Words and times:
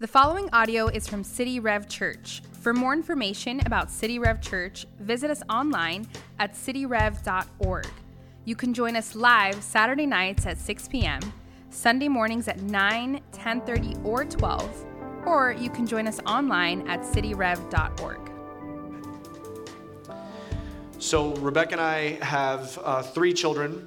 The 0.00 0.06
following 0.06 0.48
audio 0.54 0.86
is 0.86 1.06
from 1.06 1.22
City 1.22 1.60
Rev 1.60 1.86
Church. 1.86 2.40
For 2.62 2.72
more 2.72 2.94
information 2.94 3.60
about 3.66 3.90
City 3.90 4.18
Rev 4.18 4.40
Church, 4.40 4.86
visit 4.98 5.30
us 5.30 5.42
online 5.50 6.06
at 6.38 6.54
cityrev.org. 6.54 7.86
You 8.46 8.56
can 8.56 8.72
join 8.72 8.96
us 8.96 9.14
live 9.14 9.62
Saturday 9.62 10.06
nights 10.06 10.46
at 10.46 10.56
6 10.56 10.88
p.m., 10.88 11.20
Sunday 11.68 12.08
mornings 12.08 12.48
at 12.48 12.62
9, 12.62 13.20
10:30, 13.30 14.02
or 14.02 14.24
12, 14.24 14.86
or 15.26 15.52
you 15.52 15.68
can 15.68 15.86
join 15.86 16.06
us 16.06 16.18
online 16.20 16.88
at 16.88 17.02
cityrev.org. 17.02 18.32
So, 20.98 21.34
Rebecca 21.34 21.72
and 21.72 21.80
I 21.82 22.24
have 22.24 22.78
uh, 22.82 23.02
three 23.02 23.34
children, 23.34 23.86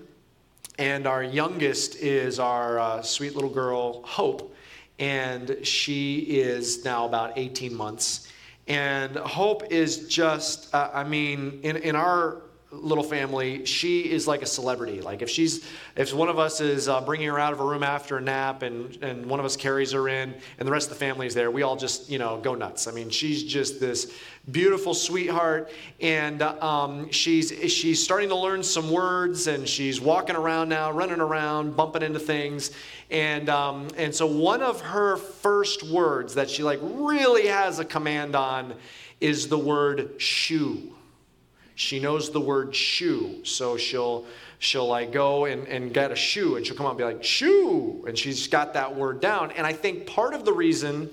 and 0.77 1.07
our 1.07 1.23
youngest 1.23 1.95
is 1.95 2.37
our 2.37 2.77
uh, 2.77 3.01
sweet 3.01 3.33
little 3.33 3.49
girl, 3.49 4.03
Hope 4.03 4.52
and 4.99 5.57
she 5.63 6.19
is 6.19 6.85
now 6.85 7.05
about 7.05 7.37
18 7.37 7.73
months. 7.75 8.27
And 8.67 9.15
Hope 9.17 9.71
is 9.71 10.07
just, 10.07 10.73
uh, 10.73 10.89
I 10.93 11.03
mean, 11.03 11.59
in, 11.63 11.77
in 11.77 11.95
our 11.95 12.43
little 12.73 13.03
family, 13.03 13.65
she 13.65 14.11
is 14.11 14.27
like 14.27 14.41
a 14.41 14.45
celebrity. 14.45 15.01
Like 15.01 15.21
if 15.21 15.29
she's, 15.29 15.65
if 15.95 16.13
one 16.13 16.29
of 16.29 16.39
us 16.39 16.59
is 16.59 16.89
uh, 16.89 17.01
bringing 17.01 17.27
her 17.27 17.39
out 17.39 17.53
of 17.53 17.59
her 17.59 17.65
room 17.65 17.83
after 17.83 18.17
a 18.17 18.21
nap, 18.21 18.63
and 18.63 18.97
and 19.03 19.25
one 19.25 19.39
of 19.39 19.45
us 19.45 19.55
carries 19.55 19.91
her 19.91 20.09
in, 20.09 20.33
and 20.57 20.67
the 20.67 20.71
rest 20.71 20.89
of 20.89 20.97
the 20.97 21.05
family 21.05 21.27
is 21.27 21.33
there, 21.33 21.51
we 21.51 21.61
all 21.61 21.75
just 21.75 22.09
you 22.09 22.17
know 22.17 22.39
go 22.39 22.55
nuts. 22.55 22.87
I 22.87 22.91
mean, 22.91 23.09
she's 23.09 23.43
just 23.43 23.79
this 23.79 24.13
beautiful 24.51 24.93
sweetheart, 24.93 25.71
and 26.01 26.41
um, 26.41 27.09
she's 27.11 27.51
she's 27.71 28.03
starting 28.03 28.29
to 28.29 28.35
learn 28.35 28.63
some 28.63 28.91
words, 28.91 29.47
and 29.47 29.67
she's 29.67 30.01
walking 30.01 30.35
around 30.35 30.69
now, 30.69 30.91
running 30.91 31.21
around, 31.21 31.75
bumping 31.75 32.01
into 32.01 32.19
things, 32.19 32.71
and 33.09 33.49
um, 33.49 33.87
and 33.97 34.13
so 34.13 34.25
one 34.25 34.61
of 34.61 34.81
her 34.81 35.17
first 35.17 35.83
words 35.83 36.35
that 36.35 36.49
she 36.49 36.63
like 36.63 36.79
really 36.81 37.47
has 37.47 37.79
a 37.79 37.85
command 37.85 38.35
on 38.35 38.73
is 39.21 39.47
the 39.47 39.57
word 39.57 40.15
shoe 40.17 40.92
she 41.75 41.99
knows 41.99 42.31
the 42.31 42.41
word 42.41 42.75
shoe. 42.75 43.43
So 43.43 43.77
she'll 43.77 44.25
she'll 44.59 44.87
like 44.87 45.11
go 45.11 45.45
and, 45.45 45.67
and 45.67 45.93
get 45.93 46.11
a 46.11 46.15
shoe 46.15 46.55
and 46.55 46.65
she'll 46.65 46.75
come 46.75 46.85
out 46.85 46.91
and 46.91 46.97
be 46.97 47.03
like, 47.03 47.23
shoe. 47.23 48.03
And 48.07 48.17
she's 48.17 48.47
got 48.47 48.73
that 48.73 48.95
word 48.95 49.19
down. 49.19 49.51
And 49.51 49.67
I 49.67 49.73
think 49.73 50.05
part 50.05 50.33
of 50.33 50.45
the 50.45 50.53
reason 50.53 51.09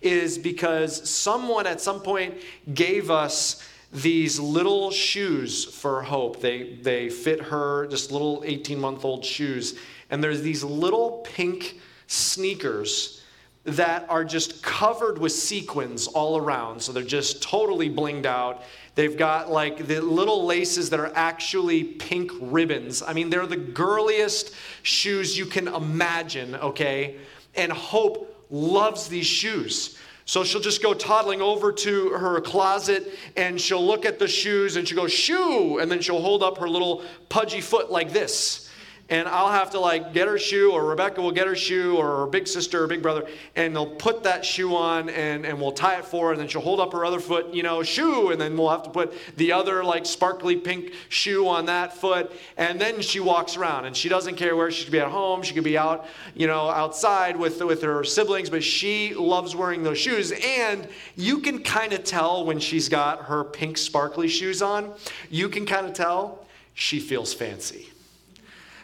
is 0.00 0.38
because 0.38 1.08
someone 1.08 1.66
at 1.66 1.80
some 1.80 2.00
point 2.00 2.34
gave 2.72 3.10
us 3.10 3.66
these 3.92 4.40
little 4.40 4.90
shoes 4.90 5.64
for 5.64 6.02
Hope. 6.02 6.40
They 6.40 6.74
they 6.82 7.08
fit 7.08 7.40
her, 7.40 7.86
just 7.86 8.10
little 8.10 8.42
18-month-old 8.42 9.24
shoes. 9.24 9.78
And 10.10 10.22
there's 10.22 10.42
these 10.42 10.62
little 10.62 11.24
pink 11.24 11.80
sneakers 12.06 13.23
that 13.64 14.06
are 14.08 14.24
just 14.24 14.62
covered 14.62 15.18
with 15.18 15.32
sequins 15.32 16.06
all 16.06 16.36
around. 16.36 16.82
So 16.82 16.92
they're 16.92 17.02
just 17.02 17.42
totally 17.42 17.88
blinged 17.88 18.26
out 18.26 18.62
They've 18.94 19.16
got 19.16 19.50
like 19.50 19.86
the 19.86 20.00
little 20.00 20.44
laces 20.44 20.90
that 20.90 21.00
are 21.00 21.12
actually 21.14 21.82
pink 21.84 22.30
ribbons. 22.40 23.02
I 23.02 23.12
mean, 23.12 23.28
they're 23.28 23.46
the 23.46 23.56
girliest 23.56 24.54
shoes 24.82 25.36
you 25.36 25.46
can 25.46 25.68
imagine, 25.68 26.54
okay? 26.56 27.16
And 27.56 27.72
Hope 27.72 28.46
loves 28.50 29.08
these 29.08 29.26
shoes. 29.26 29.98
So 30.26 30.44
she'll 30.44 30.60
just 30.60 30.82
go 30.82 30.94
toddling 30.94 31.42
over 31.42 31.72
to 31.72 32.10
her 32.10 32.40
closet 32.40 33.18
and 33.36 33.60
she'll 33.60 33.84
look 33.84 34.06
at 34.06 34.18
the 34.18 34.28
shoes 34.28 34.76
and 34.76 34.86
she'll 34.86 34.96
go, 34.96 35.08
shoe! 35.08 35.78
And 35.78 35.90
then 35.90 36.00
she'll 36.00 36.22
hold 36.22 36.42
up 36.42 36.58
her 36.58 36.68
little 36.68 37.02
pudgy 37.28 37.60
foot 37.60 37.90
like 37.90 38.12
this 38.12 38.63
and 39.10 39.28
I'll 39.28 39.52
have 39.52 39.70
to 39.72 39.80
like 39.80 40.14
get 40.14 40.28
her 40.28 40.38
shoe, 40.38 40.72
or 40.72 40.84
Rebecca 40.84 41.20
will 41.20 41.32
get 41.32 41.46
her 41.46 41.54
shoe, 41.56 41.96
or 41.96 42.18
her 42.18 42.26
big 42.26 42.48
sister 42.48 42.84
or 42.84 42.86
big 42.86 43.02
brother, 43.02 43.26
and 43.54 43.74
they'll 43.74 43.94
put 43.94 44.22
that 44.22 44.44
shoe 44.44 44.74
on, 44.74 45.10
and, 45.10 45.44
and 45.44 45.60
we'll 45.60 45.72
tie 45.72 45.98
it 45.98 46.04
for 46.04 46.26
her, 46.26 46.32
and 46.32 46.40
then 46.40 46.48
she'll 46.48 46.62
hold 46.62 46.80
up 46.80 46.92
her 46.92 47.04
other 47.04 47.20
foot, 47.20 47.52
you 47.52 47.62
know, 47.62 47.82
shoe, 47.82 48.30
and 48.30 48.40
then 48.40 48.56
we'll 48.56 48.70
have 48.70 48.82
to 48.82 48.90
put 48.90 49.12
the 49.36 49.52
other 49.52 49.84
like 49.84 50.06
sparkly 50.06 50.56
pink 50.56 50.94
shoe 51.10 51.46
on 51.46 51.66
that 51.66 51.92
foot, 51.94 52.32
and 52.56 52.80
then 52.80 53.00
she 53.02 53.20
walks 53.20 53.56
around, 53.56 53.84
and 53.84 53.96
she 53.96 54.08
doesn't 54.08 54.36
care 54.36 54.56
where 54.56 54.70
she 54.70 54.84
could 54.84 54.92
be 54.92 55.00
at 55.00 55.08
home, 55.08 55.42
she 55.42 55.52
could 55.52 55.64
be 55.64 55.76
out, 55.76 56.06
you 56.34 56.46
know, 56.46 56.70
outside 56.70 57.36
with 57.36 57.62
with 57.62 57.82
her 57.82 58.04
siblings, 58.04 58.48
but 58.48 58.64
she 58.64 59.14
loves 59.14 59.54
wearing 59.54 59.82
those 59.82 59.98
shoes, 59.98 60.32
and 60.32 60.88
you 61.16 61.38
can 61.40 61.62
kind 61.62 61.92
of 61.92 62.04
tell 62.04 62.44
when 62.44 62.58
she's 62.58 62.88
got 62.88 63.22
her 63.24 63.44
pink 63.44 63.76
sparkly 63.76 64.28
shoes 64.28 64.62
on, 64.62 64.94
you 65.30 65.48
can 65.48 65.66
kind 65.66 65.86
of 65.86 65.92
tell 65.92 66.46
she 66.72 66.98
feels 66.98 67.32
fancy 67.34 67.88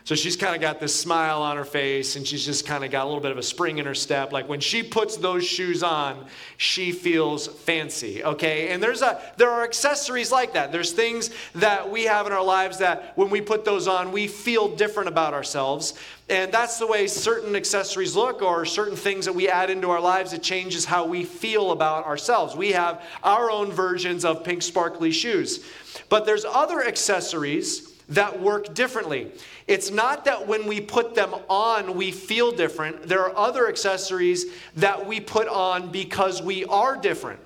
so 0.05 0.15
she's 0.15 0.37
kind 0.37 0.55
of 0.55 0.61
got 0.61 0.81
this 0.81 0.94
smile 0.94 1.43
on 1.43 1.56
her 1.56 1.65
face 1.65 2.16
and 2.16 2.27
she's 2.27 2.44
just 2.44 2.66
kind 2.66 2.84
of 2.84 2.91
got 2.91 3.05
a 3.05 3.09
little 3.09 3.21
bit 3.21 3.33
of 3.33 3.38
a 3.38 3.43
spring 3.43 3.78
in 3.78 3.87
her 3.87 3.94
step. 3.94 4.33
Like 4.33 4.49
when 4.49 4.61
she 4.61 4.83
puts 4.83 5.16
those 5.16 5.47
shoes 5.47 5.83
on, 5.83 6.27
she 6.56 6.91
feels 6.91 7.47
fancy, 7.47 8.25
okay? 8.25 8.71
And 8.71 8.83
there's 8.83 9.03
a 9.03 9.21
there 9.37 9.50
are 9.50 9.62
accessories 9.62 10.33
like 10.33 10.55
that. 10.55 10.72
There's 10.72 10.93
things 10.93 11.31
that 11.55 11.91
we 11.91 12.05
have 12.05 12.27
in 12.27 12.33
our 12.33 12.44
lives 12.44 12.78
that 12.78 13.12
when 13.16 13.31
we 13.31 13.41
put 13.41 13.65
those 13.65 13.87
on, 13.87 14.10
we 14.10 14.27
feel 14.27 14.75
different 14.75 15.09
about 15.09 15.34
ourselves. 15.34 15.94
And 16.28 16.53
that's 16.53 16.78
the 16.78 16.87
way 16.87 17.09
certain 17.09 17.56
accessories 17.56 18.15
look 18.15 18.41
or 18.41 18.65
certain 18.65 18.97
things 18.97 19.25
that 19.25 19.34
we 19.34 19.49
add 19.49 19.69
into 19.69 19.91
our 19.91 20.00
lives 20.00 20.33
it 20.33 20.43
changes 20.43 20.84
how 20.84 21.05
we 21.05 21.25
feel 21.25 21.72
about 21.72 22.06
ourselves. 22.06 22.55
We 22.55 22.71
have 22.72 23.03
our 23.22 23.50
own 23.50 23.72
versions 23.72 24.25
of 24.25 24.44
pink 24.44 24.62
sparkly 24.62 25.10
shoes. 25.10 25.65
But 26.09 26.27
there's 26.27 26.44
other 26.44 26.84
accessories 26.84 27.90
that 28.10 28.41
work 28.41 28.75
differently. 28.75 29.32
It's 29.66 29.91
not 29.91 30.25
that 30.25 30.47
when 30.47 30.66
we 30.66 30.81
put 30.81 31.15
them 31.15 31.34
on, 31.48 31.94
we 31.94 32.10
feel 32.10 32.53
different. 32.53 33.04
There 33.04 33.25
are 33.25 33.37
other 33.37 33.69
accessories 33.69 34.47
that 34.76 35.06
we 35.06 35.21
put 35.21 35.48
on 35.48 35.91
because 35.91 36.43
we 36.43 36.65
are 36.66 36.97
different. 36.97 37.41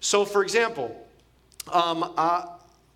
So, 0.00 0.24
for 0.24 0.42
example, 0.42 1.06
um, 1.70 2.12
uh, 2.16 2.46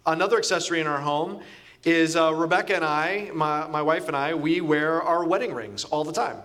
another 0.07 0.39
accessory 0.39 0.81
in 0.81 0.87
our 0.87 1.01
home 1.01 1.43
is 1.85 2.17
uh, 2.17 2.35
Rebecca 2.35 2.75
and 2.75 2.85
I, 2.85 3.31
my, 3.35 3.67
my 3.69 3.83
wife 3.83 4.09
and 4.09 4.17
I, 4.17 4.35
we 4.35 4.61
wear 4.61 5.01
our 5.03 5.25
wedding 5.25 5.55
rings 5.55 5.85
all 5.85 6.05
the 6.05 6.13
time. 6.13 6.39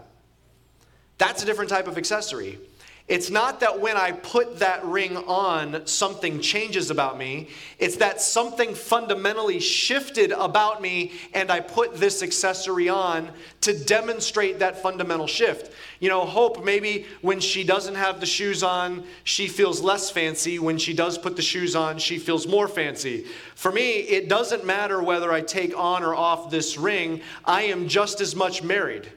That's 1.17 1.41
a 1.41 1.45
different 1.45 1.69
type 1.69 1.87
of 1.87 1.97
accessory. 1.97 2.59
It's 3.09 3.29
not 3.29 3.59
that 3.59 3.81
when 3.81 3.97
I 3.97 4.13
put 4.13 4.59
that 4.59 4.83
ring 4.85 5.17
on, 5.17 5.85
something 5.85 6.39
changes 6.39 6.89
about 6.89 7.17
me. 7.17 7.49
It's 7.77 7.97
that 7.97 8.21
something 8.21 8.73
fundamentally 8.73 9.59
shifted 9.59 10.31
about 10.31 10.81
me, 10.81 11.11
and 11.33 11.51
I 11.51 11.59
put 11.59 11.97
this 11.97 12.23
accessory 12.23 12.87
on 12.87 13.29
to 13.61 13.77
demonstrate 13.77 14.59
that 14.59 14.81
fundamental 14.81 15.27
shift. 15.27 15.73
You 15.99 16.07
know, 16.07 16.23
Hope, 16.23 16.63
maybe 16.63 17.05
when 17.21 17.41
she 17.41 17.65
doesn't 17.65 17.95
have 17.95 18.21
the 18.21 18.25
shoes 18.25 18.63
on, 18.63 19.03
she 19.25 19.49
feels 19.49 19.81
less 19.81 20.09
fancy. 20.09 20.57
When 20.57 20.77
she 20.77 20.93
does 20.93 21.17
put 21.17 21.35
the 21.35 21.41
shoes 21.41 21.75
on, 21.75 21.97
she 21.97 22.17
feels 22.17 22.47
more 22.47 22.69
fancy. 22.69 23.25
For 23.55 23.71
me, 23.73 23.99
it 23.99 24.29
doesn't 24.29 24.65
matter 24.65 25.03
whether 25.03 25.33
I 25.33 25.41
take 25.41 25.77
on 25.77 26.03
or 26.03 26.15
off 26.15 26.49
this 26.49 26.77
ring, 26.77 27.19
I 27.43 27.63
am 27.63 27.89
just 27.89 28.21
as 28.21 28.33
much 28.33 28.63
married. 28.63 29.11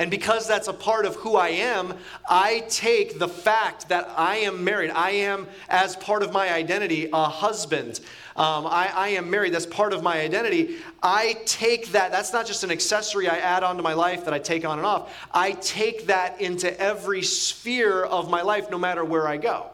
And 0.00 0.10
because 0.10 0.48
that's 0.48 0.66
a 0.66 0.72
part 0.72 1.04
of 1.04 1.14
who 1.16 1.36
I 1.36 1.50
am, 1.50 1.92
I 2.26 2.60
take 2.70 3.18
the 3.18 3.28
fact 3.28 3.90
that 3.90 4.10
I 4.16 4.36
am 4.36 4.64
married. 4.64 4.88
I 4.88 5.10
am, 5.10 5.46
as 5.68 5.94
part 5.94 6.22
of 6.22 6.32
my 6.32 6.50
identity, 6.50 7.10
a 7.12 7.24
husband. 7.28 8.00
Um, 8.34 8.66
I, 8.66 8.90
I, 8.94 9.08
am 9.10 9.28
married. 9.28 9.52
That's 9.52 9.66
part 9.66 9.92
of 9.92 10.02
my 10.02 10.18
identity. 10.18 10.78
I 11.02 11.36
take 11.44 11.88
that. 11.88 12.12
That's 12.12 12.32
not 12.32 12.46
just 12.46 12.64
an 12.64 12.70
accessory 12.70 13.28
I 13.28 13.36
add 13.36 13.62
onto 13.62 13.82
my 13.82 13.92
life 13.92 14.24
that 14.24 14.32
I 14.32 14.38
take 14.38 14.64
on 14.64 14.78
and 14.78 14.86
off. 14.86 15.14
I 15.34 15.52
take 15.52 16.06
that 16.06 16.40
into 16.40 16.80
every 16.80 17.20
sphere 17.20 18.02
of 18.02 18.30
my 18.30 18.40
life, 18.40 18.70
no 18.70 18.78
matter 18.78 19.04
where 19.04 19.28
I 19.28 19.36
go. 19.36 19.66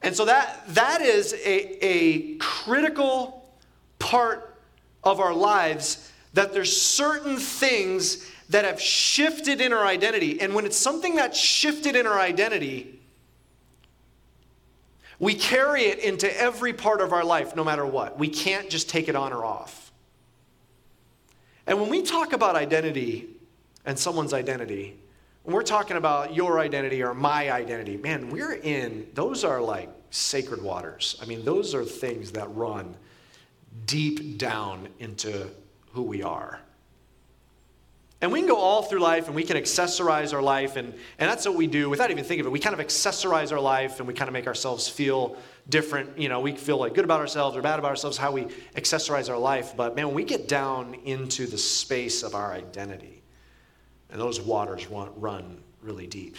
And 0.00 0.14
so 0.14 0.26
that, 0.26 0.62
that 0.68 1.00
is 1.00 1.32
a, 1.32 1.84
a 1.84 2.36
critical 2.36 3.52
part 3.98 4.56
of 5.02 5.18
our 5.18 5.34
lives 5.34 6.06
that 6.34 6.52
there's 6.52 6.80
certain 6.80 7.36
things 7.36 8.30
that 8.50 8.64
have 8.64 8.80
shifted 8.80 9.60
in 9.60 9.72
our 9.72 9.86
identity. 9.86 10.40
And 10.40 10.54
when 10.54 10.66
it's 10.66 10.76
something 10.76 11.14
that's 11.14 11.38
shifted 11.38 11.96
in 11.96 12.06
our 12.06 12.18
identity, 12.18 13.00
we 15.18 15.34
carry 15.34 15.84
it 15.84 16.00
into 16.00 16.40
every 16.40 16.72
part 16.72 17.00
of 17.00 17.12
our 17.12 17.24
life, 17.24 17.54
no 17.54 17.62
matter 17.62 17.86
what. 17.86 18.18
We 18.18 18.28
can't 18.28 18.68
just 18.68 18.88
take 18.88 19.08
it 19.08 19.14
on 19.14 19.32
or 19.32 19.44
off. 19.44 19.92
And 21.66 21.80
when 21.80 21.90
we 21.90 22.02
talk 22.02 22.32
about 22.32 22.56
identity 22.56 23.28
and 23.84 23.96
someone's 23.96 24.32
identity, 24.32 24.98
when 25.44 25.54
we're 25.54 25.62
talking 25.62 25.96
about 25.96 26.34
your 26.34 26.58
identity 26.58 27.02
or 27.02 27.14
my 27.14 27.52
identity, 27.52 27.96
man, 27.96 28.30
we're 28.30 28.54
in, 28.54 29.06
those 29.14 29.44
are 29.44 29.60
like 29.60 29.88
sacred 30.10 30.60
waters. 30.60 31.16
I 31.22 31.26
mean, 31.26 31.44
those 31.44 31.74
are 31.74 31.84
things 31.84 32.32
that 32.32 32.52
run 32.56 32.96
deep 33.86 34.38
down 34.38 34.88
into 34.98 35.48
who 35.92 36.02
we 36.02 36.22
are. 36.22 36.60
And 38.22 38.30
we 38.30 38.40
can 38.40 38.48
go 38.48 38.56
all 38.56 38.82
through 38.82 39.00
life 39.00 39.28
and 39.28 39.34
we 39.34 39.44
can 39.44 39.56
accessorize 39.56 40.34
our 40.34 40.42
life, 40.42 40.76
and, 40.76 40.92
and 41.18 41.30
that's 41.30 41.46
what 41.46 41.54
we 41.54 41.66
do 41.66 41.88
without 41.88 42.10
even 42.10 42.22
thinking 42.22 42.40
of 42.40 42.46
it. 42.46 42.50
We 42.50 42.58
kind 42.58 42.78
of 42.78 42.86
accessorize 42.86 43.50
our 43.50 43.60
life 43.60 43.98
and 43.98 44.06
we 44.06 44.12
kind 44.12 44.28
of 44.28 44.34
make 44.34 44.46
ourselves 44.46 44.88
feel 44.88 45.38
different. 45.70 46.18
You 46.18 46.28
know, 46.28 46.40
we 46.40 46.52
feel 46.52 46.76
like 46.76 46.92
good 46.92 47.04
about 47.04 47.20
ourselves 47.20 47.56
or 47.56 47.62
bad 47.62 47.78
about 47.78 47.88
ourselves, 47.88 48.18
how 48.18 48.30
we 48.30 48.44
accessorize 48.74 49.30
our 49.30 49.38
life. 49.38 49.74
But 49.74 49.96
man, 49.96 50.06
when 50.08 50.14
we 50.14 50.24
get 50.24 50.48
down 50.48 50.94
into 51.06 51.46
the 51.46 51.56
space 51.56 52.22
of 52.22 52.34
our 52.34 52.52
identity, 52.52 53.22
and 54.10 54.20
those 54.20 54.38
waters 54.40 54.86
run 54.88 55.62
really 55.82 56.06
deep. 56.06 56.36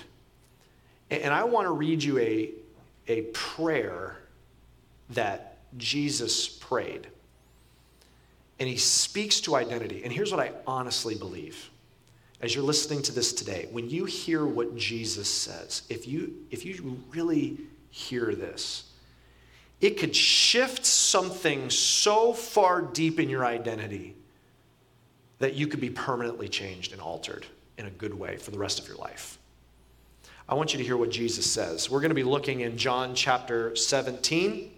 And 1.09 1.33
I 1.33 1.43
want 1.45 1.65
to 1.65 1.71
read 1.71 2.03
you 2.03 2.19
a, 2.19 2.51
a 3.07 3.21
prayer 3.33 4.17
that 5.09 5.57
Jesus 5.77 6.47
prayed. 6.47 7.07
And 8.59 8.69
he 8.69 8.77
speaks 8.77 9.41
to 9.41 9.55
identity. 9.55 10.03
And 10.03 10.13
here's 10.13 10.31
what 10.31 10.39
I 10.39 10.51
honestly 10.67 11.15
believe. 11.15 11.70
As 12.41 12.55
you're 12.55 12.63
listening 12.63 13.03
to 13.03 13.11
this 13.11 13.33
today, 13.33 13.67
when 13.71 13.89
you 13.89 14.05
hear 14.05 14.45
what 14.45 14.75
Jesus 14.75 15.29
says, 15.29 15.83
if 15.89 16.07
you, 16.07 16.33
if 16.49 16.65
you 16.65 16.99
really 17.11 17.57
hear 17.91 18.33
this, 18.33 18.91
it 19.79 19.99
could 19.99 20.15
shift 20.15 20.85
something 20.85 21.69
so 21.69 22.33
far 22.33 22.81
deep 22.81 23.19
in 23.19 23.29
your 23.29 23.45
identity 23.45 24.15
that 25.39 25.53
you 25.53 25.67
could 25.67 25.81
be 25.81 25.89
permanently 25.89 26.47
changed 26.47 26.93
and 26.93 27.01
altered 27.01 27.45
in 27.77 27.85
a 27.85 27.91
good 27.91 28.13
way 28.13 28.37
for 28.37 28.51
the 28.51 28.57
rest 28.57 28.79
of 28.79 28.87
your 28.87 28.97
life. 28.97 29.37
I 30.49 30.55
want 30.55 30.73
you 30.73 30.79
to 30.79 30.83
hear 30.83 30.97
what 30.97 31.11
Jesus 31.11 31.49
says. 31.49 31.89
We're 31.89 32.01
going 32.01 32.09
to 32.09 32.15
be 32.15 32.23
looking 32.23 32.61
in 32.61 32.77
John 32.77 33.15
chapter 33.15 33.75
17. 33.75 34.71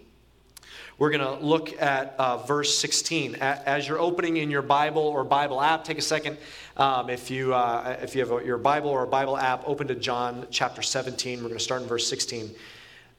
We're 0.96 1.10
going 1.10 1.38
to 1.38 1.44
look 1.44 1.80
at 1.82 2.14
uh, 2.18 2.36
verse 2.38 2.78
16. 2.78 3.34
As 3.40 3.88
you're 3.88 3.98
opening 3.98 4.36
in 4.36 4.48
your 4.48 4.62
Bible 4.62 5.02
or 5.02 5.24
Bible 5.24 5.60
app, 5.60 5.82
take 5.82 5.98
a 5.98 6.02
second. 6.02 6.38
Um, 6.76 7.10
if, 7.10 7.32
you, 7.32 7.52
uh, 7.52 7.96
if 8.00 8.14
you 8.14 8.24
have 8.24 8.46
your 8.46 8.58
Bible 8.58 8.90
or 8.90 9.02
a 9.02 9.06
Bible 9.06 9.36
app, 9.36 9.64
open 9.66 9.88
to 9.88 9.96
John 9.96 10.46
chapter 10.50 10.82
17. 10.82 11.38
We're 11.38 11.48
going 11.48 11.58
to 11.58 11.64
start 11.64 11.82
in 11.82 11.88
verse 11.88 12.06
16. 12.06 12.54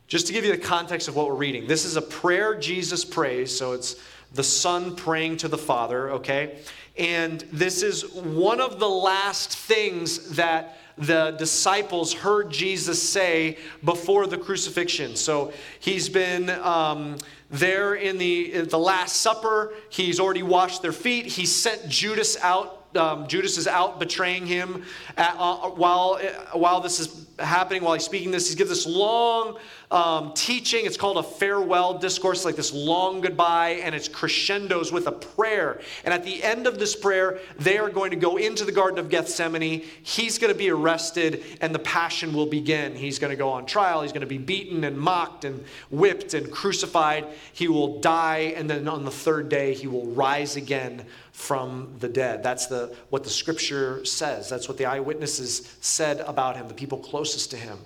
Just 0.08 0.28
to 0.28 0.34
give 0.34 0.46
you 0.46 0.54
the 0.54 0.58
context 0.58 1.10
of 1.10 1.18
what 1.18 1.28
we're 1.28 1.36
reading, 1.36 1.68
this 1.68 1.84
is 1.84 1.98
a 1.98 2.02
prayer 2.02 2.58
Jesus 2.58 3.04
prays, 3.04 3.56
so 3.56 3.74
it's 3.74 3.98
the 4.34 4.44
Son 4.44 4.96
praying 4.96 5.38
to 5.38 5.50
the 5.50 5.58
Father, 5.58 6.12
okay? 6.12 6.60
And 6.98 7.42
this 7.52 7.84
is 7.84 8.10
one 8.14 8.62
of 8.62 8.80
the 8.80 8.88
last 8.88 9.58
things 9.58 10.30
that 10.36 10.78
the 10.98 11.32
disciples 11.32 12.14
heard 12.14 12.50
Jesus 12.50 13.02
say 13.02 13.58
before 13.84 14.28
the 14.28 14.38
crucifixion. 14.38 15.16
So 15.16 15.52
he's 15.80 16.10
been 16.10 16.50
um, 16.50 17.18
there 17.50 17.96
in 17.96 18.18
the, 18.18 18.62
the 18.62 18.80
Last 18.80 19.18
Supper. 19.18 19.74
He's 19.90 20.20
already 20.20 20.44
washed 20.44 20.82
their 20.82 20.94
feet. 20.94 21.26
He 21.26 21.46
sent 21.46 21.88
Judas 21.90 22.38
out. 22.42 22.75
Um, 22.96 23.28
Judas 23.28 23.58
is 23.58 23.68
out 23.68 24.00
betraying 24.00 24.46
him 24.46 24.84
at, 25.18 25.36
uh, 25.38 25.70
while, 25.70 26.20
uh, 26.22 26.58
while 26.58 26.82
this 26.82 27.00
is 27.00 27.26
happening, 27.40 27.84
while 27.84 27.94
he's 27.94 28.04
speaking 28.04 28.32
this. 28.32 28.50
He 28.50 28.56
gives 28.56 28.70
this 28.70 28.86
long 28.86 29.58
um, 29.92 30.34
teaching. 30.34 30.86
It's 30.86 30.98
called 30.98 31.18
a 31.18 31.24
farewell 31.24 31.98
discourse, 31.98 32.46
like 32.46 32.56
this 32.56 32.74
long 32.74 33.22
goodbye, 33.22 33.82
and 33.84 33.94
it's 33.94 34.08
crescendos 34.08 34.92
with 34.92 35.08
a 35.08 35.12
prayer. 35.12 35.82
And 36.04 36.14
at 36.14 36.24
the 36.24 36.44
end 36.44 36.68
of 36.68 36.80
this 36.80 36.96
prayer, 36.96 37.40
they 37.60 37.78
are 37.78 37.90
going 37.90 38.12
to 38.12 38.18
go 38.18 38.38
into 38.38 38.66
the 38.66 38.72
Garden 38.72 39.00
of 39.00 39.10
Gethsemane. 39.10 39.84
He's 40.04 40.38
going 40.38 40.52
to 40.52 40.58
be 40.58 40.70
arrested, 40.70 41.44
and 41.62 41.74
the 41.74 41.80
passion 41.80 42.34
will 42.34 42.46
begin. 42.46 42.96
He's 42.96 43.20
going 43.20 43.32
to 43.32 43.38
go 43.38 43.50
on 43.50 43.66
trial. 43.66 44.02
He's 44.02 44.12
going 44.12 44.22
to 44.22 44.28
be 44.28 44.38
beaten 44.38 44.84
and 44.84 44.98
mocked 44.98 45.46
and 45.46 45.64
whipped 45.90 46.34
and 46.34 46.52
crucified. 46.52 47.28
He 47.54 47.68
will 47.68 48.00
die, 48.00 48.54
and 48.56 48.70
then 48.70 48.88
on 48.88 49.06
the 49.06 49.12
third 49.12 49.50
day, 49.50 49.74
he 49.74 49.88
will 49.88 50.06
rise 50.08 50.56
again 50.56 51.06
from 51.36 51.94
the 52.00 52.08
dead. 52.08 52.42
That's 52.42 52.68
the, 52.68 52.96
what 53.10 53.26
the 53.26 53.30
scripture 53.30 54.06
says. 54.06 54.50
That's 54.50 54.70
what 54.70 54.78
the 54.78 54.86
eyewitnesses 54.86 55.76
said 55.82 56.22
about 56.22 56.56
him, 56.56 56.70
the 56.70 56.74
people 56.74 56.98
closest 56.98 57.52
to 57.52 57.58
him. 57.58 57.78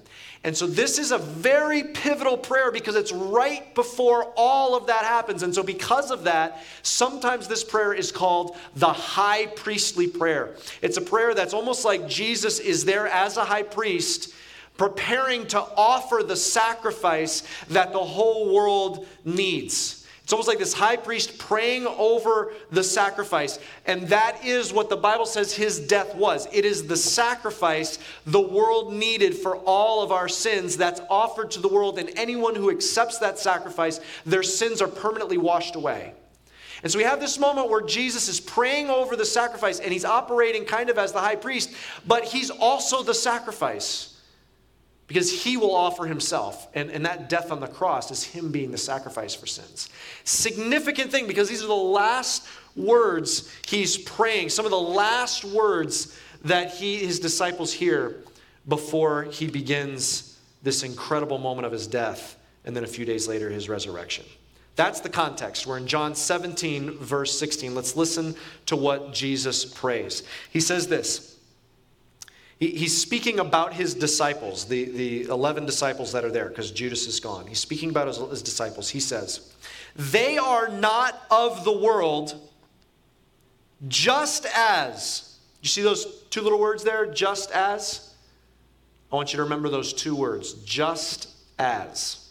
And 0.43 0.55
so 0.55 0.67
this 0.67 0.99
is 0.99 1.11
a 1.11 1.17
very 1.17 1.83
pivotal 1.83 2.37
prayer 2.37 2.71
because 2.71 2.95
it's 2.95 3.11
right 3.11 3.73
before 3.73 4.31
all 4.37 4.77
of 4.77 4.85
that 4.85 5.03
happens. 5.03 5.41
And 5.41 5.53
so, 5.53 5.63
because 5.63 6.11
of 6.11 6.25
that, 6.25 6.63
sometimes 6.83 7.47
this 7.47 7.63
prayer 7.63 7.91
is 7.91 8.11
called 8.11 8.55
the 8.75 8.93
high 8.93 9.47
priestly 9.47 10.07
prayer. 10.07 10.55
It's 10.83 10.97
a 10.97 11.01
prayer 11.01 11.33
that's 11.33 11.53
almost 11.53 11.83
like 11.83 12.07
Jesus 12.07 12.59
is 12.59 12.85
there 12.85 13.07
as 13.07 13.35
a 13.35 13.43
high 13.43 13.63
priest, 13.63 14.33
preparing 14.77 15.47
to 15.47 15.59
offer 15.59 16.21
the 16.23 16.37
sacrifice 16.37 17.43
that 17.71 17.93
the 17.93 17.99
whole 17.99 18.53
world 18.53 19.07
needs. 19.25 19.98
It's 20.29 20.33
almost 20.35 20.47
like 20.47 20.59
this 20.59 20.75
high 20.75 20.97
priest 20.97 21.39
praying 21.39 21.87
over 21.87 22.53
the 22.69 22.83
sacrifice. 22.83 23.57
And 23.87 24.09
that 24.09 24.45
is 24.45 24.71
what 24.71 24.87
the 24.87 24.95
Bible 24.95 25.25
says 25.25 25.55
his 25.55 25.79
death 25.79 26.13
was. 26.13 26.47
It 26.53 26.65
is 26.65 26.85
the 26.85 26.97
sacrifice 26.97 27.97
the 28.27 28.39
world 28.39 28.93
needed 28.93 29.33
for 29.33 29.55
all 29.55 30.03
of 30.03 30.11
our 30.11 30.29
sins 30.29 30.77
that's 30.77 31.01
offered 31.09 31.49
to 31.49 31.59
the 31.59 31.67
world. 31.67 31.97
And 31.97 32.11
anyone 32.15 32.53
who 32.53 32.69
accepts 32.69 33.17
that 33.17 33.39
sacrifice, 33.39 34.01
their 34.23 34.43
sins 34.43 34.83
are 34.83 34.87
permanently 34.87 35.39
washed 35.39 35.75
away. 35.75 36.13
And 36.83 36.91
so 36.91 36.99
we 36.99 37.05
have 37.05 37.19
this 37.19 37.39
moment 37.39 37.71
where 37.71 37.81
Jesus 37.81 38.29
is 38.29 38.39
praying 38.39 38.91
over 38.91 39.15
the 39.15 39.25
sacrifice 39.25 39.79
and 39.79 39.91
he's 39.91 40.05
operating 40.05 40.63
kind 40.63 40.91
of 40.91 40.99
as 40.99 41.11
the 41.11 41.21
high 41.21 41.37
priest, 41.37 41.73
but 42.05 42.23
he's 42.23 42.51
also 42.51 43.01
the 43.01 43.15
sacrifice 43.15 44.18
because 45.09 45.43
he 45.43 45.57
will 45.57 45.75
offer 45.75 46.05
himself. 46.05 46.67
And, 46.75 46.89
and 46.91 47.05
that 47.05 47.27
death 47.27 47.51
on 47.51 47.59
the 47.59 47.67
cross 47.67 48.11
is 48.11 48.23
him 48.23 48.51
being 48.51 48.71
the 48.71 48.77
sacrifice 48.77 49.33
for 49.35 49.47
sins. 49.47 49.89
Significant 50.23 51.11
thing 51.11 51.27
because 51.27 51.49
these 51.49 51.63
are 51.63 51.67
the 51.67 51.73
last 51.73 52.47
words 52.75 53.51
he's 53.67 53.97
praying, 53.97 54.49
some 54.49 54.65
of 54.65 54.71
the 54.71 54.79
last 54.79 55.43
words 55.43 56.17
that 56.45 56.75
he, 56.75 56.97
his 56.97 57.19
disciples 57.19 57.73
hear 57.73 58.23
before 58.67 59.23
he 59.23 59.47
begins 59.47 60.37
this 60.61 60.83
incredible 60.83 61.39
moment 61.39 61.65
of 61.65 61.71
his 61.71 61.87
death 61.87 62.37
and 62.63 62.75
then 62.75 62.83
a 62.83 62.87
few 62.87 63.03
days 63.03 63.27
later 63.27 63.49
his 63.49 63.67
resurrection. 63.67 64.25
That's 64.75 64.99
the 64.99 65.09
context. 65.09 65.65
We're 65.65 65.77
in 65.77 65.87
John 65.87 66.13
17, 66.13 66.99
verse 66.99 67.37
16. 67.37 67.73
Let's 67.73 67.95
listen 67.95 68.35
to 68.67 68.75
what 68.75 69.11
Jesus 69.11 69.65
prays. 69.65 70.21
He 70.51 70.59
says 70.59 70.87
this 70.87 71.38
he, 72.59 72.71
he's 72.71 72.99
speaking 72.99 73.39
about 73.39 73.73
his 73.73 73.95
disciples, 73.95 74.65
the, 74.65 74.85
the 74.85 75.23
11 75.23 75.65
disciples 75.65 76.11
that 76.11 76.25
are 76.25 76.31
there, 76.31 76.49
because 76.49 76.71
Judas 76.71 77.07
is 77.07 77.19
gone. 77.19 77.47
He's 77.47 77.59
speaking 77.59 77.89
about 77.89 78.07
his, 78.07 78.17
his 78.17 78.41
disciples. 78.41 78.89
He 78.89 78.99
says, 78.99 79.53
They 79.95 80.37
are 80.37 80.67
not 80.67 81.23
of 81.31 81.63
the 81.63 81.77
world, 81.77 82.49
just 83.87 84.45
as. 84.53 85.37
You 85.61 85.69
see 85.69 85.81
those 85.81 86.23
two 86.29 86.41
little 86.41 86.59
words 86.59 86.83
there? 86.83 87.05
Just 87.05 87.51
as? 87.51 88.13
I 89.11 89.15
want 89.15 89.33
you 89.33 89.37
to 89.37 89.43
remember 89.43 89.69
those 89.69 89.93
two 89.93 90.15
words. 90.15 90.53
Just 90.53 91.29
as. 91.57 92.29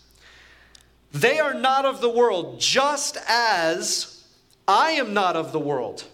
They 1.12 1.40
are 1.40 1.54
not 1.54 1.86
of 1.86 2.00
the 2.00 2.08
world, 2.08 2.60
just 2.60 3.16
as 3.26 4.24
I 4.66 4.92
am 4.92 5.14
not 5.14 5.36
of 5.36 5.52
the 5.52 5.58
world. 5.58 6.04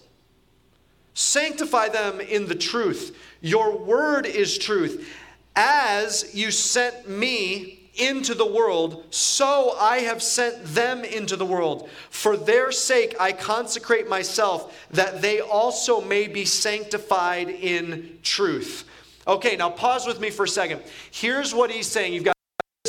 Sanctify 1.14 1.88
them 1.88 2.20
in 2.20 2.46
the 2.46 2.54
truth. 2.54 3.16
Your 3.44 3.76
word 3.76 4.24
is 4.24 4.56
truth. 4.56 5.06
As 5.54 6.34
you 6.34 6.50
sent 6.50 7.06
me 7.06 7.90
into 7.94 8.32
the 8.34 8.50
world, 8.50 9.04
so 9.10 9.76
I 9.78 9.98
have 9.98 10.22
sent 10.22 10.64
them 10.64 11.04
into 11.04 11.36
the 11.36 11.44
world. 11.44 11.90
For 12.08 12.38
their 12.38 12.72
sake 12.72 13.14
I 13.20 13.32
consecrate 13.32 14.08
myself, 14.08 14.74
that 14.92 15.20
they 15.20 15.40
also 15.40 16.00
may 16.00 16.26
be 16.26 16.46
sanctified 16.46 17.50
in 17.50 18.18
truth. 18.22 18.88
Okay, 19.28 19.56
now 19.56 19.68
pause 19.68 20.06
with 20.06 20.20
me 20.20 20.30
for 20.30 20.44
a 20.44 20.48
second. 20.48 20.80
Here's 21.10 21.54
what 21.54 21.70
he's 21.70 21.86
saying. 21.86 22.14
You've 22.14 22.24
got 22.24 22.33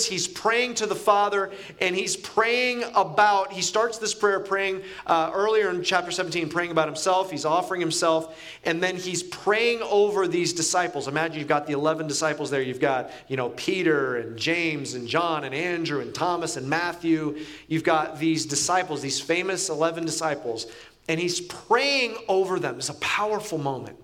he's 0.06 0.28
praying 0.28 0.76
to 0.76 0.86
the 0.86 0.96
Father, 0.96 1.52
and 1.80 1.96
he's 1.96 2.16
praying 2.16 2.84
about, 2.96 3.52
he 3.52 3.62
starts 3.62 3.98
this 3.98 4.14
prayer 4.14 4.40
praying 4.40 4.82
uh, 5.06 5.32
earlier 5.34 5.70
in 5.70 5.84
chapter 5.84 6.12
17, 6.12 6.50
praying 6.50 6.72
about 6.72 6.88
himself. 6.88 7.32
He's 7.32 7.46
offering 7.46 7.82
himself, 7.82 8.40
and 8.64 8.82
then 8.82 8.96
he's 8.96 9.24
praying 9.24 9.82
over 9.84 10.28
these 10.28 10.54
disciples. 10.54 11.08
Imagine 11.08 11.40
you've 11.40 11.48
got 11.48 11.68
the 11.68 11.74
11 11.74 12.08
disciples 12.08 12.50
there. 12.50 12.62
You've 12.62 12.80
got, 12.80 13.12
you 13.28 13.38
know, 13.38 13.50
Peter 13.50 14.18
and 14.18 14.38
James 14.38 14.94
and 14.94 15.08
John 15.08 15.44
and 15.44 15.54
Andrew 15.54 16.02
and 16.02 16.14
Thomas 16.14 16.58
and 16.58 16.70
Matthew. 16.70 17.38
You've 17.68 17.84
got 17.84 18.20
these 18.20 18.46
disciples, 18.46 19.02
these 19.02 19.20
famous 19.20 19.70
11 19.70 20.06
disciples, 20.06 20.68
and 21.08 21.20
he's 21.20 21.42
praying 21.42 22.16
over 22.28 22.60
them. 22.60 22.78
It's 22.78 22.90
a 22.90 22.96
powerful 22.96 23.58
moment. 23.58 23.98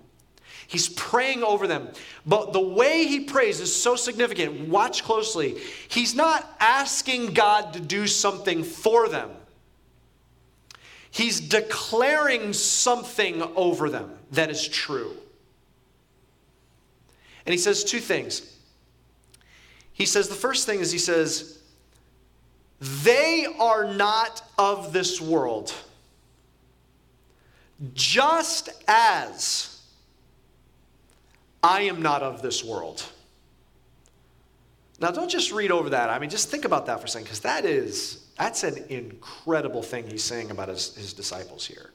He's 0.72 0.88
praying 0.88 1.42
over 1.42 1.66
them. 1.66 1.90
But 2.24 2.54
the 2.54 2.60
way 2.60 3.04
he 3.04 3.20
prays 3.20 3.60
is 3.60 3.76
so 3.76 3.94
significant. 3.94 4.70
Watch 4.70 5.04
closely. 5.04 5.58
He's 5.86 6.14
not 6.14 6.50
asking 6.60 7.34
God 7.34 7.74
to 7.74 7.80
do 7.80 8.06
something 8.06 8.64
for 8.64 9.06
them, 9.06 9.28
he's 11.10 11.40
declaring 11.40 12.54
something 12.54 13.42
over 13.54 13.90
them 13.90 14.12
that 14.30 14.48
is 14.48 14.66
true. 14.66 15.14
And 17.44 17.52
he 17.52 17.58
says 17.58 17.84
two 17.84 18.00
things. 18.00 18.56
He 19.92 20.06
says, 20.06 20.28
the 20.28 20.34
first 20.34 20.64
thing 20.64 20.80
is, 20.80 20.90
he 20.90 20.98
says, 20.98 21.58
they 22.80 23.46
are 23.60 23.92
not 23.92 24.42
of 24.56 24.94
this 24.94 25.20
world, 25.20 25.74
just 27.92 28.70
as 28.88 29.71
I 31.62 31.82
am 31.82 32.02
not 32.02 32.22
of 32.22 32.42
this 32.42 32.64
world. 32.64 33.04
Now, 35.00 35.10
don't 35.10 35.30
just 35.30 35.52
read 35.52 35.70
over 35.70 35.90
that. 35.90 36.10
I 36.10 36.18
mean, 36.18 36.30
just 36.30 36.48
think 36.50 36.64
about 36.64 36.86
that 36.86 37.00
for 37.00 37.06
a 37.06 37.08
second, 37.08 37.24
because 37.24 37.40
that 37.40 37.64
is, 37.64 38.26
that's 38.38 38.62
an 38.62 38.84
incredible 38.88 39.82
thing 39.82 40.08
he's 40.08 40.22
saying 40.22 40.50
about 40.50 40.68
his, 40.68 40.94
his 40.94 41.12
disciples 41.12 41.66
here. 41.66 41.90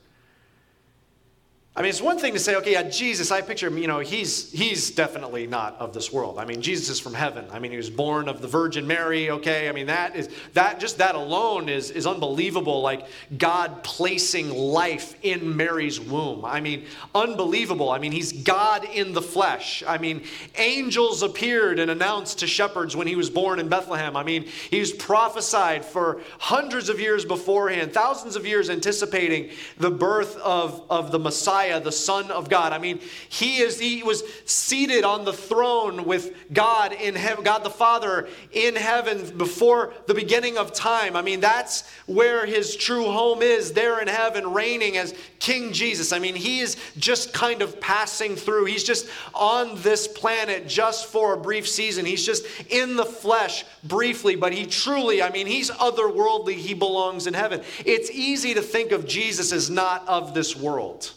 I 1.77 1.81
mean, 1.81 1.89
it's 1.89 2.01
one 2.01 2.17
thing 2.17 2.33
to 2.33 2.39
say, 2.39 2.55
okay, 2.55 2.71
yeah, 2.71 2.89
Jesus, 2.89 3.29
I 3.29 3.41
picture 3.41 3.67
him, 3.67 3.77
you 3.77 3.85
know, 3.85 3.99
he's, 3.99 4.51
he's 4.51 4.89
definitely 4.89 5.45
not 5.45 5.75
of 5.79 5.93
this 5.93 6.11
world. 6.11 6.39
I 6.39 6.45
mean, 6.45 6.59
Jesus 6.59 6.89
is 6.89 6.99
from 6.99 7.13
heaven. 7.13 7.45
I 7.51 7.59
mean, 7.59 7.69
he 7.69 7.77
was 7.77 7.91
born 7.91 8.27
of 8.27 8.41
the 8.41 8.47
Virgin 8.47 8.87
Mary, 8.87 9.29
okay? 9.29 9.69
I 9.69 9.73
mean, 9.73 9.85
that 9.85 10.15
is, 10.15 10.27
that, 10.53 10.79
just 10.79 10.97
that 10.97 11.13
alone 11.13 11.69
is, 11.69 11.91
is 11.91 12.07
unbelievable. 12.07 12.81
Like 12.81 13.05
God 13.37 13.83
placing 13.83 14.49
life 14.49 15.13
in 15.21 15.55
Mary's 15.55 15.99
womb. 15.99 16.45
I 16.45 16.61
mean, 16.61 16.85
unbelievable. 17.13 17.91
I 17.91 17.99
mean, 17.99 18.11
he's 18.11 18.31
God 18.31 18.83
in 18.83 19.13
the 19.13 19.21
flesh. 19.21 19.83
I 19.87 19.99
mean, 19.99 20.23
angels 20.55 21.21
appeared 21.21 21.77
and 21.77 21.91
announced 21.91 22.39
to 22.39 22.47
shepherds 22.47 22.95
when 22.95 23.05
he 23.05 23.15
was 23.15 23.29
born 23.29 23.59
in 23.59 23.69
Bethlehem. 23.69 24.17
I 24.17 24.23
mean, 24.23 24.47
he 24.71 24.79
was 24.79 24.93
prophesied 24.93 25.85
for 25.85 26.21
hundreds 26.39 26.89
of 26.89 26.99
years 26.99 27.23
beforehand, 27.23 27.93
thousands 27.93 28.35
of 28.35 28.47
years 28.47 28.71
anticipating 28.71 29.51
the 29.77 29.91
birth 29.91 30.37
of, 30.37 30.81
of 30.89 31.11
the 31.11 31.19
Messiah 31.19 31.66
Messiah, 31.67 31.81
the 31.81 31.91
Son 31.91 32.31
of 32.31 32.49
God. 32.49 32.73
I 32.73 32.77
mean, 32.77 32.99
he 33.29 33.57
is 33.57 33.79
he 33.79 34.03
was 34.03 34.23
seated 34.45 35.03
on 35.03 35.25
the 35.25 35.33
throne 35.33 36.05
with 36.05 36.33
God 36.53 36.93
in 36.93 37.15
heaven, 37.15 37.43
God 37.43 37.63
the 37.63 37.69
Father 37.69 38.27
in 38.51 38.75
heaven 38.75 39.37
before 39.37 39.93
the 40.07 40.13
beginning 40.13 40.57
of 40.57 40.73
time. 40.73 41.15
I 41.15 41.21
mean, 41.21 41.39
that's 41.39 41.87
where 42.05 42.45
his 42.45 42.75
true 42.75 43.05
home 43.05 43.41
is, 43.41 43.73
there 43.73 44.01
in 44.01 44.07
heaven, 44.07 44.53
reigning 44.53 44.97
as 44.97 45.13
King 45.39 45.73
Jesus. 45.73 46.11
I 46.11 46.19
mean, 46.19 46.35
he 46.35 46.59
is 46.59 46.77
just 46.97 47.33
kind 47.33 47.61
of 47.61 47.79
passing 47.79 48.35
through. 48.35 48.65
He's 48.65 48.83
just 48.83 49.07
on 49.33 49.79
this 49.81 50.07
planet 50.07 50.67
just 50.67 51.07
for 51.07 51.33
a 51.33 51.37
brief 51.37 51.67
season. 51.67 52.05
He's 52.05 52.25
just 52.25 52.45
in 52.69 52.95
the 52.95 53.05
flesh 53.05 53.65
briefly, 53.83 54.35
but 54.35 54.53
he 54.53 54.65
truly, 54.65 55.21
I 55.21 55.29
mean, 55.31 55.47
he's 55.47 55.69
otherworldly. 55.69 56.53
He 56.53 56.73
belongs 56.73 57.27
in 57.27 57.33
heaven. 57.33 57.61
It's 57.85 58.09
easy 58.09 58.53
to 58.53 58.61
think 58.61 58.91
of 58.91 59.05
Jesus 59.05 59.51
as 59.51 59.69
not 59.69 60.07
of 60.07 60.33
this 60.33 60.55
world. 60.55 61.13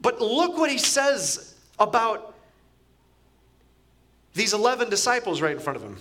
But 0.00 0.20
look 0.20 0.56
what 0.56 0.70
he 0.70 0.78
says 0.78 1.54
about 1.78 2.34
these 4.34 4.52
11 4.52 4.90
disciples 4.90 5.40
right 5.40 5.52
in 5.52 5.58
front 5.58 5.76
of 5.76 5.82
him. 5.82 5.96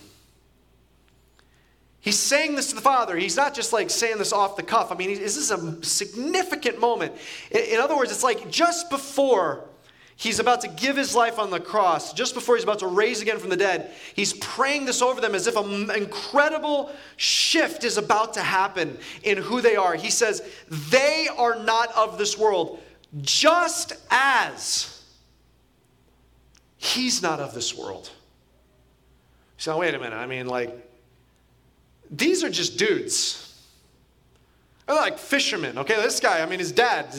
He's 1.99 2.19
saying 2.19 2.55
this 2.55 2.69
to 2.69 2.75
the 2.75 2.81
Father. 2.81 3.17
He's 3.17 3.35
not 3.35 3.53
just 3.53 3.73
like 3.73 3.89
saying 3.89 4.17
this 4.17 4.31
off 4.31 4.55
the 4.55 4.63
cuff. 4.63 4.91
I 4.91 4.95
mean, 4.95 5.17
this 5.19 5.35
is 5.35 5.51
a 5.51 5.83
significant 5.83 6.79
moment. 6.79 7.13
In 7.51 7.79
other 7.79 7.97
words, 7.97 8.11
it's 8.11 8.23
like 8.23 8.49
just 8.49 8.89
before 8.89 9.65
he's 10.15 10.39
about 10.39 10.61
to 10.61 10.67
give 10.69 10.95
his 10.95 11.15
life 11.15 11.37
on 11.37 11.49
the 11.49 11.59
cross, 11.59 12.13
just 12.13 12.33
before 12.33 12.55
he's 12.55 12.63
about 12.63 12.79
to 12.79 12.87
raise 12.87 13.21
again 13.21 13.39
from 13.39 13.49
the 13.49 13.57
dead, 13.57 13.91
he's 14.15 14.33
praying 14.33 14.85
this 14.85 15.01
over 15.01 15.19
them 15.19 15.35
as 15.35 15.47
if 15.47 15.57
an 15.57 15.91
incredible 15.91 16.91
shift 17.17 17.83
is 17.83 17.97
about 17.97 18.35
to 18.35 18.41
happen 18.41 18.97
in 19.23 19.37
who 19.37 19.59
they 19.59 19.75
are. 19.75 19.95
He 19.95 20.09
says, 20.09 20.41
They 20.69 21.27
are 21.37 21.61
not 21.63 21.93
of 21.93 22.17
this 22.17 22.37
world 22.37 22.79
just 23.21 23.93
as 24.09 25.03
he's 26.77 27.21
not 27.21 27.39
of 27.39 27.53
this 27.53 27.77
world. 27.77 28.11
So, 29.57 29.77
wait 29.79 29.93
a 29.95 29.99
minute. 29.99 30.15
I 30.15 30.27
mean, 30.27 30.47
like, 30.47 30.71
these 32.11 32.43
are 32.43 32.49
just 32.49 32.77
dudes. 32.77 33.43
They're 34.85 34.95
like 34.95 35.17
fishermen. 35.17 35.77
Okay, 35.79 35.95
this 35.97 36.21
guy, 36.21 36.41
I 36.41 36.45
mean, 36.45 36.59
his 36.59 36.71
dad, 36.71 37.11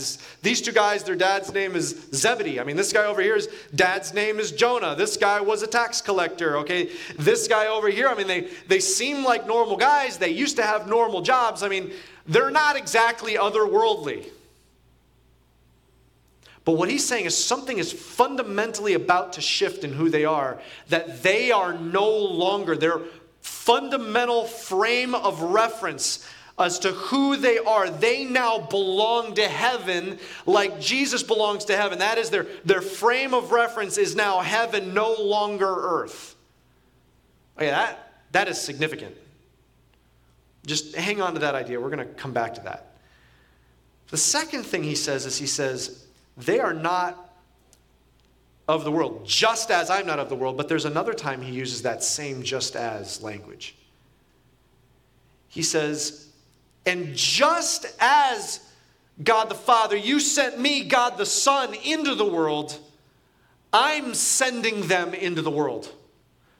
these 0.42 0.62
two 0.62 0.72
guys, 0.72 1.04
their 1.04 1.14
dad's 1.14 1.52
name 1.52 1.76
is 1.76 2.08
Zebedee. 2.14 2.60
I 2.60 2.64
mean, 2.64 2.76
this 2.76 2.94
guy 2.94 3.04
over 3.04 3.20
here, 3.20 3.34
his 3.34 3.48
dad's 3.74 4.14
name 4.14 4.38
is 4.38 4.52
Jonah. 4.52 4.94
This 4.94 5.18
guy 5.18 5.40
was 5.42 5.62
a 5.62 5.66
tax 5.66 6.00
collector. 6.00 6.56
Okay, 6.58 6.90
this 7.18 7.46
guy 7.46 7.66
over 7.66 7.90
here, 7.90 8.08
I 8.08 8.14
mean, 8.14 8.26
they, 8.26 8.48
they 8.68 8.80
seem 8.80 9.22
like 9.22 9.46
normal 9.46 9.76
guys. 9.76 10.16
They 10.16 10.30
used 10.30 10.56
to 10.56 10.62
have 10.62 10.88
normal 10.88 11.20
jobs. 11.20 11.62
I 11.62 11.68
mean, 11.68 11.92
they're 12.26 12.50
not 12.50 12.76
exactly 12.76 13.34
otherworldly. 13.34 14.30
But 16.68 16.76
what 16.76 16.90
he's 16.90 17.06
saying 17.06 17.24
is 17.24 17.34
something 17.34 17.78
is 17.78 17.94
fundamentally 17.94 18.92
about 18.92 19.32
to 19.32 19.40
shift 19.40 19.84
in 19.84 19.92
who 19.94 20.10
they 20.10 20.26
are, 20.26 20.60
that 20.90 21.22
they 21.22 21.50
are 21.50 21.72
no 21.72 22.10
longer, 22.10 22.76
their 22.76 23.00
fundamental 23.40 24.44
frame 24.44 25.14
of 25.14 25.40
reference 25.40 26.28
as 26.58 26.78
to 26.80 26.90
who 26.90 27.38
they 27.38 27.56
are. 27.56 27.88
They 27.88 28.22
now 28.24 28.58
belong 28.58 29.36
to 29.36 29.48
heaven 29.48 30.18
like 30.44 30.78
Jesus 30.78 31.22
belongs 31.22 31.64
to 31.64 31.74
heaven. 31.74 32.00
That 32.00 32.18
is 32.18 32.28
their, 32.28 32.44
their 32.66 32.82
frame 32.82 33.32
of 33.32 33.50
reference 33.50 33.96
is 33.96 34.14
now 34.14 34.40
heaven, 34.40 34.92
no 34.92 35.14
longer 35.14 35.74
earth. 35.74 36.36
Okay, 37.56 37.70
that, 37.70 38.12
that 38.32 38.46
is 38.46 38.60
significant. 38.60 39.16
Just 40.66 40.94
hang 40.94 41.22
on 41.22 41.32
to 41.32 41.40
that 41.40 41.54
idea. 41.54 41.80
We're 41.80 41.88
going 41.88 42.06
to 42.06 42.12
come 42.12 42.34
back 42.34 42.56
to 42.56 42.60
that. 42.64 42.92
The 44.08 44.18
second 44.18 44.64
thing 44.64 44.84
he 44.84 44.96
says 44.96 45.24
is 45.24 45.38
he 45.38 45.46
says, 45.46 46.04
they 46.38 46.60
are 46.60 46.72
not 46.72 47.28
of 48.68 48.84
the 48.84 48.92
world, 48.92 49.26
just 49.26 49.70
as 49.70 49.90
I'm 49.90 50.06
not 50.06 50.18
of 50.18 50.28
the 50.28 50.34
world. 50.34 50.56
But 50.56 50.68
there's 50.68 50.84
another 50.84 51.14
time 51.14 51.40
he 51.40 51.52
uses 51.52 51.82
that 51.82 52.02
same 52.02 52.42
just 52.42 52.76
as 52.76 53.22
language. 53.22 53.74
He 55.48 55.62
says, 55.62 56.28
And 56.86 57.14
just 57.14 57.86
as 57.98 58.60
God 59.22 59.48
the 59.48 59.54
Father, 59.54 59.96
you 59.96 60.20
sent 60.20 60.60
me, 60.60 60.84
God 60.84 61.16
the 61.16 61.26
Son, 61.26 61.74
into 61.74 62.14
the 62.14 62.26
world, 62.26 62.78
I'm 63.72 64.14
sending 64.14 64.86
them 64.86 65.14
into 65.14 65.42
the 65.42 65.50
world. 65.50 65.92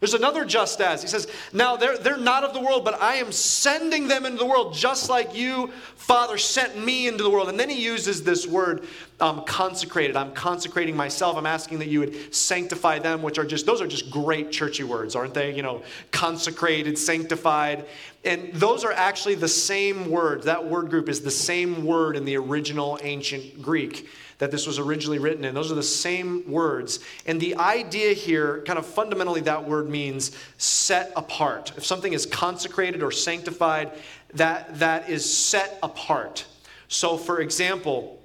There's 0.00 0.14
another 0.14 0.44
just 0.44 0.80
as. 0.80 1.02
He 1.02 1.08
says, 1.08 1.26
Now 1.52 1.76
they're, 1.76 1.98
they're 1.98 2.16
not 2.16 2.44
of 2.44 2.54
the 2.54 2.60
world, 2.60 2.84
but 2.84 3.02
I 3.02 3.16
am 3.16 3.32
sending 3.32 4.06
them 4.06 4.24
into 4.24 4.38
the 4.38 4.46
world 4.46 4.72
just 4.72 5.10
like 5.10 5.34
you, 5.34 5.72
Father, 5.96 6.38
sent 6.38 6.78
me 6.78 7.08
into 7.08 7.24
the 7.24 7.30
world. 7.30 7.48
And 7.48 7.58
then 7.58 7.68
he 7.68 7.82
uses 7.82 8.22
this 8.22 8.46
word, 8.46 8.86
um, 9.18 9.44
consecrated. 9.44 10.14
I'm 10.14 10.32
consecrating 10.34 10.96
myself. 10.96 11.36
I'm 11.36 11.46
asking 11.46 11.80
that 11.80 11.88
you 11.88 11.98
would 11.98 12.32
sanctify 12.32 13.00
them, 13.00 13.22
which 13.22 13.38
are 13.38 13.44
just, 13.44 13.66
those 13.66 13.82
are 13.82 13.88
just 13.88 14.08
great 14.08 14.52
churchy 14.52 14.84
words, 14.84 15.16
aren't 15.16 15.34
they? 15.34 15.52
You 15.52 15.62
know, 15.62 15.82
consecrated, 16.12 16.96
sanctified. 16.96 17.84
And 18.24 18.54
those 18.54 18.84
are 18.84 18.92
actually 18.92 19.34
the 19.34 19.48
same 19.48 20.10
words. 20.10 20.44
That 20.44 20.64
word 20.64 20.90
group 20.90 21.08
is 21.08 21.22
the 21.22 21.30
same 21.30 21.84
word 21.84 22.14
in 22.14 22.24
the 22.24 22.36
original 22.36 23.00
ancient 23.02 23.60
Greek 23.60 24.08
that 24.38 24.50
this 24.50 24.66
was 24.66 24.78
originally 24.78 25.18
written 25.18 25.44
in. 25.44 25.54
Those 25.54 25.70
are 25.72 25.76
the 25.76 25.82
same 25.82 26.48
words. 26.50 27.00
And 27.26 27.40
the 27.40 27.56
idea 27.56 28.12
here, 28.12 28.62
kind 28.66 28.78
of 28.78 28.86
fundamentally, 28.86 29.40
that 29.42 29.68
word 29.68 29.88
means 29.88 30.30
set 30.58 31.12
apart. 31.16 31.72
If 31.76 31.84
something 31.84 32.12
is 32.12 32.24
consecrated 32.24 33.02
or 33.02 33.10
sanctified, 33.10 33.92
that, 34.34 34.78
that 34.78 35.10
is 35.10 35.32
set 35.32 35.78
apart. 35.82 36.46
So, 36.86 37.16
for 37.16 37.40
example, 37.40 38.22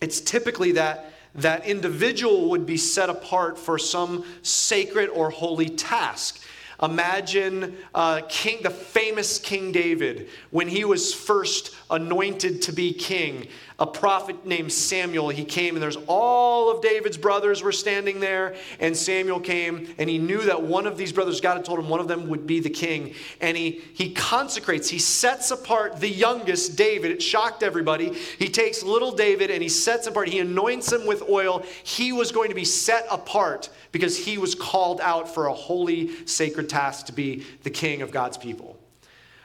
it's 0.00 0.20
typically 0.20 0.72
that 0.72 1.12
that 1.34 1.66
individual 1.66 2.50
would 2.50 2.64
be 2.64 2.76
set 2.76 3.10
apart 3.10 3.58
for 3.58 3.78
some 3.78 4.24
sacred 4.42 5.08
or 5.10 5.30
holy 5.30 5.68
task. 5.68 6.42
Imagine 6.80 7.76
uh, 7.92 8.22
King, 8.28 8.62
the 8.62 8.70
famous 8.70 9.38
King 9.38 9.72
David, 9.72 10.28
when 10.50 10.68
he 10.68 10.84
was 10.84 11.12
first 11.12 11.74
anointed 11.90 12.62
to 12.62 12.72
be 12.72 12.92
king 12.92 13.48
a 13.80 13.86
prophet 13.86 14.44
named 14.44 14.72
Samuel. 14.72 15.28
He 15.28 15.44
came, 15.44 15.76
and 15.76 15.82
there's 15.82 15.98
all 16.08 16.68
of 16.68 16.82
David's 16.82 17.16
brothers 17.16 17.62
were 17.62 17.70
standing 17.70 18.18
there. 18.18 18.56
And 18.80 18.96
Samuel 18.96 19.38
came, 19.38 19.94
and 19.98 20.10
he 20.10 20.18
knew 20.18 20.42
that 20.42 20.60
one 20.60 20.86
of 20.86 20.96
these 20.96 21.12
brothers, 21.12 21.40
God 21.40 21.58
had 21.58 21.64
told 21.64 21.78
him 21.78 21.88
one 21.88 22.00
of 22.00 22.08
them 22.08 22.28
would 22.28 22.44
be 22.44 22.58
the 22.58 22.70
king. 22.70 23.14
And 23.40 23.56
he, 23.56 23.82
he 23.94 24.12
consecrates, 24.14 24.88
he 24.88 24.98
sets 24.98 25.52
apart 25.52 26.00
the 26.00 26.08
youngest, 26.08 26.76
David. 26.76 27.12
It 27.12 27.22
shocked 27.22 27.62
everybody. 27.62 28.14
He 28.14 28.48
takes 28.48 28.82
little 28.82 29.12
David 29.12 29.50
and 29.50 29.62
he 29.62 29.68
sets 29.68 30.08
apart, 30.08 30.28
he 30.28 30.40
anoints 30.40 30.92
him 30.92 31.06
with 31.06 31.28
oil. 31.28 31.64
He 31.84 32.10
was 32.12 32.32
going 32.32 32.48
to 32.48 32.56
be 32.56 32.64
set 32.64 33.06
apart 33.10 33.70
because 33.92 34.18
he 34.18 34.38
was 34.38 34.56
called 34.56 35.00
out 35.00 35.32
for 35.32 35.46
a 35.46 35.52
holy, 35.52 36.26
sacred 36.26 36.68
task 36.68 37.06
to 37.06 37.12
be 37.12 37.44
the 37.62 37.70
king 37.70 38.02
of 38.02 38.10
God's 38.10 38.38
people. 38.38 38.76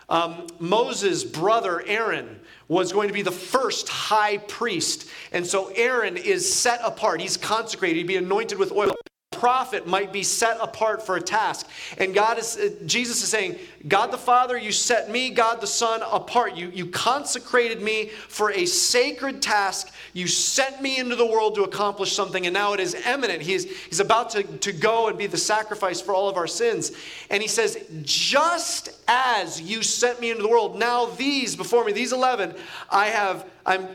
Um, 0.09 0.47
Moses' 0.59 1.23
brother 1.23 1.83
Aaron 1.85 2.39
was 2.73 2.91
going 2.91 3.07
to 3.07 3.13
be 3.13 3.21
the 3.21 3.31
first 3.31 3.87
high 3.87 4.37
priest. 4.37 5.09
And 5.31 5.45
so 5.45 5.71
Aaron 5.75 6.17
is 6.17 6.51
set 6.51 6.81
apart. 6.83 7.21
He's 7.21 7.37
consecrated. 7.37 7.97
He'd 7.97 8.07
be 8.07 8.17
anointed 8.17 8.57
with 8.57 8.71
oil 8.71 8.93
prophet 9.43 9.85
might 9.85 10.13
be 10.13 10.23
set 10.23 10.57
apart 10.61 11.05
for 11.05 11.17
a 11.17 11.21
task. 11.21 11.67
And 11.97 12.13
God 12.13 12.37
is, 12.39 12.55
uh, 12.55 12.69
Jesus 12.85 13.21
is 13.21 13.27
saying, 13.27 13.59
God 13.85 14.11
the 14.11 14.17
Father, 14.17 14.57
you 14.57 14.71
set 14.71 15.11
me, 15.11 15.29
God 15.29 15.59
the 15.59 15.67
Son, 15.67 16.01
apart. 16.09 16.55
You, 16.55 16.69
you 16.73 16.85
consecrated 16.85 17.81
me 17.81 18.07
for 18.29 18.51
a 18.51 18.65
sacred 18.65 19.41
task. 19.41 19.93
You 20.13 20.27
sent 20.27 20.81
me 20.81 20.97
into 20.97 21.17
the 21.17 21.25
world 21.25 21.55
to 21.55 21.63
accomplish 21.63 22.13
something, 22.13 22.45
and 22.45 22.53
now 22.53 22.71
it 22.73 22.79
is 22.79 22.95
imminent. 23.05 23.41
He's, 23.41 23.65
he's 23.65 23.99
about 23.99 24.29
to, 24.31 24.43
to 24.43 24.71
go 24.71 25.09
and 25.09 25.17
be 25.17 25.27
the 25.27 25.37
sacrifice 25.37 25.99
for 25.99 26.13
all 26.13 26.29
of 26.29 26.37
our 26.37 26.47
sins. 26.47 26.93
And 27.29 27.41
he 27.41 27.49
says, 27.49 27.77
Just 28.03 28.97
as 29.09 29.59
you 29.61 29.83
sent 29.83 30.21
me 30.21 30.31
into 30.31 30.43
the 30.43 30.49
world, 30.49 30.79
now 30.79 31.07
these 31.07 31.57
before 31.57 31.83
me, 31.83 31.91
these 31.91 32.13
11, 32.13 32.55
I 32.89 33.07
have 33.07 33.45
I'm, 33.65 33.87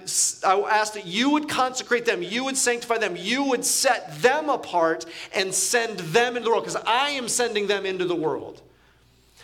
I 0.46 0.60
ask 0.70 0.94
that 0.94 1.06
you 1.06 1.30
would 1.30 1.48
consecrate 1.48 2.06
them, 2.06 2.22
you 2.22 2.44
would 2.44 2.56
sanctify 2.56 2.98
them, 2.98 3.16
you 3.16 3.44
would 3.44 3.64
set 3.64 4.20
them 4.22 4.48
apart 4.48 5.04
and 5.34 5.52
send 5.52 5.98
them 5.98 6.36
into 6.36 6.44
the 6.44 6.50
world 6.50 6.64
because 6.64 6.82
I 6.86 7.10
am 7.10 7.28
sending 7.28 7.66
them 7.66 7.84
into 7.84 8.06
the 8.06 8.16
world. 8.16 8.62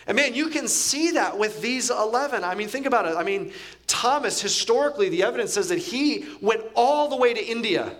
And 0.07 0.15
man, 0.15 0.35
you 0.35 0.49
can 0.49 0.67
see 0.67 1.11
that 1.11 1.37
with 1.37 1.61
these 1.61 1.89
11. 1.89 2.43
I 2.43 2.53
mean, 2.55 2.67
think 2.67 2.85
about 2.85 3.07
it. 3.07 3.15
I 3.15 3.23
mean, 3.23 3.51
Thomas, 3.87 4.39
historically, 4.39 5.09
the 5.09 5.23
evidence 5.23 5.53
says 5.53 5.69
that 5.69 5.79
he 5.79 6.25
went 6.41 6.61
all 6.75 7.09
the 7.09 7.15
way 7.15 7.33
to 7.33 7.43
India. 7.43 7.95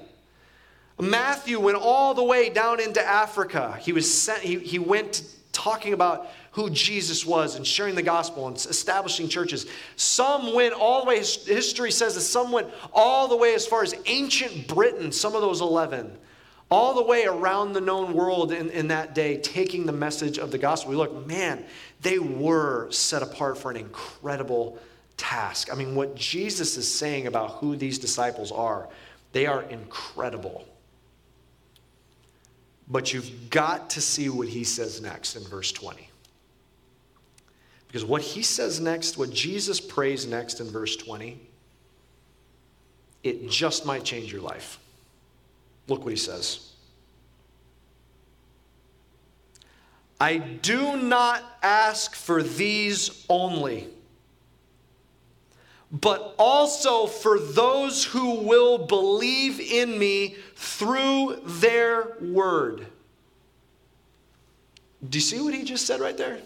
Matthew 1.00 1.60
went 1.60 1.78
all 1.78 2.14
the 2.14 2.24
way 2.24 2.50
down 2.50 2.80
into 2.80 3.06
Africa. 3.06 3.78
He 3.82 3.92
was 3.92 4.12
sent, 4.12 4.42
he, 4.42 4.60
he 4.60 4.80
went 4.80 5.24
talking 5.52 5.94
about 5.94 6.28
who 6.52 6.70
Jesus 6.70 7.26
was 7.26 7.56
and 7.56 7.66
sharing 7.66 7.96
the 7.96 8.04
gospel 8.04 8.48
and 8.48 8.56
establishing 8.56 9.28
churches. 9.28 9.66
Some 9.96 10.54
went 10.54 10.74
all 10.74 11.02
the 11.02 11.08
way, 11.08 11.18
history 11.18 11.92
says 11.92 12.16
that 12.16 12.22
some 12.22 12.52
went 12.52 12.70
all 12.94 13.28
the 13.28 13.36
way 13.36 13.56
as 13.56 13.66
far 13.66 13.84
as 13.84 13.96
ancient 14.06 14.68
Britain, 14.68 15.12
some 15.12 15.36
of 15.36 15.42
those 15.42 15.60
11 15.60 16.18
all 16.72 16.96
the 16.96 17.04
way 17.04 17.26
around 17.26 17.74
the 17.74 17.82
known 17.82 18.14
world 18.14 18.52
in, 18.52 18.70
in 18.72 18.88
that 18.88 19.14
day, 19.14 19.38
taking 19.38 19.86
the 19.86 19.92
message 19.92 20.40
of 20.40 20.52
the 20.52 20.58
gospel. 20.58 20.90
We 20.90 20.98
look, 20.98 21.28
man, 21.28 21.64
they 22.02 22.20
were 22.20 22.92
set 22.92 23.24
apart 23.24 23.58
for 23.58 23.72
an 23.72 23.78
incredible 23.78 24.78
task. 25.18 25.72
I 25.72 25.76
mean, 25.76 25.96
what 25.96 26.16
Jesus 26.16 26.78
is 26.78 26.92
saying 26.92 27.28
about 27.28 27.52
who 27.54 27.76
these 27.76 28.00
disciples 28.00 28.52
are, 28.52 28.90
they 29.32 29.46
are 29.46 29.64
incredible. 29.64 30.66
But 32.88 33.14
you've 33.14 33.50
got 33.50 33.90
to 33.92 34.02
see 34.02 34.30
what 34.30 34.48
he 34.48 34.64
says 34.64 35.02
next 35.02 35.36
in 35.36 35.44
verse 35.44 35.72
20. 35.72 36.10
Because 37.88 38.06
what 38.06 38.22
he 38.22 38.44
says 38.44 38.80
next, 38.80 39.18
what 39.18 39.32
Jesus 39.32 39.80
prays 39.80 40.28
next 40.28 40.60
in 40.60 40.68
verse 40.68 40.96
20, 40.98 41.40
it 43.24 43.50
just 43.50 43.86
might 43.86 44.04
change 44.04 44.32
your 44.32 44.42
life. 44.42 44.80
Look 45.88 46.04
what 46.04 46.12
he 46.12 46.18
says. 46.18 46.65
I 50.20 50.38
do 50.38 50.98
not 50.98 51.44
ask 51.62 52.16
for 52.16 52.42
these 52.42 53.26
only, 53.30 53.88
but 55.92 56.36
also 56.38 57.06
for 57.06 57.38
those 57.38 58.06
who 58.06 58.36
will 58.36 58.78
believe 58.78 59.60
in 59.60 60.00
me 60.00 60.36
through 60.56 61.42
their 61.44 62.16
word. 62.22 62.88
Do 65.08 65.18
you 65.18 65.22
see 65.22 65.42
what 65.42 65.54
he 65.54 65.64
just 65.64 65.86
said 65.86 66.00
right 66.00 66.18
there? 66.18 66.40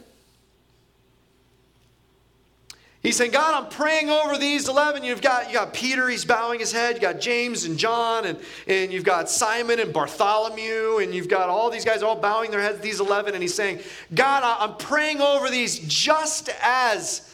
He's 3.01 3.15
saying, 3.15 3.31
God, 3.31 3.63
I'm 3.63 3.69
praying 3.69 4.09
over 4.09 4.37
these 4.37 4.67
11. 4.67 5.05
You've 5.05 5.21
got, 5.21 5.47
you 5.47 5.53
got 5.53 5.73
Peter, 5.73 6.09
he's 6.09 6.25
bowing 6.25 6.59
his 6.59 6.73
head. 6.73 6.95
You've 6.95 7.01
got 7.01 7.21
James 7.21 7.63
and 7.63 7.77
John, 7.77 8.25
and, 8.25 8.37
and 8.67 8.91
you've 8.91 9.05
got 9.05 9.29
Simon 9.29 9.79
and 9.79 9.93
Bartholomew, 9.93 10.97
and 10.97 11.15
you've 11.15 11.29
got 11.29 11.47
all 11.47 11.69
these 11.69 11.85
guys 11.85 12.03
all 12.03 12.17
bowing 12.17 12.51
their 12.51 12.61
heads, 12.61 12.81
these 12.81 12.99
11. 12.99 13.35
And 13.35 13.41
he's 13.41 13.55
saying, 13.55 13.79
God, 14.13 14.43
I'm 14.43 14.75
praying 14.75 15.21
over 15.21 15.49
these 15.49 15.79
just 15.79 16.49
as 16.61 17.33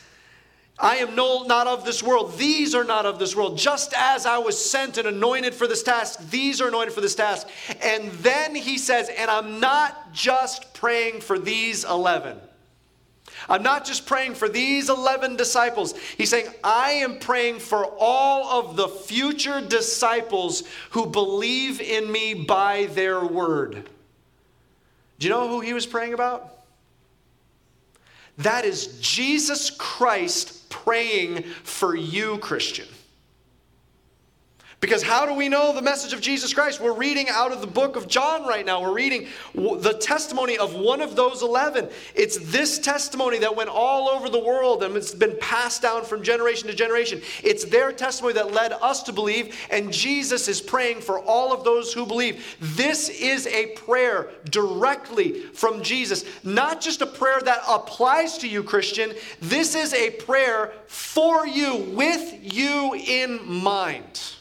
I 0.78 0.98
am 0.98 1.16
no, 1.16 1.44
not 1.44 1.66
of 1.66 1.84
this 1.84 2.04
world. 2.04 2.38
These 2.38 2.76
are 2.76 2.84
not 2.84 3.08
of 3.08 3.18
this 3.18 3.36
world. 3.36 3.58
Just 3.58 3.94
as 3.98 4.28
I 4.28 4.38
was 4.38 4.64
sent 4.64 5.00
and 5.00 5.08
anointed 5.08 5.56
for 5.56 5.68
this 5.68 5.82
task, 5.82 6.20
these 6.30 6.62
are 6.62 6.68
anointed 6.68 6.94
for 6.94 7.02
this 7.02 7.16
task. 7.16 7.48
And 7.82 8.12
then 8.12 8.54
he 8.54 8.78
says, 8.78 9.10
and 9.18 9.32
I'm 9.32 9.60
not 9.60 10.14
just 10.14 10.74
praying 10.74 11.22
for 11.22 11.40
these 11.40 11.86
11. 11.86 12.38
I'm 13.50 13.64
not 13.64 13.86
just 13.86 14.06
praying 14.06 14.36
for 14.36 14.48
these 14.48 14.90
11 14.90 15.36
disciples. 15.36 15.98
He's 16.18 16.30
saying, 16.30 16.48
I 16.64 16.92
am 16.92 17.20
praying 17.20 17.60
for 17.60 17.86
all 18.00 18.60
of 18.60 18.76
the 18.76 18.88
future 18.88 19.62
disciples 19.62 20.64
who 20.92 21.06
believe 21.06 21.82
in 21.82 22.12
me 22.12 22.34
by 22.34 22.86
their 22.92 23.26
word. 23.26 23.90
Do 25.20 25.28
you 25.28 25.34
know 25.34 25.48
who 25.48 25.62
he 25.62 25.74
was 25.74 25.86
praying 25.86 26.14
about? 26.14 26.52
That 28.38 28.66
is 28.66 29.00
Jesus 29.00 29.70
Christ 29.70 30.70
praying 30.70 31.44
for 31.64 31.96
you, 31.96 32.38
Christian. 32.40 32.88
Because 34.86 35.02
how 35.02 35.26
do 35.26 35.34
we 35.34 35.50
know 35.50 35.74
the 35.74 35.82
message 35.82 36.14
of 36.14 36.22
Jesus 36.22 36.54
Christ? 36.54 36.80
We're 36.80 36.94
reading 36.94 37.28
out 37.28 37.52
of 37.52 37.60
the 37.60 37.66
book 37.66 37.96
of 37.96 38.08
John 38.08 38.46
right 38.46 38.64
now. 38.64 38.84
We're 38.84 38.94
reading 38.94 39.28
the 39.56 39.98
testimony 40.00 40.60
of 40.60 40.76
one 40.76 41.02
of 41.02 41.16
those 41.16 41.42
11. 41.42 41.90
It's 42.14 42.38
this 42.52 42.78
testimony 42.78 43.40
that 43.40 43.56
went 43.56 43.72
all 43.72 44.08
over 44.08 44.30
the 44.30 44.38
world 44.38 44.84
and 44.84 44.96
it's 44.96 45.12
been 45.12 45.36
passed 45.42 45.82
down 45.82 46.06
from 46.06 46.22
generation 46.22 46.68
to 46.68 46.76
generation. 46.76 47.24
It's 47.44 47.66
their 47.66 47.92
testimony 47.92 48.36
that 48.36 48.54
led 48.54 48.74
us 48.74 49.02
to 49.04 49.12
believe, 49.12 49.60
and 49.72 49.92
Jesus 49.92 50.48
is 50.48 50.62
praying 50.62 51.02
for 51.02 51.18
all 51.20 51.52
of 51.52 51.64
those 51.64 51.92
who 51.92 52.06
believe. 52.06 52.56
This 52.60 53.10
is 53.10 53.48
a 53.48 53.72
prayer 53.78 54.30
directly 54.52 55.42
from 55.42 55.82
Jesus, 55.82 56.26
not 56.44 56.80
just 56.80 57.02
a 57.02 57.08
prayer 57.08 57.42
that 57.42 57.64
applies 57.68 58.38
to 58.38 58.48
you, 58.48 58.62
Christian. 58.62 59.14
This 59.42 59.74
is 59.74 59.96
a 59.96 60.12
prayer 60.12 60.74
for 60.86 61.48
you, 61.48 61.78
with 61.96 62.38
you 62.40 62.94
in 62.94 63.44
mind. 63.48 64.35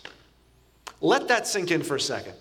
Let 1.00 1.28
that 1.28 1.46
sink 1.46 1.70
in 1.70 1.83
for 1.83 1.96
a 1.96 2.00
second. 2.00 2.35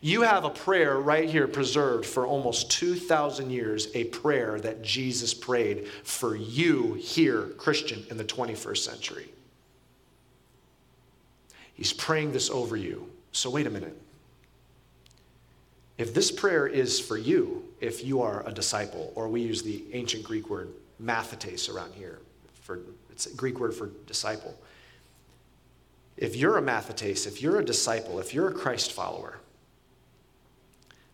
You 0.00 0.22
have 0.22 0.44
a 0.44 0.50
prayer 0.50 1.00
right 1.00 1.28
here 1.28 1.48
preserved 1.48 2.06
for 2.06 2.26
almost 2.26 2.70
2,000 2.70 3.50
years, 3.50 3.88
a 3.94 4.04
prayer 4.04 4.60
that 4.60 4.82
Jesus 4.82 5.32
prayed 5.32 5.88
for 6.04 6.36
you 6.36 6.94
here, 6.94 7.48
Christian, 7.56 8.04
in 8.10 8.16
the 8.16 8.24
21st 8.24 8.78
century. 8.78 9.28
He's 11.74 11.92
praying 11.92 12.32
this 12.32 12.50
over 12.50 12.76
you. 12.76 13.10
So, 13.32 13.50
wait 13.50 13.66
a 13.66 13.70
minute. 13.70 14.00
If 15.98 16.12
this 16.12 16.30
prayer 16.30 16.66
is 16.66 17.00
for 17.00 17.16
you, 17.16 17.64
if 17.80 18.04
you 18.04 18.20
are 18.20 18.46
a 18.46 18.52
disciple, 18.52 19.12
or 19.14 19.28
we 19.28 19.40
use 19.40 19.62
the 19.62 19.84
ancient 19.92 20.24
Greek 20.24 20.50
word 20.50 20.68
mathetes 21.02 21.72
around 21.72 21.94
here, 21.94 22.20
for, 22.62 22.80
it's 23.10 23.26
a 23.26 23.34
Greek 23.34 23.60
word 23.60 23.74
for 23.74 23.90
disciple. 24.06 24.54
If 26.16 26.36
you're 26.36 26.56
a 26.56 26.62
mathetes, 26.62 27.26
if 27.26 27.42
you're 27.42 27.58
a 27.58 27.64
disciple, 27.64 28.18
if 28.18 28.32
you're 28.32 28.48
a 28.48 28.54
Christ 28.54 28.92
follower, 28.92 29.38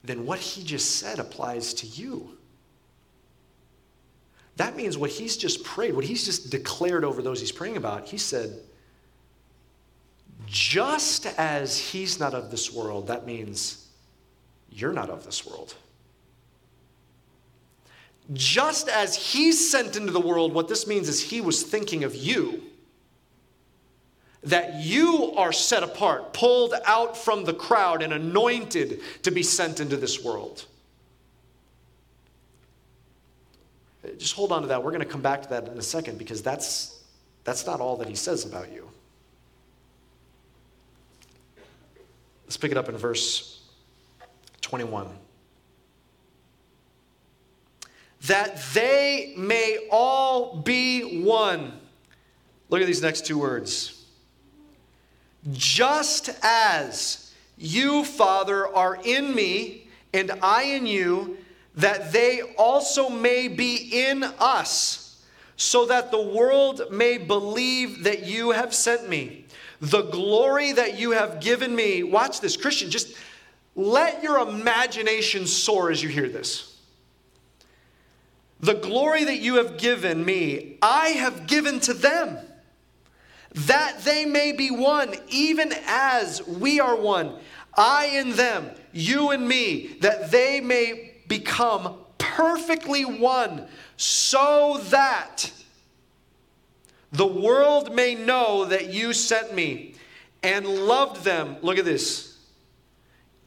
then 0.05 0.27
what 0.27 0.39
he 0.39 0.63
just 0.63 0.97
said 0.97 1.19
applies 1.19 1.75
to 1.75 1.87
you. 1.87 2.37
That 4.57 4.77
means 4.77 4.99
what 4.99 5.11
he's 5.11 5.37
just 5.37 5.65
prayed, 5.65 5.95
what 5.95 6.05
he's 6.05 6.25
just 6.25 6.51
declared 6.51 7.05
over 7.05 7.23
those 7.23 7.41
he's 7.41 7.53
praying 7.53 7.77
about, 7.77 8.07
he 8.07 8.19
said, 8.19 8.61
just 10.47 11.27
as 11.39 11.79
he's 11.79 12.21
not 12.21 12.35
of 12.35 12.51
this 12.51 12.73
world, 12.73 13.07
that 13.07 13.27
means 13.27 13.89
you're 14.71 14.93
not 14.93 15.09
of 15.09 15.25
this 15.25 15.47
world. 15.47 15.75
Just 18.33 18.89
as 18.89 19.17
he's 19.17 19.71
sent 19.71 19.97
into 19.97 20.13
the 20.13 20.21
world, 20.21 20.53
what 20.53 20.69
this 20.69 20.87
means 20.87 21.09
is 21.09 21.21
he 21.23 21.41
was 21.41 21.63
thinking 21.63 22.05
of 22.05 22.15
you 22.15 22.63
that 24.45 24.75
you 24.75 25.33
are 25.37 25.53
set 25.53 25.83
apart, 25.83 26.33
pulled 26.33 26.75
out 26.85 27.17
from 27.17 27.45
the 27.45 27.55
crowd, 27.55 28.03
and 28.03 28.13
anointed 28.13 29.01
to 29.23 29.31
be 29.31 29.43
sent 29.43 29.79
into 29.81 29.97
this 29.97 30.23
world. 30.23 30.65
Just 34.19 34.35
hold 34.35 34.51
on 34.51 34.63
to 34.63 34.69
that. 34.69 34.83
We're 34.83 34.91
going 34.91 35.03
to 35.03 35.09
come 35.09 35.23
back 35.23 35.43
to 35.43 35.49
that 35.51 35.69
in 35.69 35.79
a 35.79 35.83
second 35.83 36.19
because 36.19 36.43
that's, 36.43 37.05
that's 37.45 37.67
not 37.67 37.81
all 37.81 37.97
that 37.99 38.09
he 38.09 38.17
says 38.17 38.45
about 38.45 38.73
you. 38.73 38.89
Let's 42.45 42.57
pick 42.57 42.73
it 42.73 42.77
up 42.77 42.89
in 42.89 42.97
verse 42.97 43.63
21. 44.61 45.09
That 48.27 48.61
they 48.75 49.35
may 49.37 49.89
all 49.91 50.57
be 50.57 51.23
one. 51.23 51.73
Look 52.71 52.81
at 52.81 52.87
these 52.87 53.03
next 53.03 53.25
two 53.25 53.39
words 53.39 53.92
just 55.51 56.31
as 56.43 57.33
you, 57.59 58.05
Father, 58.05 58.69
are 58.69 58.99
in 59.03 59.35
me 59.35 59.89
and 60.15 60.31
I 60.43 60.65
in 60.65 60.87
you, 60.87 61.39
that 61.77 62.13
they 62.13 62.43
also 62.59 63.09
may 63.09 63.49
be 63.49 64.09
in 64.09 64.25
us, 64.39 65.25
so 65.57 65.87
that 65.87 66.11
the 66.11 66.21
world 66.21 66.83
may 66.91 67.19
believe 67.19 68.05
that 68.05 68.25
you 68.25 68.51
have 68.51 68.75
sent 68.75 69.09
me. 69.09 69.47
The 69.81 70.03
glory 70.03 70.73
that 70.73 70.99
you 70.99 71.13
have 71.13 71.41
given 71.41 71.75
me. 71.75 72.03
Watch 72.03 72.41
this, 72.41 72.57
Christian, 72.57 72.91
just 72.91 73.17
let 73.75 74.23
your 74.23 74.39
imagination 74.39 75.47
soar 75.47 75.91
as 75.91 76.03
you 76.03 76.09
hear 76.09 76.29
this. 76.29 76.79
The 78.61 78.75
glory 78.75 79.25
that 79.25 79.41
you 79.41 79.57
have 79.57 79.77
given 79.77 80.25
me, 80.25 80.79
I 80.83 81.09
have 81.09 81.47
given 81.47 81.81
to 81.81 81.95
them 81.95 82.39
that 83.55 84.01
they 84.05 84.25
may 84.25 84.53
be 84.53 84.71
one, 84.71 85.15
even 85.29 85.73
as 85.87 86.47
we 86.47 86.81
are 86.81 86.97
one. 86.97 87.35
I 87.77 88.07
in 88.07 88.33
them, 88.33 88.71
you 88.93 89.31
and 89.31 89.47
me, 89.47 89.97
that 90.01 90.31
they 90.31 90.61
may 90.61 91.13
become 91.29 91.97
perfectly 92.19 93.05
one, 93.05 93.67
so 93.97 94.81
that 94.85 95.51
the 97.13 97.27
world 97.27 97.95
may 97.95 98.15
know 98.15 98.65
that 98.65 98.93
you 98.93 99.13
sent 99.13 99.55
me 99.55 99.95
and 100.43 100.67
loved 100.67 101.25
them. 101.25 101.57
Look 101.63 101.79
at 101.79 101.85
this. 101.85 102.39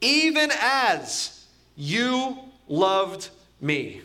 Even 0.02 0.52
as 0.62 1.46
you 1.76 2.38
loved 2.68 3.30
me. 3.60 4.02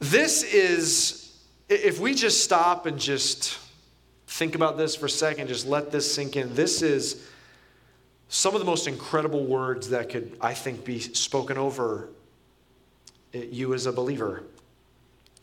this 0.00 0.42
is, 0.42 1.21
if 1.68 2.00
we 2.00 2.14
just 2.14 2.44
stop 2.44 2.86
and 2.86 2.98
just 2.98 3.58
think 4.26 4.54
about 4.54 4.76
this 4.76 4.96
for 4.96 5.06
a 5.06 5.10
second, 5.10 5.48
just 5.48 5.66
let 5.66 5.90
this 5.90 6.12
sink 6.12 6.36
in, 6.36 6.54
this 6.54 6.82
is 6.82 7.28
some 8.28 8.54
of 8.54 8.60
the 8.60 8.64
most 8.64 8.88
incredible 8.88 9.44
words 9.44 9.90
that 9.90 10.08
could, 10.08 10.36
I 10.40 10.54
think, 10.54 10.84
be 10.84 11.00
spoken 11.00 11.58
over 11.58 12.08
eh, 13.34 13.44
you 13.50 13.74
as 13.74 13.86
a 13.86 13.92
believer. 13.92 14.44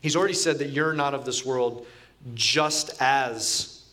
He's 0.01 0.15
already 0.15 0.33
said 0.33 0.59
that 0.59 0.69
you're 0.69 0.93
not 0.93 1.13
of 1.13 1.25
this 1.25 1.45
world 1.45 1.85
just 2.33 2.99
as 3.01 3.83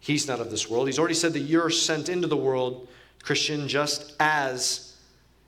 he's 0.00 0.26
not 0.26 0.40
of 0.40 0.50
this 0.50 0.68
world. 0.68 0.86
He's 0.86 0.98
already 0.98 1.14
said 1.14 1.32
that 1.34 1.40
you're 1.40 1.70
sent 1.70 2.08
into 2.08 2.26
the 2.26 2.36
world, 2.36 2.88
Christian, 3.22 3.68
just 3.68 4.14
as 4.18 4.96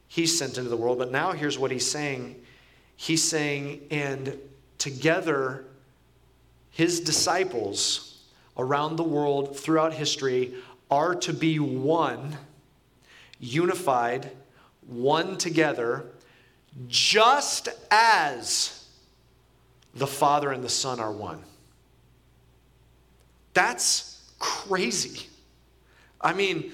he's 0.09 0.37
sent 0.37 0.59
into 0.59 0.71
the 0.71 0.77
world. 0.77 0.99
But 0.99 1.11
now 1.11 1.33
here's 1.33 1.59
what 1.59 1.71
he's 1.71 1.89
saying 1.89 2.37
He's 2.97 3.23
saying, 3.29 3.83
and 3.91 4.39
together, 4.79 5.65
his 6.75 6.99
disciples 6.99 8.19
around 8.59 8.97
the 8.97 9.05
world 9.05 9.57
throughout 9.57 9.95
history 9.95 10.55
are 10.91 11.15
to 11.15 11.33
be 11.33 11.61
one, 11.61 12.37
unified, 13.39 14.33
one 14.89 15.39
together, 15.39 16.05
just 16.89 17.69
as 17.93 18.89
the 19.95 20.07
Father 20.07 20.51
and 20.51 20.65
the 20.65 20.69
Son 20.69 20.99
are 20.99 21.13
one. 21.13 21.45
That's 23.53 24.21
crazy. 24.41 25.29
I 26.21 26.33
mean, 26.33 26.73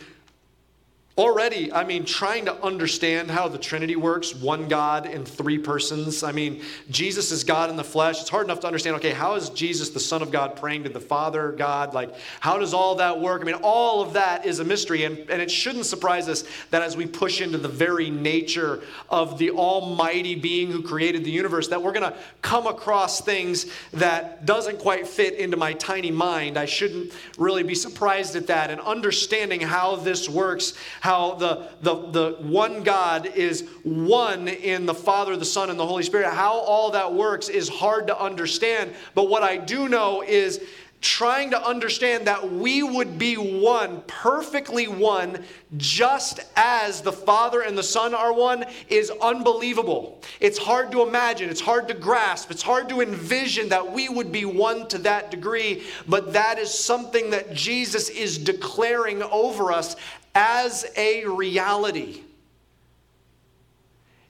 Already, 1.21 1.71
I 1.71 1.85
mean, 1.85 2.07
trying 2.07 2.47
to 2.47 2.65
understand 2.65 3.31
how 3.31 3.47
the 3.47 3.59
Trinity 3.59 3.95
works, 3.95 4.35
one 4.35 4.69
God 4.69 5.05
in 5.05 5.27
three 5.27 5.59
persons. 5.59 6.23
I 6.23 6.33
mean, 6.33 6.63
Jesus 6.91 7.31
is 7.31 7.45
God 7.45 7.69
in 7.69 7.77
the 7.77 7.85
flesh. 7.85 8.23
It's 8.23 8.31
hard 8.31 8.47
enough 8.47 8.61
to 8.61 8.67
understand, 8.67 8.97
okay, 8.97 9.11
how 9.11 9.35
is 9.35 9.51
Jesus, 9.51 9.91
the 9.91 10.01
Son 10.01 10.23
of 10.23 10.31
God, 10.31 10.57
praying 10.57 10.85
to 10.85 10.89
the 10.89 10.99
Father 10.99 11.53
God? 11.53 11.93
Like, 11.93 12.15
how 12.41 12.57
does 12.57 12.73
all 12.73 12.95
that 12.95 13.21
work? 13.21 13.43
I 13.43 13.45
mean, 13.45 13.57
all 13.57 14.01
of 14.01 14.15
that 14.15 14.47
is 14.47 14.61
a 14.61 14.65
mystery, 14.65 15.05
and, 15.05 15.19
and 15.29 15.43
it 15.43 15.51
shouldn't 15.51 15.85
surprise 15.85 16.27
us 16.27 16.45
that 16.71 16.81
as 16.81 16.97
we 16.97 17.05
push 17.05 17.43
into 17.43 17.59
the 17.59 17.69
very 17.69 18.09
nature 18.09 18.83
of 19.11 19.37
the 19.37 19.51
Almighty 19.51 20.37
being 20.37 20.73
who 20.73 20.83
created 20.83 21.23
the 21.23 21.31
universe, 21.31 21.69
that 21.69 21.83
we're 21.83 21.93
going 21.93 22.11
to 22.11 22.17
come 22.41 22.67
across 22.67 23.21
things 23.21 23.67
that 23.93 24.47
doesn't 24.47 24.79
quite 24.79 25.07
fit 25.07 25.35
into 25.35 25.59
my 25.59 25.75
tiny 25.75 26.11
mind. 26.11 26.57
I 26.57 26.65
shouldn't 26.65 27.13
really 27.37 27.63
be 27.63 27.75
surprised 27.75 28.37
at 28.37 28.47
that. 28.47 28.71
And 28.71 28.81
understanding 28.81 29.61
how 29.61 29.97
this 29.97 30.27
works, 30.27 30.73
how 31.03 31.10
the, 31.39 31.69
the, 31.83 31.95
the 32.11 32.37
one 32.41 32.83
God 32.83 33.27
is 33.27 33.69
one 33.83 34.49
in 34.49 34.87
the 34.87 34.95
Father, 34.95 35.37
the 35.37 35.45
Son, 35.45 35.71
and 35.71 35.79
the 35.79 35.87
Holy 35.87 36.03
Spirit. 36.03 36.33
How 36.33 36.53
all 36.53 36.91
that 36.93 37.13
works 37.13 37.49
is 37.49 37.69
hard 37.69 38.07
to 38.07 38.21
understand. 38.21 38.93
But 39.15 39.29
what 39.29 39.43
I 39.43 39.57
do 39.57 39.89
know 39.89 40.23
is 40.23 40.61
trying 41.01 41.51
to 41.51 41.67
understand 41.67 42.27
that 42.27 42.53
we 42.53 42.83
would 42.83 43.19
be 43.19 43.35
one, 43.35 44.03
perfectly 44.07 44.87
one, 44.87 45.43
just 45.79 46.41
as 46.57 47.01
the 47.01 47.13
Father 47.13 47.63
and 47.63 47.77
the 47.77 47.83
Son 47.83 48.15
are 48.15 48.33
one, 48.33 48.65
is 48.89 49.11
unbelievable. 49.23 50.21
It's 50.41 50.59
hard 50.59 50.93
to 50.93 51.03
imagine, 51.03 51.49
it's 51.49 51.61
hard 51.61 51.89
to 51.89 51.95
grasp, 51.95 52.51
it's 52.51 52.63
hard 52.63 52.89
to 52.91 53.01
envision 53.01 53.71
that 53.71 53.91
we 53.91 54.09
would 54.09 54.31
be 54.31 54.45
one 54.45 54.89
to 54.89 54.99
that 54.99 55.31
degree, 55.31 55.85
but 56.07 56.35
that 56.35 56.59
is 56.59 56.73
something 56.73 57.31
that 57.31 57.55
Jesus 57.55 58.11
is 58.11 58.37
declaring 58.37 59.23
over 59.23 59.73
us 59.73 59.97
as 60.35 60.87
a 60.97 61.25
reality. 61.27 62.23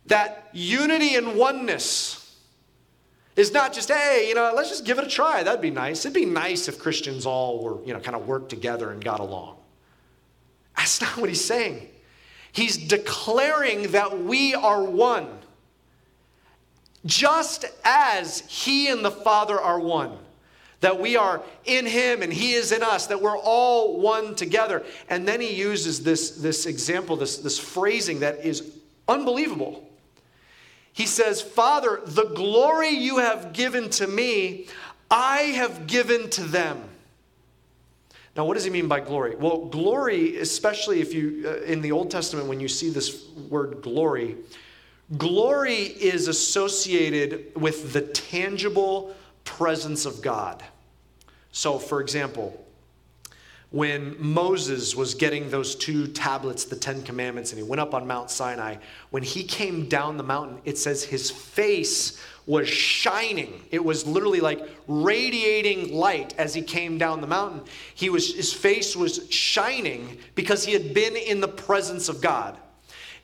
That 0.06 0.48
unity 0.52 1.14
and 1.14 1.36
oneness 1.36 2.36
is 3.36 3.52
not 3.52 3.72
just, 3.72 3.88
hey, 3.90 4.26
you 4.28 4.34
know, 4.34 4.52
let's 4.54 4.68
just 4.68 4.84
give 4.84 4.98
it 4.98 5.04
a 5.04 5.08
try. 5.08 5.42
That'd 5.42 5.60
be 5.60 5.70
nice. 5.70 6.04
It'd 6.04 6.14
be 6.14 6.26
nice 6.26 6.68
if 6.68 6.78
Christians 6.78 7.26
all 7.26 7.62
were, 7.62 7.82
you 7.84 7.92
know, 7.92 8.00
kind 8.00 8.16
of 8.16 8.26
worked 8.26 8.50
together 8.50 8.90
and 8.90 9.02
got 9.02 9.20
along. 9.20 9.56
That's 10.76 11.00
not 11.00 11.16
what 11.16 11.28
he's 11.28 11.44
saying. 11.44 11.88
He's 12.52 12.76
declaring 12.76 13.92
that 13.92 14.22
we 14.22 14.54
are 14.54 14.82
one, 14.82 15.28
just 17.06 17.64
as 17.84 18.40
he 18.40 18.88
and 18.88 19.04
the 19.04 19.10
Father 19.10 19.60
are 19.60 19.78
one 19.78 20.18
that 20.80 20.98
we 20.98 21.16
are 21.16 21.42
in 21.64 21.86
him 21.86 22.22
and 22.22 22.32
he 22.32 22.52
is 22.52 22.72
in 22.72 22.82
us, 22.82 23.06
that 23.08 23.20
we're 23.20 23.38
all 23.38 24.00
one 24.00 24.34
together. 24.34 24.82
And 25.08 25.28
then 25.28 25.40
he 25.40 25.54
uses 25.54 26.02
this, 26.02 26.30
this 26.32 26.66
example, 26.66 27.16
this, 27.16 27.38
this 27.38 27.58
phrasing 27.58 28.20
that 28.20 28.44
is 28.44 28.72
unbelievable. 29.08 29.86
He 30.92 31.06
says, 31.06 31.40
Father, 31.40 32.00
the 32.04 32.26
glory 32.26 32.90
you 32.90 33.18
have 33.18 33.52
given 33.52 33.90
to 33.90 34.06
me, 34.06 34.66
I 35.10 35.38
have 35.38 35.86
given 35.86 36.30
to 36.30 36.42
them. 36.42 36.82
Now, 38.36 38.44
what 38.44 38.54
does 38.54 38.64
he 38.64 38.70
mean 38.70 38.88
by 38.88 39.00
glory? 39.00 39.34
Well, 39.34 39.66
glory, 39.66 40.38
especially 40.38 41.00
if 41.00 41.12
you, 41.12 41.44
uh, 41.46 41.62
in 41.62 41.80
the 41.80 41.92
Old 41.92 42.10
Testament, 42.10 42.48
when 42.48 42.60
you 42.60 42.68
see 42.68 42.88
this 42.88 43.28
word 43.48 43.82
glory, 43.82 44.36
glory 45.18 45.82
is 45.82 46.28
associated 46.28 47.52
with 47.54 47.92
the 47.92 48.02
tangible 48.02 49.14
presence 49.44 50.06
of 50.06 50.22
God. 50.22 50.62
So, 51.52 51.78
for 51.78 52.00
example, 52.00 52.64
when 53.70 54.16
Moses 54.18 54.96
was 54.96 55.14
getting 55.14 55.48
those 55.48 55.76
two 55.76 56.08
tablets, 56.08 56.64
the 56.64 56.74
Ten 56.74 57.02
Commandments, 57.02 57.52
and 57.52 57.58
he 57.58 57.62
went 57.62 57.80
up 57.80 57.94
on 57.94 58.06
Mount 58.06 58.30
Sinai, 58.30 58.76
when 59.10 59.22
he 59.22 59.44
came 59.44 59.88
down 59.88 60.16
the 60.16 60.24
mountain, 60.24 60.60
it 60.64 60.76
says 60.76 61.04
his 61.04 61.30
face 61.30 62.20
was 62.46 62.68
shining. 62.68 63.62
It 63.70 63.84
was 63.84 64.06
literally 64.06 64.40
like 64.40 64.68
radiating 64.88 65.94
light 65.94 66.34
as 66.36 66.52
he 66.52 66.62
came 66.62 66.98
down 66.98 67.20
the 67.20 67.28
mountain. 67.28 67.62
He 67.94 68.10
was, 68.10 68.34
his 68.34 68.52
face 68.52 68.96
was 68.96 69.30
shining 69.30 70.18
because 70.34 70.64
he 70.64 70.72
had 70.72 70.92
been 70.92 71.14
in 71.14 71.40
the 71.40 71.48
presence 71.48 72.08
of 72.08 72.20
God. 72.20 72.58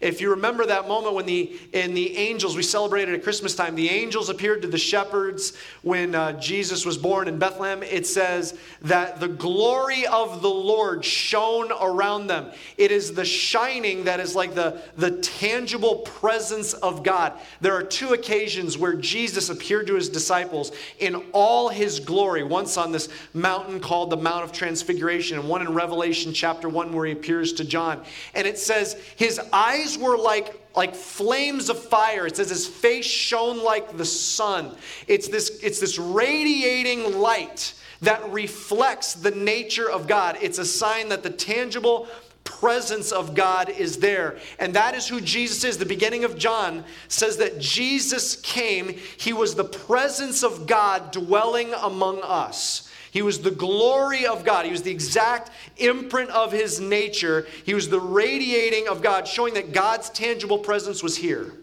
If 0.01 0.21
you 0.21 0.31
remember 0.31 0.67
that 0.67 0.89
moment 0.89 1.15
when 1.15 1.27
the 1.27 1.59
in 1.73 1.95
the 1.95 2.17
angels 2.17 2.57
we 2.57 2.63
celebrated 2.63 3.15
at 3.15 3.23
Christmas 3.23 3.55
time, 3.55 3.75
the 3.75 3.89
angels 3.89 4.29
appeared 4.29 4.63
to 4.63 4.69
the 4.69 4.79
shepherds 4.79 5.55
when 5.83 6.15
uh, 6.15 6.33
Jesus 6.41 6.85
was 6.85 6.99
born 6.99 7.29
in 7.29 7.39
Bethlehem. 7.39 7.83
It 7.83 8.07
says 8.07 8.59
that 8.83 9.21
the 9.21 9.29
glory 9.29 10.07
of 10.07 10.43
the 10.43 10.51
Lord 10.51 11.05
shone 11.05 11.73
around 11.73 12.27
them. 12.27 12.51
It 12.77 12.91
is 12.91 13.15
the 13.15 13.25
shining 13.25 14.05
that 14.05 14.21
is 14.21 14.35
like 14.35 14.55
the 14.55 14.83
the 14.97 15.13
tangible 15.13 15.97
presence 16.01 16.75
of 16.75 17.03
God. 17.03 17.33
There 17.61 17.75
are 17.75 17.83
two 17.83 18.13
occasions 18.13 18.77
where 18.77 18.95
Jesus 18.95 19.49
appeared 19.49 19.87
to 19.87 19.95
his 19.95 20.09
disciples 20.09 20.73
in 20.99 21.15
all 21.33 21.69
his 21.69 22.01
glory. 22.01 22.43
Once 22.43 22.77
on 22.77 22.93
this 22.93 23.09
mountain 23.33 23.81
called 23.81 24.11
the 24.11 24.17
Mount 24.17 24.45
of 24.45 24.53
Transfiguration, 24.53 25.39
and 25.39 25.49
one 25.49 25.63
in 25.63 25.73
Revelation 25.73 26.33
chapter 26.33 26.69
one 26.69 26.93
where 26.93 27.07
he 27.07 27.13
appears 27.13 27.53
to 27.55 27.65
John. 27.65 28.03
And 28.35 28.47
it 28.47 28.59
says 28.59 28.95
his 29.17 29.41
eyes 29.53 29.86
eyes 29.87 29.99
were 29.99 30.17
like, 30.17 30.61
like 30.75 30.95
flames 30.95 31.69
of 31.69 31.83
fire. 31.83 32.27
It 32.27 32.37
says 32.37 32.51
his 32.51 32.67
face 32.67 33.07
shone 33.07 33.63
like 33.63 33.97
the 33.97 34.05
sun. 34.05 34.77
It's 35.07 35.29
this, 35.29 35.61
it's 35.63 35.81
this 35.81 35.99
radiating 35.99 37.19
light 37.19 37.75
that 38.03 38.31
reflects 38.31 39.15
the 39.15 39.31
nature 39.31 39.91
of 39.91 40.07
God. 40.07 40.37
It's 40.43 40.59
a 40.59 40.67
sign 40.67 41.09
that 41.09 41.23
the 41.23 41.31
tangible 41.31 42.09
presence 42.45 43.11
of 43.11 43.35
God 43.35 43.71
is 43.71 43.99
there. 43.99 44.39
And 44.59 44.75
that 44.75 44.95
is 44.95 45.09
who 45.09 45.21
Jesus 45.21 45.65
is. 45.65 45.79
The 45.79 45.87
beginning 45.87 46.25
of 46.25 46.37
John 46.37 46.85
says 47.09 47.39
that 47.39 47.59
Jesus 47.59 48.37
came, 48.37 48.89
he 49.17 49.33
was 49.33 49.55
the 49.55 49.65
presence 49.65 50.45
of 50.45 50.67
God 50.67 51.11
dwelling 51.11 51.73
among 51.75 52.21
us. 52.23 52.86
He 53.17 53.23
was 53.23 53.41
the 53.41 53.51
glory 53.51 54.27
of 54.27 54.45
God. 54.45 54.67
He 54.67 54.71
was 54.71 54.83
the 54.83 54.91
exact 54.91 55.51
imprint 55.79 56.29
of 56.29 56.53
his 56.53 56.81
nature. 56.81 57.47
He 57.65 57.73
was 57.73 57.89
the 57.89 57.99
radiating 57.99 58.89
of 58.89 59.01
God, 59.01 59.27
showing 59.27 59.55
that 59.55 59.73
God's 59.73 60.11
tangible 60.11 60.59
presence 60.59 61.03
was 61.03 61.17
here. 61.17 61.51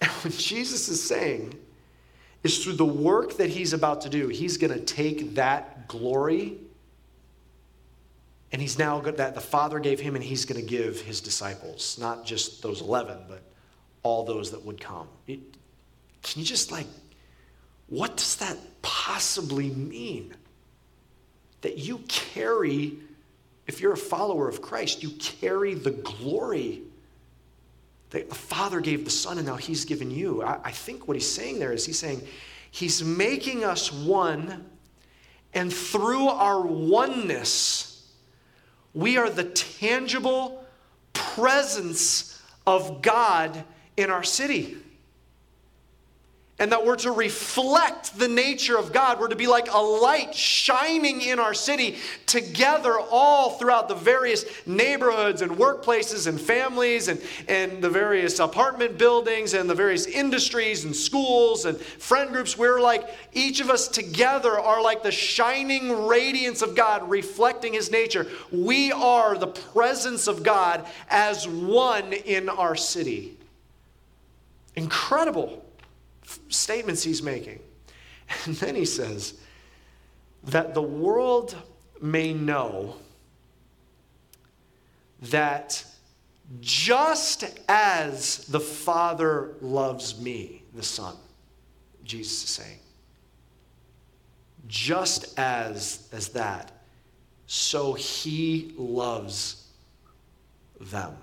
And 0.00 0.10
what 0.22 0.34
Jesus 0.34 0.88
is 0.88 1.02
saying 1.02 1.58
is 2.44 2.62
through 2.62 2.74
the 2.74 2.84
work 2.84 3.38
that 3.38 3.50
he's 3.50 3.72
about 3.72 4.02
to 4.02 4.08
do, 4.08 4.28
he's 4.28 4.56
going 4.56 4.72
to 4.72 4.78
take 4.78 5.34
that 5.34 5.88
glory 5.88 6.56
and 8.52 8.62
he's 8.62 8.78
now 8.78 9.00
that 9.00 9.34
the 9.34 9.40
Father 9.40 9.80
gave 9.80 9.98
him, 9.98 10.14
and 10.14 10.22
he's 10.22 10.44
going 10.44 10.60
to 10.60 10.66
give 10.66 11.00
his 11.00 11.20
disciples, 11.20 11.98
not 12.00 12.24
just 12.24 12.62
those 12.62 12.82
11, 12.82 13.18
but 13.28 13.42
all 14.04 14.24
those 14.24 14.52
that 14.52 14.64
would 14.64 14.80
come. 14.80 15.08
It, 15.26 15.40
can 16.22 16.40
you 16.40 16.46
just 16.46 16.70
like 16.70 16.86
what 17.88 18.16
does 18.16 18.36
that 18.36 18.56
possibly 18.82 19.70
mean? 19.70 20.34
That 21.62 21.78
you 21.78 21.98
carry, 22.08 22.98
if 23.66 23.80
you're 23.80 23.92
a 23.92 23.96
follower 23.96 24.48
of 24.48 24.62
Christ, 24.62 25.02
you 25.02 25.10
carry 25.18 25.74
the 25.74 25.90
glory 25.90 26.82
that 28.10 28.28
the 28.28 28.34
Father 28.34 28.80
gave 28.80 29.04
the 29.04 29.10
Son 29.10 29.38
and 29.38 29.46
now 29.46 29.56
He's 29.56 29.84
given 29.84 30.10
you. 30.10 30.42
I, 30.42 30.58
I 30.64 30.70
think 30.70 31.08
what 31.08 31.16
He's 31.16 31.30
saying 31.30 31.58
there 31.58 31.72
is 31.72 31.84
He's 31.84 31.98
saying 31.98 32.22
He's 32.70 33.02
making 33.02 33.64
us 33.64 33.90
one, 33.90 34.66
and 35.54 35.72
through 35.72 36.28
our 36.28 36.60
oneness, 36.60 38.12
we 38.92 39.16
are 39.16 39.30
the 39.30 39.44
tangible 39.44 40.64
presence 41.12 42.42
of 42.66 43.00
God 43.00 43.64
in 43.96 44.10
our 44.10 44.22
city. 44.22 44.76
And 46.58 46.72
that 46.72 46.84
we're 46.84 46.96
to 46.96 47.12
reflect 47.12 48.18
the 48.18 48.26
nature 48.26 48.76
of 48.76 48.92
God. 48.92 49.20
We're 49.20 49.28
to 49.28 49.36
be 49.36 49.46
like 49.46 49.72
a 49.72 49.78
light 49.78 50.34
shining 50.34 51.20
in 51.20 51.38
our 51.38 51.54
city 51.54 51.98
together 52.26 52.98
all 52.98 53.50
throughout 53.50 53.88
the 53.88 53.94
various 53.94 54.44
neighborhoods 54.66 55.40
and 55.40 55.52
workplaces 55.52 56.26
and 56.26 56.40
families 56.40 57.06
and, 57.06 57.22
and 57.46 57.80
the 57.80 57.88
various 57.88 58.40
apartment 58.40 58.98
buildings 58.98 59.54
and 59.54 59.70
the 59.70 59.74
various 59.74 60.06
industries 60.06 60.84
and 60.84 60.96
schools 60.96 61.64
and 61.64 61.78
friend 61.78 62.32
groups. 62.32 62.58
We're 62.58 62.80
like, 62.80 63.08
each 63.32 63.60
of 63.60 63.70
us 63.70 63.86
together 63.86 64.58
are 64.58 64.82
like 64.82 65.04
the 65.04 65.12
shining 65.12 66.06
radiance 66.06 66.60
of 66.62 66.74
God 66.74 67.08
reflecting 67.08 67.72
His 67.72 67.92
nature. 67.92 68.26
We 68.50 68.90
are 68.90 69.38
the 69.38 69.46
presence 69.46 70.26
of 70.26 70.42
God 70.42 70.86
as 71.08 71.46
one 71.46 72.12
in 72.12 72.48
our 72.48 72.74
city. 72.74 73.36
Incredible 74.74 75.64
statements 76.48 77.02
he's 77.02 77.22
making. 77.22 77.60
And 78.44 78.54
then 78.56 78.74
he 78.74 78.84
says, 78.84 79.34
that 80.44 80.74
the 80.74 80.82
world 80.82 81.56
may 82.00 82.32
know 82.32 82.96
that 85.22 85.84
just 86.60 87.44
as 87.68 88.38
the 88.46 88.60
Father 88.60 89.56
loves 89.60 90.20
me, 90.20 90.62
the 90.74 90.82
Son, 90.82 91.16
Jesus 92.04 92.44
is 92.44 92.50
saying, 92.50 92.78
just 94.66 95.38
as 95.38 96.08
as 96.12 96.28
that, 96.30 96.72
so 97.46 97.94
he 97.94 98.74
loves 98.76 99.68
them 100.80 101.16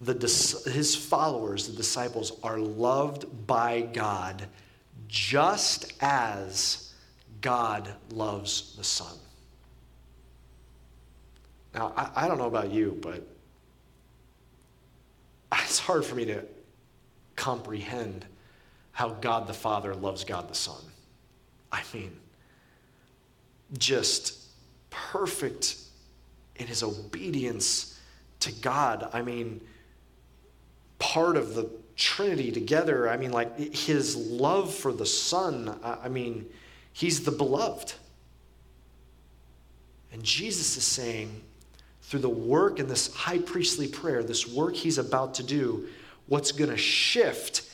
the, 0.00 0.12
his 0.72 0.96
followers, 0.96 1.68
the 1.68 1.76
disciples, 1.76 2.32
are 2.42 2.58
loved 2.58 3.46
by 3.46 3.82
God 3.82 4.46
just 5.08 5.92
as 6.00 6.92
God 7.40 7.92
loves 8.10 8.76
the 8.76 8.84
Son. 8.84 9.14
Now, 11.74 11.92
I, 11.96 12.24
I 12.24 12.28
don't 12.28 12.38
know 12.38 12.46
about 12.46 12.70
you, 12.70 12.98
but 13.02 13.26
it's 15.64 15.78
hard 15.78 16.04
for 16.04 16.14
me 16.14 16.24
to 16.26 16.44
comprehend 17.36 18.24
how 18.92 19.10
God 19.10 19.46
the 19.46 19.54
Father 19.54 19.94
loves 19.94 20.24
God 20.24 20.48
the 20.48 20.54
Son. 20.54 20.82
I 21.72 21.82
mean, 21.94 22.16
just 23.78 24.38
perfect 24.90 25.76
in 26.56 26.66
his 26.66 26.82
obedience 26.82 27.98
to 28.40 28.52
God. 28.52 29.08
I 29.12 29.22
mean, 29.22 29.60
part 31.00 31.36
of 31.36 31.54
the 31.54 31.68
Trinity 31.96 32.52
together. 32.52 33.08
I 33.10 33.16
mean, 33.16 33.32
like 33.32 33.58
his 33.58 34.16
love 34.16 34.72
for 34.72 34.92
the 34.92 35.04
Son, 35.04 35.78
I 35.82 36.08
mean, 36.08 36.46
he's 36.92 37.24
the 37.24 37.32
beloved. 37.32 37.92
And 40.12 40.22
Jesus 40.22 40.76
is 40.76 40.84
saying, 40.84 41.42
through 42.02 42.20
the 42.20 42.28
work 42.28 42.78
in 42.78 42.88
this 42.88 43.12
high 43.14 43.38
priestly 43.38 43.88
prayer, 43.88 44.22
this 44.22 44.46
work 44.46 44.74
he's 44.74 44.98
about 44.98 45.34
to 45.34 45.42
do, 45.42 45.88
what's 46.26 46.52
going 46.52 46.70
to 46.70 46.76
shift 46.76 47.68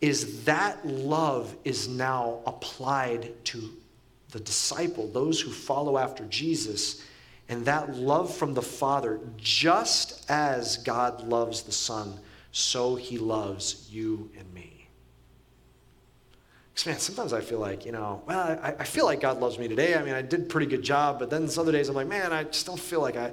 is 0.00 0.44
that 0.44 0.84
love 0.86 1.54
is 1.64 1.88
now 1.88 2.40
applied 2.46 3.32
to 3.44 3.70
the 4.30 4.40
disciple, 4.40 5.08
those 5.08 5.40
who 5.40 5.50
follow 5.50 5.96
after 5.96 6.24
Jesus. 6.24 7.02
And 7.48 7.64
that 7.66 7.94
love 7.94 8.34
from 8.34 8.54
the 8.54 8.62
Father, 8.62 9.20
just 9.36 10.28
as 10.30 10.78
God 10.78 11.22
loves 11.26 11.62
the 11.62 11.72
Son, 11.72 12.18
so 12.52 12.94
he 12.94 13.18
loves 13.18 13.88
you 13.90 14.30
and 14.38 14.52
me. 14.54 14.88
Because, 16.72 16.86
man, 16.86 16.98
sometimes 16.98 17.32
I 17.32 17.40
feel 17.40 17.58
like, 17.58 17.84
you 17.84 17.92
know, 17.92 18.22
well, 18.26 18.58
I, 18.62 18.74
I 18.78 18.84
feel 18.84 19.04
like 19.04 19.20
God 19.20 19.40
loves 19.40 19.58
me 19.58 19.68
today. 19.68 19.94
I 19.94 20.02
mean, 20.02 20.14
I 20.14 20.22
did 20.22 20.40
a 20.40 20.44
pretty 20.44 20.66
good 20.66 20.82
job, 20.82 21.18
but 21.18 21.28
then 21.28 21.48
some 21.48 21.62
other 21.62 21.72
days 21.72 21.88
I'm 21.88 21.94
like, 21.94 22.06
man, 22.06 22.32
I 22.32 22.44
just 22.44 22.66
don't 22.66 22.80
feel 22.80 23.00
like 23.00 23.16
I, 23.16 23.32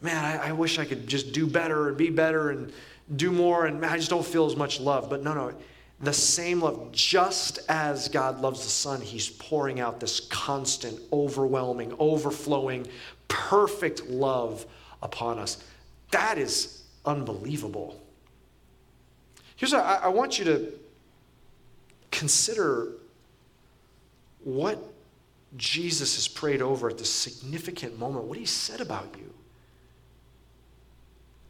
man, 0.00 0.24
I, 0.24 0.48
I 0.48 0.52
wish 0.52 0.78
I 0.78 0.84
could 0.84 1.06
just 1.06 1.32
do 1.32 1.46
better 1.46 1.88
and 1.88 1.96
be 1.96 2.10
better 2.10 2.50
and 2.50 2.72
do 3.16 3.32
more, 3.32 3.66
and 3.66 3.80
man, 3.80 3.90
I 3.90 3.96
just 3.96 4.10
don't 4.10 4.24
feel 4.24 4.46
as 4.46 4.56
much 4.56 4.80
love. 4.80 5.10
But 5.10 5.22
no, 5.22 5.34
no, 5.34 5.52
the 6.00 6.12
same 6.12 6.60
love, 6.60 6.92
just 6.92 7.58
as 7.68 8.08
God 8.08 8.40
loves 8.40 8.62
the 8.62 8.70
Son, 8.70 9.00
He's 9.00 9.28
pouring 9.28 9.80
out 9.80 10.00
this 10.00 10.20
constant, 10.20 10.98
overwhelming, 11.12 11.94
overflowing, 11.98 12.86
perfect 13.28 14.06
love 14.06 14.64
upon 15.02 15.38
us. 15.38 15.62
That 16.12 16.38
is 16.38 16.82
unbelievable. 17.04 18.00
Here's 19.60 19.74
what 19.74 19.84
I, 19.84 19.96
I 20.04 20.08
want 20.08 20.38
you 20.38 20.46
to 20.46 20.72
consider 22.10 22.92
what 24.42 24.82
Jesus 25.58 26.14
has 26.14 26.26
prayed 26.26 26.62
over 26.62 26.88
at 26.88 26.96
this 26.96 27.12
significant 27.12 27.98
moment, 27.98 28.24
what 28.24 28.38
he 28.38 28.46
said 28.46 28.80
about 28.80 29.14
you. 29.18 29.30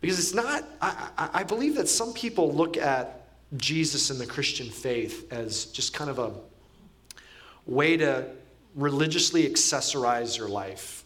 Because 0.00 0.18
it's 0.18 0.34
not, 0.34 0.64
I, 0.82 1.28
I, 1.34 1.44
believe 1.44 1.76
that 1.76 1.88
some 1.88 2.12
people 2.12 2.52
look 2.52 2.76
at 2.76 3.28
Jesus 3.56 4.10
and 4.10 4.20
the 4.20 4.26
Christian 4.26 4.68
faith 4.70 5.32
as 5.32 5.66
just 5.66 5.94
kind 5.94 6.10
of 6.10 6.18
a 6.18 6.32
way 7.64 7.96
to 7.96 8.26
religiously 8.74 9.48
accessorize 9.48 10.36
your 10.36 10.48
life. 10.48 11.04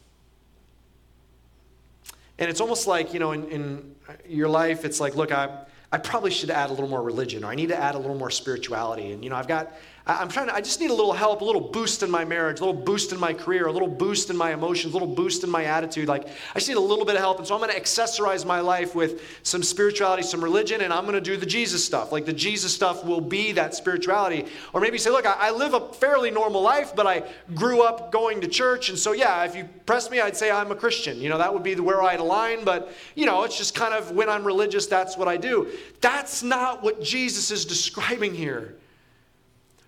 And 2.38 2.48
it's 2.48 2.62
almost 2.62 2.86
like, 2.86 3.12
you 3.12 3.20
know, 3.20 3.32
in, 3.32 3.46
in 3.48 3.94
your 4.26 4.48
life, 4.48 4.86
it's 4.86 5.00
like, 5.00 5.16
look, 5.16 5.30
I, 5.30 5.64
I 5.94 5.98
probably 5.98 6.32
should 6.32 6.50
add 6.50 6.70
a 6.70 6.72
little 6.72 6.88
more 6.88 7.00
religion 7.00 7.44
or 7.44 7.52
I 7.52 7.54
need 7.54 7.68
to 7.68 7.76
add 7.80 7.94
a 7.94 7.98
little 7.98 8.16
more 8.16 8.28
spirituality. 8.28 9.12
And, 9.12 9.22
you 9.22 9.30
know, 9.30 9.36
I've 9.36 9.46
got, 9.46 9.72
I'm 10.06 10.28
trying 10.28 10.48
to, 10.48 10.54
I 10.54 10.60
just 10.60 10.80
need 10.80 10.90
a 10.90 10.94
little 10.94 11.14
help, 11.14 11.40
a 11.40 11.44
little 11.46 11.62
boost 11.62 12.02
in 12.02 12.10
my 12.10 12.26
marriage, 12.26 12.60
a 12.60 12.64
little 12.64 12.78
boost 12.78 13.12
in 13.12 13.18
my 13.18 13.32
career, 13.32 13.68
a 13.68 13.72
little 13.72 13.88
boost 13.88 14.28
in 14.28 14.36
my 14.36 14.52
emotions, 14.52 14.92
a 14.92 14.96
little 14.98 15.14
boost 15.14 15.44
in 15.44 15.50
my 15.50 15.64
attitude. 15.64 16.08
Like, 16.08 16.28
I 16.54 16.58
just 16.58 16.68
need 16.68 16.76
a 16.76 16.80
little 16.80 17.06
bit 17.06 17.14
of 17.14 17.22
help. 17.22 17.38
And 17.38 17.46
so 17.46 17.54
I'm 17.54 17.60
going 17.62 17.72
to 17.72 17.80
accessorize 17.80 18.44
my 18.44 18.60
life 18.60 18.94
with 18.94 19.22
some 19.44 19.62
spirituality, 19.62 20.22
some 20.22 20.44
religion, 20.44 20.82
and 20.82 20.92
I'm 20.92 21.04
going 21.04 21.14
to 21.14 21.22
do 21.22 21.38
the 21.38 21.46
Jesus 21.46 21.82
stuff. 21.82 22.12
Like, 22.12 22.26
the 22.26 22.34
Jesus 22.34 22.74
stuff 22.74 23.02
will 23.02 23.22
be 23.22 23.52
that 23.52 23.74
spirituality. 23.74 24.44
Or 24.74 24.82
maybe 24.82 24.98
say, 24.98 25.08
look, 25.08 25.24
I, 25.24 25.36
I 25.38 25.50
live 25.52 25.72
a 25.72 25.90
fairly 25.94 26.30
normal 26.30 26.60
life, 26.60 26.94
but 26.94 27.06
I 27.06 27.22
grew 27.54 27.80
up 27.80 28.12
going 28.12 28.42
to 28.42 28.46
church. 28.46 28.90
And 28.90 28.98
so, 28.98 29.12
yeah, 29.12 29.42
if 29.44 29.56
you 29.56 29.66
press 29.86 30.10
me, 30.10 30.20
I'd 30.20 30.36
say 30.36 30.50
I'm 30.50 30.70
a 30.70 30.76
Christian. 30.76 31.18
You 31.18 31.30
know, 31.30 31.38
that 31.38 31.50
would 31.50 31.62
be 31.62 31.76
where 31.76 32.02
I'd 32.02 32.20
align. 32.20 32.62
But, 32.62 32.92
you 33.14 33.24
know, 33.24 33.44
it's 33.44 33.56
just 33.56 33.74
kind 33.74 33.94
of 33.94 34.10
when 34.10 34.28
I'm 34.28 34.44
religious, 34.44 34.86
that's 34.86 35.16
what 35.16 35.28
I 35.28 35.38
do. 35.38 35.72
That's 36.02 36.42
not 36.42 36.82
what 36.82 37.02
Jesus 37.02 37.50
is 37.50 37.64
describing 37.64 38.34
here. 38.34 38.74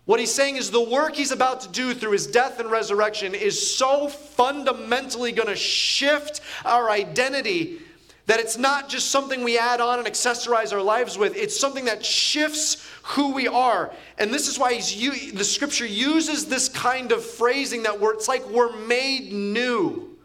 What 0.07 0.21
he's 0.21 0.33
saying 0.33 0.57
is 0.57 0.71
the 0.71 0.81
work 0.81 1.17
he's 1.17 1.33
about 1.33 1.61
to 1.63 1.69
do 1.69 1.93
through 1.93 2.13
his 2.13 2.29
death 2.29 2.61
and 2.61 2.71
resurrection 2.71 3.35
is 3.35 3.77
so 3.77 4.09
fundamentally 4.09 5.33
going 5.33 5.49
to 5.49 5.57
shift 5.57 6.41
our 6.65 6.89
identity 6.89 7.81
that 8.27 8.41
it's 8.41 8.57
not 8.57 8.89
just 8.89 9.11
something 9.11 9.45
we 9.45 9.59
add 9.59 9.81
on 9.81 9.99
and 9.99 10.07
accessorize 10.07 10.73
our 10.73 10.83
lives 10.83 11.19
with, 11.19 11.37
it's 11.37 11.59
something 11.59 11.85
that 11.85 12.05
shifts 12.05 12.89
who 13.03 13.33
we 13.33 13.47
are. 13.47 13.93
And 14.19 14.33
this 14.33 14.49
is 14.49 14.59
why 14.59 14.75
he's, 14.75 15.33
the 15.33 15.45
scripture 15.45 15.87
uses 15.87 16.47
this 16.47 16.69
kind 16.69 17.13
of 17.13 17.25
phrasing 17.25 17.85
that 17.85 18.01
we're, 18.01 18.15
it's 18.15 18.29
like 18.29 18.49
we're 18.49 18.77
made 18.87 19.33
new. 19.33 20.17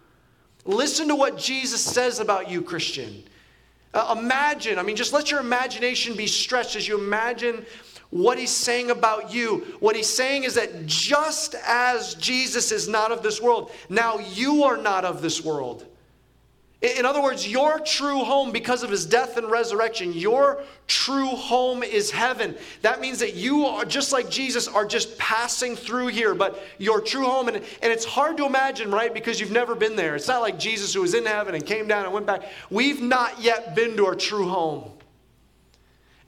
Listen 0.66 1.08
to 1.08 1.16
what 1.16 1.38
Jesus 1.38 1.82
says 1.82 2.20
about 2.20 2.50
you, 2.50 2.62
Christian. 2.62 3.24
Uh, 3.94 4.16
imagine, 4.18 4.80
I 4.80 4.84
mean, 4.84 4.96
just 4.96 5.12
let 5.12 5.32
your 5.32 5.40
imagination 5.40 6.16
be 6.16 6.28
stretched 6.28 6.76
as 6.76 6.88
you 6.88 6.98
imagine 6.98 7.66
what 8.12 8.38
he's 8.38 8.52
saying 8.52 8.92
about 8.92 9.34
you. 9.34 9.66
What 9.80 9.96
he's 9.96 10.08
saying 10.08 10.44
is 10.44 10.54
that 10.56 10.86
just 10.86 11.56
as 11.66 12.14
Jesus 12.16 12.72
is 12.72 12.88
not 12.88 13.12
of 13.12 13.24
this 13.24 13.42
world, 13.42 13.72
now 13.90 14.20
you 14.20 14.64
are 14.64 14.78
not 14.78 15.04
of 15.04 15.22
this 15.22 15.44
world. 15.44 15.88
In 16.82 17.06
other 17.06 17.22
words, 17.22 17.48
your 17.48 17.80
true 17.80 18.24
home, 18.24 18.52
because 18.52 18.82
of 18.82 18.90
his 18.90 19.06
death 19.06 19.38
and 19.38 19.52
resurrection, 19.52 20.14
your 20.14 20.64
true 20.88 21.28
home 21.28 21.84
is 21.84 22.10
heaven. 22.10 22.58
That 22.82 23.00
means 23.00 23.20
that 23.20 23.36
you 23.36 23.66
are, 23.68 23.86
just 23.86 24.12
like 24.12 24.32
Jesus, 24.32 24.68
are 24.68 24.86
just 24.86 25.16
passing 25.20 25.76
through 25.76 26.08
here, 26.08 26.34
but 26.34 26.60
your 26.80 27.00
true 27.00 27.26
home, 27.26 27.50
and, 27.50 27.58
and 27.58 27.66
it's 27.92 28.04
hard 28.04 28.36
to 28.38 28.48
imagine, 28.48 28.90
right? 28.90 29.14
Because 29.14 29.40
you've 29.40 29.52
never 29.52 29.76
been 29.76 29.96
there. 29.96 30.16
It's 30.16 30.28
not 30.28 30.42
like 30.42 30.58
Jesus 30.58 30.92
who 30.92 31.02
was 31.02 31.14
in 31.14 31.28
heaven 31.28 31.54
and 31.54 31.64
came 31.64 31.88
down 31.88 32.06
and 32.06 32.14
went 32.16 32.26
back. 32.26 32.52
We've 32.72 33.02
not 33.02 33.40
yet 33.40 33.76
been 33.76 33.96
to 33.98 34.08
our 34.08 34.16
true 34.16 34.48
home. 34.48 34.92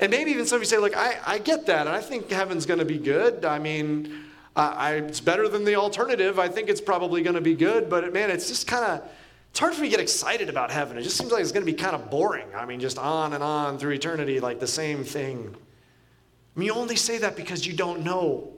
And 0.04 0.12
maybe 0.12 0.32
even 0.32 0.46
some 0.46 0.58
of 0.58 0.62
you 0.64 0.66
say, 0.66 0.80
look, 0.80 0.98
I, 0.98 1.18
I 1.26 1.38
get 1.38 1.66
that, 1.68 1.88
and 1.88 1.96
I 1.96 2.02
think 2.02 2.30
heaven's 2.30 2.66
going 2.66 2.80
to 2.80 2.86
be 2.86 2.98
good. 2.98 3.46
I 3.46 3.58
mean, 3.58 4.26
I, 4.54 4.96
it's 4.96 5.22
better 5.22 5.48
than 5.48 5.64
the 5.64 5.76
alternative. 5.76 6.40
I 6.40 6.50
think 6.50 6.68
it's 6.68 6.82
probably 6.82 7.24
going 7.24 7.36
to 7.36 7.42
be 7.42 7.56
good, 7.56 7.90
but 7.90 8.12
man, 8.12 8.30
it's 8.30 8.50
just 8.50 8.68
kind 8.68 8.84
of, 8.84 9.10
it's 9.52 9.60
hard 9.62 9.74
for 9.74 9.82
me 9.82 9.88
to 9.88 9.92
get 9.92 10.02
excited 10.02 10.50
about 10.50 10.72
heaven. 10.72 10.98
It 10.98 11.04
just 11.04 11.16
seems 11.16 11.32
like 11.32 11.40
it's 11.40 11.54
going 11.54 11.66
to 11.66 11.72
be 11.72 11.78
kind 11.78 11.96
of 11.96 12.10
boring. 12.10 12.48
I 12.54 12.66
mean, 12.66 12.82
just 12.82 12.98
on 12.98 13.32
and 13.32 13.42
on 13.42 13.78
through 13.78 13.94
eternity, 13.94 14.42
like 14.42 14.60
the 14.60 14.68
same 14.68 15.06
thing. 15.06 15.56
I 15.56 16.60
mean, 16.60 16.66
you 16.66 16.74
only 16.74 16.98
say 16.98 17.20
that 17.20 17.38
because 17.38 17.66
you 17.66 17.72
don't 17.72 18.04
know 18.04 18.52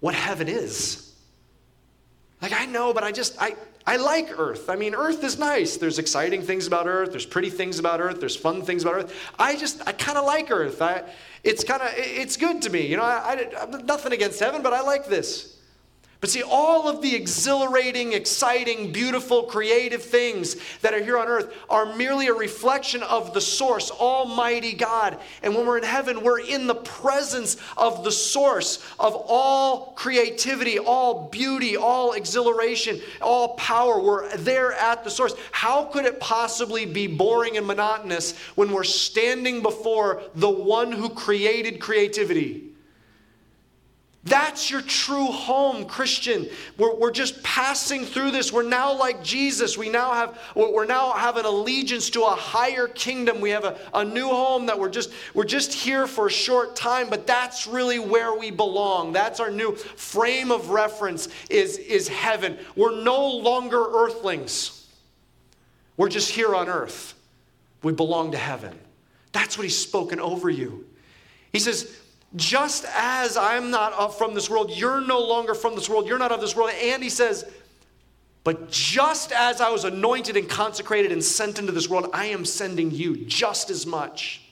what 0.00 0.14
heaven 0.14 0.48
is. 0.48 1.14
Like, 2.42 2.52
I 2.52 2.66
know, 2.66 2.92
but 2.92 3.04
I 3.04 3.12
just, 3.12 3.40
I, 3.40 3.56
I 3.86 3.96
like 3.96 4.38
Earth. 4.38 4.70
I 4.70 4.76
mean, 4.76 4.94
Earth 4.94 5.24
is 5.24 5.38
nice. 5.38 5.76
There's 5.76 5.98
exciting 5.98 6.42
things 6.42 6.66
about 6.66 6.86
Earth. 6.86 7.10
There's 7.10 7.26
pretty 7.26 7.50
things 7.50 7.78
about 7.78 8.00
Earth. 8.00 8.20
There's 8.20 8.36
fun 8.36 8.62
things 8.62 8.82
about 8.82 8.94
Earth. 8.94 9.30
I 9.38 9.56
just, 9.56 9.86
I 9.86 9.92
kind 9.92 10.16
of 10.18 10.24
like 10.24 10.50
Earth. 10.50 10.80
I, 10.80 11.02
it's 11.42 11.64
kind 11.64 11.82
of, 11.82 11.88
it's 11.96 12.36
good 12.36 12.62
to 12.62 12.70
me. 12.70 12.86
You 12.86 12.96
know, 12.96 13.02
I, 13.02 13.48
I, 13.58 13.66
nothing 13.82 14.12
against 14.12 14.38
heaven, 14.38 14.62
but 14.62 14.72
I 14.72 14.82
like 14.82 15.06
this. 15.06 15.58
But 16.22 16.30
see, 16.30 16.44
all 16.44 16.88
of 16.88 17.02
the 17.02 17.16
exhilarating, 17.16 18.12
exciting, 18.12 18.92
beautiful, 18.92 19.42
creative 19.42 20.04
things 20.04 20.54
that 20.80 20.94
are 20.94 21.02
here 21.02 21.18
on 21.18 21.26
earth 21.26 21.52
are 21.68 21.96
merely 21.96 22.28
a 22.28 22.32
reflection 22.32 23.02
of 23.02 23.34
the 23.34 23.40
source, 23.40 23.90
Almighty 23.90 24.72
God. 24.72 25.18
And 25.42 25.52
when 25.52 25.66
we're 25.66 25.78
in 25.78 25.82
heaven, 25.82 26.22
we're 26.22 26.38
in 26.38 26.68
the 26.68 26.76
presence 26.76 27.56
of 27.76 28.04
the 28.04 28.12
source 28.12 28.88
of 29.00 29.16
all 29.16 29.94
creativity, 29.96 30.78
all 30.78 31.28
beauty, 31.28 31.76
all 31.76 32.12
exhilaration, 32.12 33.00
all 33.20 33.56
power. 33.56 34.00
We're 34.00 34.36
there 34.36 34.74
at 34.74 35.02
the 35.02 35.10
source. 35.10 35.34
How 35.50 35.86
could 35.86 36.04
it 36.04 36.20
possibly 36.20 36.86
be 36.86 37.08
boring 37.08 37.56
and 37.56 37.66
monotonous 37.66 38.38
when 38.54 38.70
we're 38.70 38.84
standing 38.84 39.60
before 39.60 40.22
the 40.36 40.48
one 40.48 40.92
who 40.92 41.08
created 41.08 41.80
creativity? 41.80 42.71
That's 44.24 44.70
your 44.70 44.82
true 44.82 45.26
home, 45.26 45.84
Christian. 45.84 46.48
We're, 46.78 46.94
we're 46.94 47.10
just 47.10 47.42
passing 47.42 48.04
through 48.04 48.30
this. 48.30 48.52
We're 48.52 48.62
now 48.62 48.96
like 48.96 49.24
Jesus. 49.24 49.76
We 49.76 49.88
now 49.88 50.12
have 50.12 50.38
we're 50.54 50.86
now 50.86 51.12
have 51.12 51.36
an 51.36 51.44
allegiance 51.44 52.08
to 52.10 52.22
a 52.22 52.30
higher 52.30 52.86
kingdom. 52.86 53.40
We 53.40 53.50
have 53.50 53.64
a, 53.64 53.78
a 53.92 54.04
new 54.04 54.28
home 54.28 54.66
that 54.66 54.78
we're 54.78 54.90
just 54.90 55.10
we're 55.34 55.42
just 55.42 55.72
here 55.72 56.06
for 56.06 56.28
a 56.28 56.30
short 56.30 56.76
time, 56.76 57.10
but 57.10 57.26
that's 57.26 57.66
really 57.66 57.98
where 57.98 58.38
we 58.38 58.52
belong. 58.52 59.12
That's 59.12 59.40
our 59.40 59.50
new 59.50 59.74
frame 59.74 60.52
of 60.52 60.70
reference 60.70 61.28
is, 61.50 61.78
is 61.78 62.06
heaven. 62.06 62.58
We're 62.76 63.02
no 63.02 63.26
longer 63.28 63.84
earthlings. 63.84 64.86
We're 65.96 66.08
just 66.08 66.30
here 66.30 66.54
on 66.54 66.68
earth. 66.68 67.14
We 67.82 67.92
belong 67.92 68.30
to 68.32 68.38
heaven. 68.38 68.78
That's 69.32 69.58
what 69.58 69.64
he's 69.64 69.78
spoken 69.78 70.20
over 70.20 70.48
you. 70.48 70.86
He 71.52 71.58
says, 71.58 71.98
just 72.36 72.86
as 72.94 73.36
I'm 73.36 73.70
not 73.70 74.16
from 74.16 74.34
this 74.34 74.48
world, 74.48 74.70
you're 74.70 75.00
no 75.00 75.20
longer 75.20 75.54
from 75.54 75.74
this 75.74 75.88
world, 75.88 76.06
you're 76.06 76.18
not 76.18 76.32
of 76.32 76.40
this 76.40 76.56
world. 76.56 76.70
And 76.70 77.02
he 77.02 77.10
says, 77.10 77.44
but 78.44 78.70
just 78.70 79.32
as 79.32 79.60
I 79.60 79.70
was 79.70 79.84
anointed 79.84 80.36
and 80.36 80.48
consecrated 80.48 81.12
and 81.12 81.22
sent 81.22 81.58
into 81.58 81.72
this 81.72 81.88
world, 81.88 82.08
I 82.12 82.26
am 82.26 82.44
sending 82.44 82.90
you 82.90 83.16
just 83.26 83.70
as 83.70 83.86
much. 83.86 84.42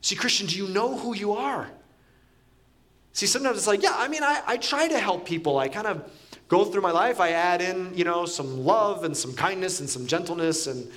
See, 0.00 0.16
Christian, 0.16 0.46
do 0.46 0.56
you 0.56 0.68
know 0.68 0.96
who 0.96 1.14
you 1.14 1.32
are? 1.32 1.68
See, 3.12 3.26
sometimes 3.26 3.58
it's 3.58 3.66
like, 3.66 3.82
yeah, 3.82 3.94
I 3.96 4.08
mean, 4.08 4.22
I, 4.22 4.42
I 4.46 4.56
try 4.56 4.88
to 4.88 4.98
help 4.98 5.26
people. 5.26 5.58
I 5.58 5.68
kind 5.68 5.86
of 5.86 6.10
go 6.48 6.64
through 6.64 6.82
my 6.82 6.90
life, 6.90 7.20
I 7.20 7.30
add 7.30 7.60
in, 7.60 7.92
you 7.94 8.04
know, 8.04 8.24
some 8.24 8.64
love 8.64 9.04
and 9.04 9.16
some 9.16 9.34
kindness 9.34 9.80
and 9.80 9.90
some 9.90 10.06
gentleness 10.06 10.66
and 10.66 10.90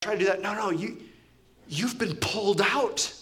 try 0.00 0.14
to 0.14 0.18
do 0.18 0.24
that. 0.26 0.42
No, 0.42 0.54
no, 0.54 0.70
you, 0.70 0.98
you've 1.68 1.98
been 1.98 2.16
pulled 2.16 2.60
out. 2.60 3.14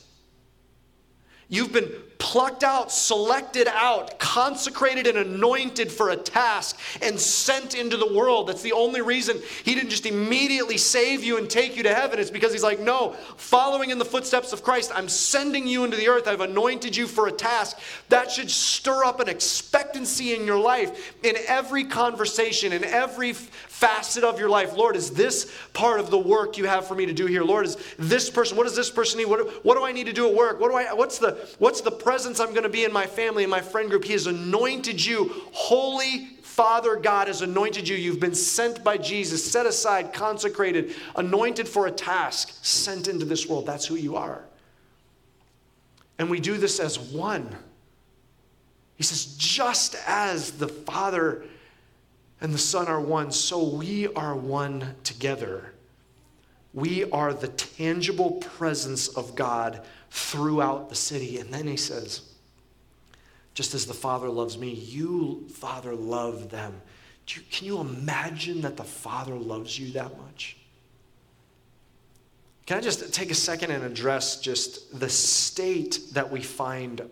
You've 1.49 1.73
been 1.73 1.91
plucked 2.19 2.63
out, 2.63 2.93
selected 2.93 3.69
out, 3.69 4.19
consecrated 4.19 5.07
and 5.07 5.17
anointed 5.17 5.91
for 5.91 6.11
a 6.11 6.17
task, 6.17 6.79
and 7.01 7.19
sent 7.19 7.75
into 7.75 7.97
the 7.97 8.13
world. 8.13 8.49
That's 8.49 8.61
the 8.61 8.73
only 8.73 9.01
reason 9.01 9.41
he 9.65 9.75
didn't 9.75 9.91
just 9.91 10.05
immediately 10.05 10.77
save 10.77 11.25
you 11.25 11.39
and 11.39 11.49
take 11.49 11.77
you 11.77 11.83
to 11.85 11.95
heaven. 11.95 12.19
It's 12.19 12.31
because 12.31 12.53
he's 12.53 12.63
like, 12.63 12.81
no, 12.81 13.13
following 13.37 13.91
in 13.91 13.99
the 13.99 14.05
footsteps 14.05 14.53
of 14.53 14.63
Christ, 14.63 14.91
I'm 14.95 15.09
sending 15.09 15.67
you 15.67 15.85
into 15.85 15.97
the 15.97 16.09
earth. 16.09 16.29
I've 16.29 16.41
anointed 16.41 16.95
you 16.95 17.07
for 17.07 17.29
a 17.29 17.33
task. 17.33 17.79
That 18.09 18.31
should 18.31 18.51
stir 18.51 19.05
up 19.05 19.21
an 19.21 19.29
expectancy 19.29 20.35
in 20.35 20.45
your 20.45 20.59
life, 20.59 21.15
in 21.23 21.37
every 21.47 21.85
conversation, 21.85 22.73
in 22.73 22.85
every 22.85 23.33
facet 23.79 24.25
of 24.25 24.41
your 24.41 24.49
life. 24.49 24.77
Lord, 24.77 24.97
is 24.97 25.11
this 25.11 25.53
part 25.73 26.01
of 26.01 26.11
the 26.11 26.19
work 26.19 26.59
you 26.59 26.67
have 26.67 26.89
for 26.89 26.97
me 26.97 27.07
to 27.07 27.13
do 27.13 27.27
here? 27.27 27.45
Lord, 27.45 27.65
is 27.65 27.77
this 27.97 28.29
person, 28.29 28.57
what 28.57 28.65
does 28.65 28.75
this 28.75 28.91
person 28.91 29.19
need? 29.19 29.27
What, 29.27 29.65
what 29.65 29.77
do 29.77 29.85
I 29.85 29.93
need 29.93 30.07
to 30.07 30.13
do 30.13 30.29
at 30.29 30.35
work? 30.35 30.59
What 30.59 30.71
do 30.71 30.77
I, 30.77 30.93
what's 30.93 31.19
the, 31.19 31.49
what's 31.59 31.81
the 31.81 31.93
presence 31.93 32.41
I'm 32.41 32.51
going 32.51 32.65
to 32.65 32.69
be 32.69 32.85
in 32.85 32.93
my 32.93 33.07
family 33.07 33.45
and 33.45 33.51
my 33.51 33.61
friend 33.61 33.89
group? 33.89 34.05
He 34.05 34.15
has 34.15 34.27
anointed 34.27 35.05
you. 35.05 35.31
Holy 35.53 36.27
Father 36.43 36.97
God 36.97 37.29
has 37.29 37.41
anointed 37.41 37.87
you. 37.87 37.97
You've 37.97 38.19
been 38.19 38.35
sent 38.35 38.83
by 38.83 38.99
Jesus, 38.99 39.49
set 39.49 39.65
aside, 39.65 40.13
consecrated, 40.13 40.97
anointed 41.15 41.69
for 41.69 41.87
a 41.87 41.93
task, 41.93 42.59
sent 42.63 43.07
into 43.07 43.25
this 43.25 43.47
world. 43.47 43.65
That's 43.65 43.87
who 43.87 43.95
you 43.95 44.17
are. 44.17 44.43
And 46.19 46.29
we 46.29 46.41
do 46.41 46.57
this 46.57 46.81
as 46.81 46.99
one. 46.99 47.49
He 48.97 49.05
says, 49.05 49.37
just 49.37 49.95
as 50.05 50.51
the 50.51 50.67
Father 50.67 51.45
and 52.41 52.55
the 52.55 52.59
Son 52.59 52.87
are 52.87 53.01
one, 53.01 53.33
so 53.33 53.65
we 53.65 54.07
are 54.15 54.37
one 54.37 54.95
together. 55.03 55.73
We 56.73 57.11
are 57.11 57.35
the 57.35 57.49
tangible 57.49 58.33
presence 58.33 59.09
of 59.09 59.35
God 59.35 59.85
throughout 60.11 60.89
the 60.89 60.95
city. 60.95 61.39
And 61.39 61.53
then 61.53 61.67
he 61.67 61.77
says, 61.77 62.23
just 63.55 63.75
as 63.75 63.87
the 63.87 63.95
Father 63.95 64.29
loves 64.29 64.57
me, 64.57 64.71
you, 64.73 65.47
Father, 65.51 65.95
love 65.95 66.51
them. 66.51 66.81
You, 67.27 67.43
can 67.51 67.67
you 67.67 67.81
imagine 67.81 68.61
that 68.61 68.77
the 68.77 68.85
Father 68.85 69.35
loves 69.35 69.79
you 69.79 69.93
that 69.93 70.17
much? 70.17 70.57
Can 72.67 72.79
I 72.79 72.81
just 72.81 73.13
take 73.13 73.31
a 73.31 73.35
second 73.35 73.71
and 73.71 73.83
address 73.83 74.41
just 74.41 75.01
the 75.01 75.09
state 75.09 76.01
that 76.13 76.31
we 76.31 76.43
find 76.43 77.03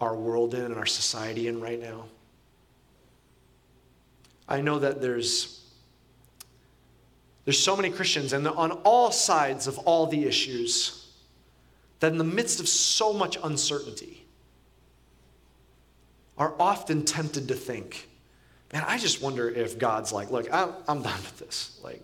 our 0.00 0.14
world 0.14 0.54
in 0.54 0.60
and 0.60 0.76
our 0.76 0.86
society 0.86 1.48
in 1.48 1.60
right 1.60 1.80
now? 1.80 2.04
I 4.48 4.60
know 4.60 4.78
that 4.78 5.00
there's 5.00 5.56
there's 7.44 7.62
so 7.62 7.76
many 7.76 7.90
Christians 7.90 8.32
and 8.32 8.46
on 8.46 8.72
all 8.84 9.12
sides 9.12 9.68
of 9.68 9.78
all 9.78 10.06
the 10.08 10.24
issues 10.24 11.06
that 12.00 12.12
in 12.12 12.18
the 12.18 12.24
midst 12.24 12.60
of 12.60 12.68
so 12.68 13.12
much 13.12 13.38
uncertainty 13.42 14.26
are 16.36 16.54
often 16.58 17.04
tempted 17.04 17.48
to 17.48 17.54
think, 17.54 18.08
man, 18.72 18.84
I 18.86 18.98
just 18.98 19.22
wonder 19.22 19.48
if 19.48 19.78
God's 19.78 20.12
like, 20.12 20.30
look, 20.30 20.52
I'm, 20.52 20.72
I'm 20.88 21.02
done 21.02 21.16
with 21.22 21.38
this. 21.38 21.80
Like, 21.82 22.02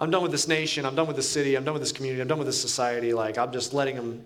I'm 0.00 0.10
done 0.10 0.22
with 0.22 0.32
this 0.32 0.48
nation. 0.48 0.84
I'm 0.84 0.94
done 0.94 1.06
with 1.06 1.16
this 1.16 1.28
city. 1.28 1.54
I'm 1.54 1.64
done 1.64 1.74
with 1.74 1.82
this 1.82 1.92
community. 1.92 2.20
I'm 2.20 2.28
done 2.28 2.38
with 2.38 2.48
this 2.48 2.60
society. 2.60 3.14
Like, 3.14 3.38
I'm 3.38 3.52
just 3.52 3.72
letting 3.72 3.96
them 3.96 4.24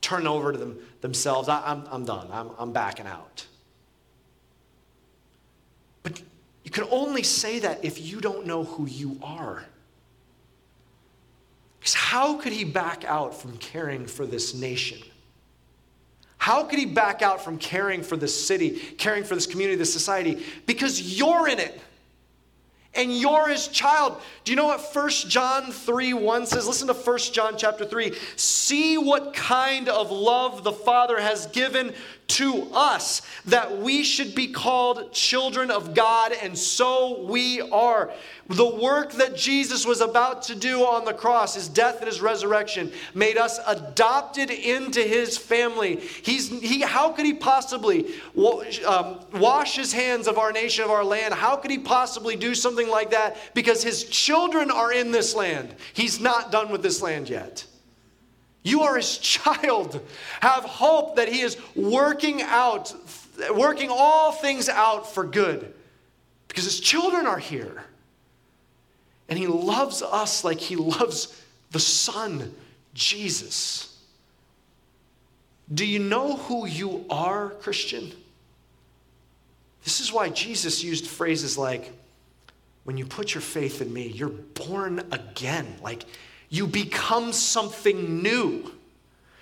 turn 0.00 0.26
over 0.26 0.52
to 0.52 0.58
them, 0.58 0.78
themselves. 1.00 1.48
I, 1.48 1.58
am 1.58 1.80
I'm, 1.80 1.88
I'm 1.90 2.04
done. 2.04 2.28
I'm, 2.32 2.50
I'm 2.58 2.72
backing 2.72 3.06
out. 3.06 3.44
But 6.02 6.22
you 6.68 6.70
can 6.70 6.86
only 6.90 7.22
say 7.22 7.60
that 7.60 7.82
if 7.82 7.98
you 7.98 8.20
don't 8.20 8.44
know 8.44 8.62
who 8.62 8.84
you 8.84 9.18
are. 9.22 9.64
Because 11.80 11.94
how 11.94 12.34
could 12.34 12.52
he 12.52 12.62
back 12.62 13.06
out 13.06 13.34
from 13.34 13.56
caring 13.56 14.06
for 14.06 14.26
this 14.26 14.52
nation? 14.52 14.98
How 16.36 16.64
could 16.64 16.78
he 16.78 16.84
back 16.84 17.22
out 17.22 17.42
from 17.42 17.56
caring 17.56 18.02
for 18.02 18.18
this 18.18 18.46
city, 18.46 18.72
caring 18.98 19.24
for 19.24 19.34
this 19.34 19.46
community, 19.46 19.78
this 19.78 19.90
society? 19.90 20.44
Because 20.66 21.18
you're 21.18 21.48
in 21.48 21.58
it 21.58 21.80
and 22.92 23.18
you're 23.18 23.48
his 23.48 23.68
child. 23.68 24.20
Do 24.44 24.52
you 24.52 24.56
know 24.56 24.66
what 24.66 24.94
1 24.94 25.08
John 25.28 25.72
3 25.72 26.12
1 26.12 26.46
says? 26.46 26.66
Listen 26.66 26.88
to 26.88 26.92
1 26.92 27.18
John 27.32 27.54
chapter 27.56 27.86
3. 27.86 28.12
See 28.36 28.98
what 28.98 29.32
kind 29.32 29.88
of 29.88 30.10
love 30.10 30.64
the 30.64 30.72
Father 30.72 31.18
has 31.18 31.46
given 31.46 31.94
to 32.28 32.68
us 32.72 33.22
that 33.46 33.78
we 33.78 34.04
should 34.04 34.34
be 34.34 34.48
called 34.48 35.12
children 35.12 35.70
of 35.70 35.94
God, 35.94 36.32
and 36.42 36.56
so 36.56 37.22
we 37.24 37.60
are. 37.60 38.12
The 38.48 38.68
work 38.68 39.12
that 39.12 39.36
Jesus 39.36 39.86
was 39.86 40.00
about 40.00 40.42
to 40.44 40.54
do 40.54 40.80
on 40.82 41.04
the 41.04 41.12
cross, 41.12 41.54
his 41.54 41.68
death 41.68 41.98
and 41.98 42.06
his 42.06 42.20
resurrection, 42.20 42.92
made 43.14 43.38
us 43.38 43.58
adopted 43.66 44.50
into 44.50 45.02
his 45.02 45.36
family. 45.36 45.96
He's, 45.96 46.48
he, 46.48 46.82
how 46.82 47.12
could 47.12 47.26
he 47.26 47.34
possibly 47.34 48.14
um, 48.86 49.20
wash 49.34 49.76
his 49.76 49.92
hands 49.92 50.28
of 50.28 50.38
our 50.38 50.52
nation, 50.52 50.84
of 50.84 50.90
our 50.90 51.04
land? 51.04 51.34
How 51.34 51.56
could 51.56 51.70
he 51.70 51.78
possibly 51.78 52.36
do 52.36 52.54
something 52.54 52.88
like 52.88 53.10
that? 53.10 53.36
Because 53.54 53.82
his 53.82 54.04
children 54.04 54.70
are 54.70 54.92
in 54.92 55.10
this 55.10 55.34
land. 55.34 55.74
He's 55.94 56.20
not 56.20 56.52
done 56.52 56.70
with 56.70 56.82
this 56.82 57.02
land 57.02 57.28
yet. 57.28 57.64
You 58.62 58.82
are 58.82 58.96
his 58.96 59.18
child. 59.18 60.00
Have 60.40 60.64
hope 60.64 61.16
that 61.16 61.28
he 61.28 61.40
is 61.40 61.56
working 61.74 62.42
out, 62.42 62.94
working 63.54 63.88
all 63.90 64.32
things 64.32 64.68
out 64.68 65.12
for 65.12 65.24
good. 65.24 65.74
Because 66.48 66.64
his 66.64 66.80
children 66.80 67.26
are 67.26 67.38
here. 67.38 67.84
And 69.28 69.38
he 69.38 69.46
loves 69.46 70.02
us 70.02 70.44
like 70.44 70.58
he 70.58 70.76
loves 70.76 71.40
the 71.70 71.78
Son, 71.78 72.54
Jesus. 72.94 73.96
Do 75.72 75.84
you 75.84 75.98
know 75.98 76.36
who 76.36 76.66
you 76.66 77.04
are, 77.10 77.50
Christian? 77.50 78.10
This 79.84 80.00
is 80.00 80.12
why 80.12 80.30
Jesus 80.30 80.82
used 80.82 81.06
phrases 81.06 81.56
like, 81.58 81.92
when 82.84 82.96
you 82.96 83.04
put 83.04 83.34
your 83.34 83.42
faith 83.42 83.82
in 83.82 83.92
me, 83.92 84.08
you're 84.08 84.30
born 84.30 85.00
again. 85.12 85.76
Like, 85.82 86.04
you 86.48 86.66
become 86.66 87.32
something 87.32 88.22
new. 88.22 88.72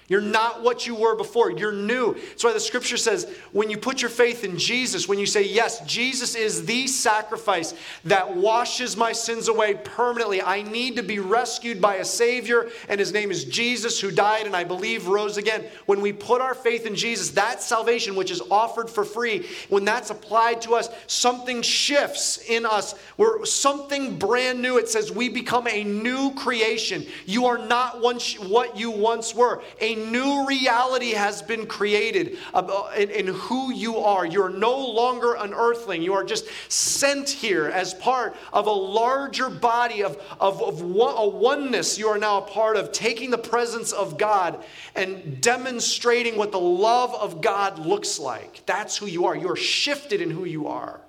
You're 0.09 0.20
not 0.20 0.62
what 0.62 0.86
you 0.86 0.94
were 0.94 1.16
before. 1.16 1.50
You're 1.50 1.72
new. 1.72 2.14
That's 2.14 2.44
why 2.44 2.52
the 2.52 2.61
scripture 2.61 2.96
says 2.96 3.28
when 3.52 3.70
you 3.70 3.76
put 3.76 4.00
your 4.00 4.11
faith 4.11 4.44
in 4.44 4.57
Jesus, 4.57 5.09
when 5.09 5.18
you 5.18 5.26
say, 5.26 5.42
Yes, 5.42 5.80
Jesus 5.80 6.36
is 6.36 6.64
the 6.64 6.86
sacrifice 6.86 7.74
that 8.04 8.36
washes 8.36 8.96
my 8.96 9.12
sins 9.12 9.48
away 9.48 9.74
permanently, 9.74 10.40
I 10.40 10.62
need 10.62 10.96
to 10.96 11.02
be 11.02 11.18
rescued 11.18 11.80
by 11.80 11.96
a 11.96 12.04
Savior, 12.04 12.68
and 12.88 13.00
His 13.00 13.12
name 13.12 13.32
is 13.32 13.44
Jesus, 13.44 14.00
who 14.00 14.12
died 14.12 14.46
and 14.46 14.54
I 14.54 14.62
believe 14.62 15.09
rose 15.09 15.38
again. 15.38 15.64
When 15.86 16.00
we 16.00 16.12
put 16.12 16.40
our 16.40 16.54
faith 16.54 16.86
in 16.86 16.94
Jesus, 16.94 17.30
that 17.30 17.61
salvation, 17.61 18.14
which 18.14 18.30
is 18.30 18.42
offered 18.48 18.88
for 18.88 19.04
free, 19.04 19.46
when 19.70 19.84
that's 19.84 20.11
applied 20.11 20.62
to 20.62 20.74
us, 20.74 20.88
something 21.09 21.62
shifts 21.62 22.38
in 22.48 22.64
us. 22.64 22.94
We're 23.16 23.44
something 23.44 24.18
brand 24.18 24.62
new. 24.62 24.78
It 24.78 24.88
says 24.88 25.11
we 25.11 25.28
become 25.28 25.66
a 25.66 25.82
new 25.82 26.32
creation. 26.34 27.07
You 27.24 27.46
are 27.46 27.59
not 27.59 28.00
what 28.00 28.78
you 28.78 28.90
once 28.90 29.34
were. 29.34 29.62
A 29.80 29.95
new 29.97 30.47
reality 30.47 31.12
has 31.12 31.42
been 31.42 31.66
created 31.66 32.38
uh, 32.55 32.90
in, 32.97 33.11
in 33.11 33.26
who 33.28 33.72
you 33.72 33.99
are. 33.99 34.24
You're 34.24 34.51
no 34.51 34.78
longer 34.78 35.34
an 35.34 35.53
earthling. 35.53 36.03
You 36.03 36.14
are 36.14 36.24
just 36.24 36.47
sent 36.70 37.28
here 37.28 37.66
as 37.66 37.94
part 37.94 38.36
of 38.53 38.66
a 38.66 38.72
larger 38.72 39.49
body 39.49 40.03
of, 40.03 40.16
of, 40.40 40.62
of 40.62 40.82
one, 40.82 41.14
a 41.16 41.26
oneness 41.26 41.99
you 41.99 42.09
are 42.09 42.18
now 42.18 42.38
a 42.38 42.42
part 42.42 42.76
of, 42.76 42.92
taking 42.92 43.30
the 43.30 43.38
presence 43.38 43.92
of 43.92 44.18
God 44.18 44.62
and 44.94 45.40
demonstrating 45.40 46.36
what 46.36 46.53
the 46.53 46.61
love 46.61 47.14
of 47.14 47.40
God 47.40 47.78
looks 47.78 48.18
like. 48.18 48.64
That's 48.66 48.97
who 48.97 49.07
you 49.07 49.26
are. 49.26 49.36
You're 49.36 49.57
shifted 49.57 50.20
in 50.20 50.30
who 50.30 50.44
you 50.44 50.68
are. 50.68 51.01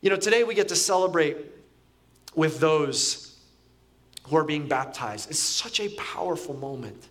You 0.00 0.10
know, 0.10 0.16
today 0.16 0.44
we 0.44 0.54
get 0.54 0.68
to 0.68 0.76
celebrate 0.76 1.36
with 2.34 2.60
those 2.60 3.36
who 4.24 4.36
are 4.36 4.44
being 4.44 4.68
baptized. 4.68 5.30
It's 5.30 5.38
such 5.38 5.80
a 5.80 5.88
powerful 5.90 6.54
moment 6.54 7.08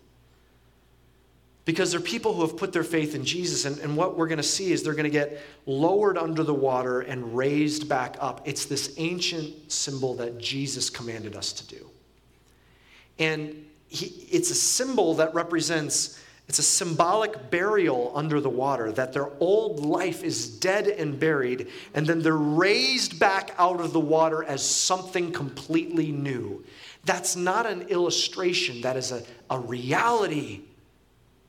because 1.68 1.90
they're 1.90 2.00
people 2.00 2.32
who 2.32 2.40
have 2.40 2.56
put 2.56 2.72
their 2.72 2.82
faith 2.82 3.14
in 3.14 3.26
Jesus. 3.26 3.66
And, 3.66 3.76
and 3.80 3.94
what 3.94 4.16
we're 4.16 4.26
going 4.26 4.38
to 4.38 4.42
see 4.42 4.72
is 4.72 4.82
they're 4.82 4.94
going 4.94 5.04
to 5.04 5.10
get 5.10 5.38
lowered 5.66 6.16
under 6.16 6.42
the 6.42 6.54
water 6.54 7.02
and 7.02 7.36
raised 7.36 7.90
back 7.90 8.16
up. 8.20 8.40
It's 8.46 8.64
this 8.64 8.94
ancient 8.96 9.70
symbol 9.70 10.14
that 10.14 10.38
Jesus 10.38 10.88
commanded 10.88 11.36
us 11.36 11.52
to 11.52 11.66
do. 11.66 11.86
And 13.18 13.66
he, 13.86 14.06
it's 14.30 14.50
a 14.50 14.54
symbol 14.54 15.12
that 15.16 15.34
represents, 15.34 16.18
it's 16.48 16.58
a 16.58 16.62
symbolic 16.62 17.50
burial 17.50 18.12
under 18.14 18.40
the 18.40 18.48
water, 18.48 18.90
that 18.92 19.12
their 19.12 19.28
old 19.38 19.84
life 19.84 20.24
is 20.24 20.48
dead 20.48 20.86
and 20.86 21.20
buried, 21.20 21.68
and 21.92 22.06
then 22.06 22.22
they're 22.22 22.34
raised 22.34 23.20
back 23.20 23.54
out 23.58 23.82
of 23.82 23.92
the 23.92 24.00
water 24.00 24.42
as 24.42 24.64
something 24.64 25.32
completely 25.32 26.12
new. 26.12 26.64
That's 27.04 27.36
not 27.36 27.66
an 27.66 27.82
illustration, 27.88 28.80
that 28.80 28.96
is 28.96 29.12
a, 29.12 29.22
a 29.50 29.58
reality 29.58 30.62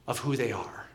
of 0.09 0.17
who 0.17 0.35
they 0.35 0.51
are. 0.51 0.87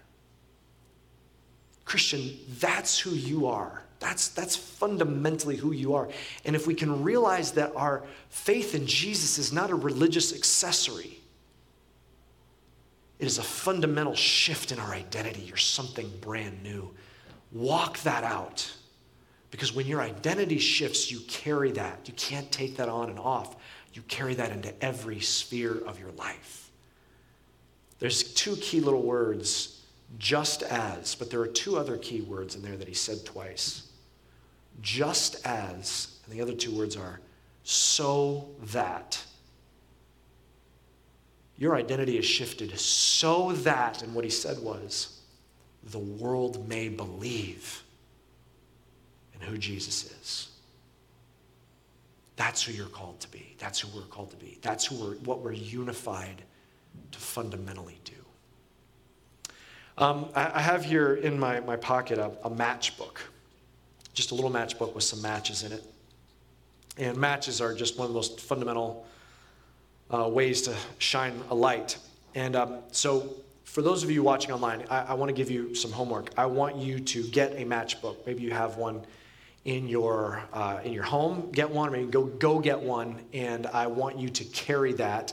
Christian, 1.85 2.37
that's 2.59 2.99
who 2.99 3.11
you 3.11 3.47
are. 3.47 3.83
That's, 4.01 4.29
that's 4.29 4.57
fundamentally 4.57 5.57
who 5.57 5.73
you 5.73 5.95
are. 5.95 6.09
And 6.45 6.57
if 6.57 6.67
we 6.67 6.75
can 6.75 7.05
realize 7.05 7.53
that 7.53 7.73
our 7.77 8.03
faith 8.29 8.75
in 8.75 8.87
Jesus 8.87 9.39
is 9.39 9.53
not 9.53 9.71
a 9.71 9.75
religious 9.75 10.35
accessory, 10.35 11.21
it 13.21 13.27
is 13.27 13.39
a 13.39 13.43
fundamental 13.43 14.17
shift 14.17 14.73
in 14.73 14.81
our 14.81 14.93
identity. 14.93 15.43
You're 15.43 15.57
something 15.57 16.11
brand 16.21 16.63
new. 16.65 16.91
Walk 17.53 18.01
that 18.01 18.25
out. 18.25 18.71
Because 19.53 19.73
when 19.73 19.87
your 19.87 20.01
identity 20.01 20.59
shifts, 20.59 21.13
you 21.13 21.21
carry 21.29 21.71
that. 21.73 22.01
You 22.07 22.15
can't 22.15 22.51
take 22.51 22.77
that 22.79 22.89
on 22.89 23.11
and 23.11 23.21
off. 23.21 23.55
You 23.93 24.03
carry 24.03 24.35
that 24.35 24.51
into 24.51 24.75
every 24.85 25.21
sphere 25.21 25.79
of 25.87 26.01
your 26.01 26.11
life. 26.13 26.64
There's 27.99 28.23
two 28.35 28.57
key 28.57 28.81
little 28.81 29.03
words, 29.03 29.83
just 30.19 30.63
as, 30.63 31.15
but 31.15 31.31
there 31.31 31.41
are 31.41 31.47
two 31.47 31.77
other 31.77 31.97
key 31.97 32.21
words 32.21 32.55
in 32.55 32.63
there 32.63 32.77
that 32.77 32.89
he 32.89 32.95
said 32.95 33.25
twice. 33.25 33.91
Just 34.81 35.45
as, 35.47 36.19
and 36.25 36.35
the 36.35 36.43
other 36.43 36.55
two 36.55 36.77
words 36.77 36.97
are 36.97 37.21
so 37.63 38.49
that. 38.73 39.23
Your 41.57 41.77
identity 41.77 42.19
is 42.19 42.25
shifted 42.25 42.77
so 42.79 43.53
that, 43.53 44.03
and 44.03 44.15
what 44.15 44.25
he 44.25 44.31
said 44.31 44.59
was, 44.59 45.21
the 45.85 45.99
world 45.99 46.69
may 46.69 46.89
believe 46.89 47.83
in 49.35 49.41
who 49.41 49.57
Jesus 49.57 50.05
is. 50.05 50.49
That's 52.37 52.63
who 52.63 52.73
you're 52.73 52.87
called 52.87 53.21
to 53.21 53.29
be. 53.29 53.55
That's 53.59 53.79
who 53.79 53.97
we're 53.97 54.07
called 54.07 54.31
to 54.31 54.37
be. 54.37 54.59
That's 54.63 54.87
who 54.87 54.97
we're, 54.97 55.15
what 55.17 55.41
we're 55.41 55.53
unified 55.53 56.43
to 57.13 57.19
fundamentally 57.19 58.01
do. 58.05 58.13
Um, 59.97 60.29
I, 60.35 60.53
I, 60.55 60.61
have 60.61 60.85
here 60.85 61.15
in 61.15 61.39
my, 61.39 61.61
my 61.61 61.77
pocket 61.77 62.19
a, 62.19 62.33
a 62.43 62.51
matchbook, 62.51 63.19
just 64.13 64.33
a 64.33 64.35
little 64.35 64.51
matchbook 64.51 64.95
with 64.95 65.05
some 65.05 65.23
matches 65.23 65.63
in 65.63 65.73
it. 65.73 65.85
And 66.99 67.17
matches 67.17 67.61
are 67.61 67.75
just 67.75 67.97
one 67.99 68.07
of 68.07 68.13
the 68.13 68.17
most 68.17 68.41
fundamental 68.41 69.07
uh, 70.13 70.29
ways 70.29 70.63
to 70.63 70.75
shine 70.99 71.41
a 71.51 71.55
light. 71.55 71.97
And 72.35 72.57
um, 72.57 72.79
so, 72.91 73.35
for 73.65 73.83
those 73.83 74.05
of 74.05 74.11
you 74.11 74.23
watching 74.23 74.53
online, 74.53 74.85
I, 74.91 75.01
I 75.01 75.15
want 75.15 75.31
to 75.31 75.35
give 75.35 75.51
you 75.51 75.75
some 75.75 75.91
homework. 75.91 76.31
I 76.37 76.47
want 76.47 76.77
you 76.77 77.01
to 77.01 77.23
get 77.29 77.53
a 77.53 77.65
matchbook. 77.65 78.17
Maybe 78.27 78.43
you 78.43 78.53
have 78.53 78.77
one 78.77 79.05
in 79.65 79.89
your 79.89 80.43
uh, 80.53 80.81
in 80.85 80.93
your 80.93 81.03
home. 81.03 81.51
Get 81.53 81.71
one, 81.71 81.91
maybe 81.91 82.11
go 82.11 82.25
go 82.25 82.59
get 82.59 82.81
one. 82.81 83.21
And 83.33 83.67
I 83.69 83.87
want 83.87 84.19
you 84.19 84.29
to 84.29 84.45
carry 84.45 84.93
that 84.95 85.33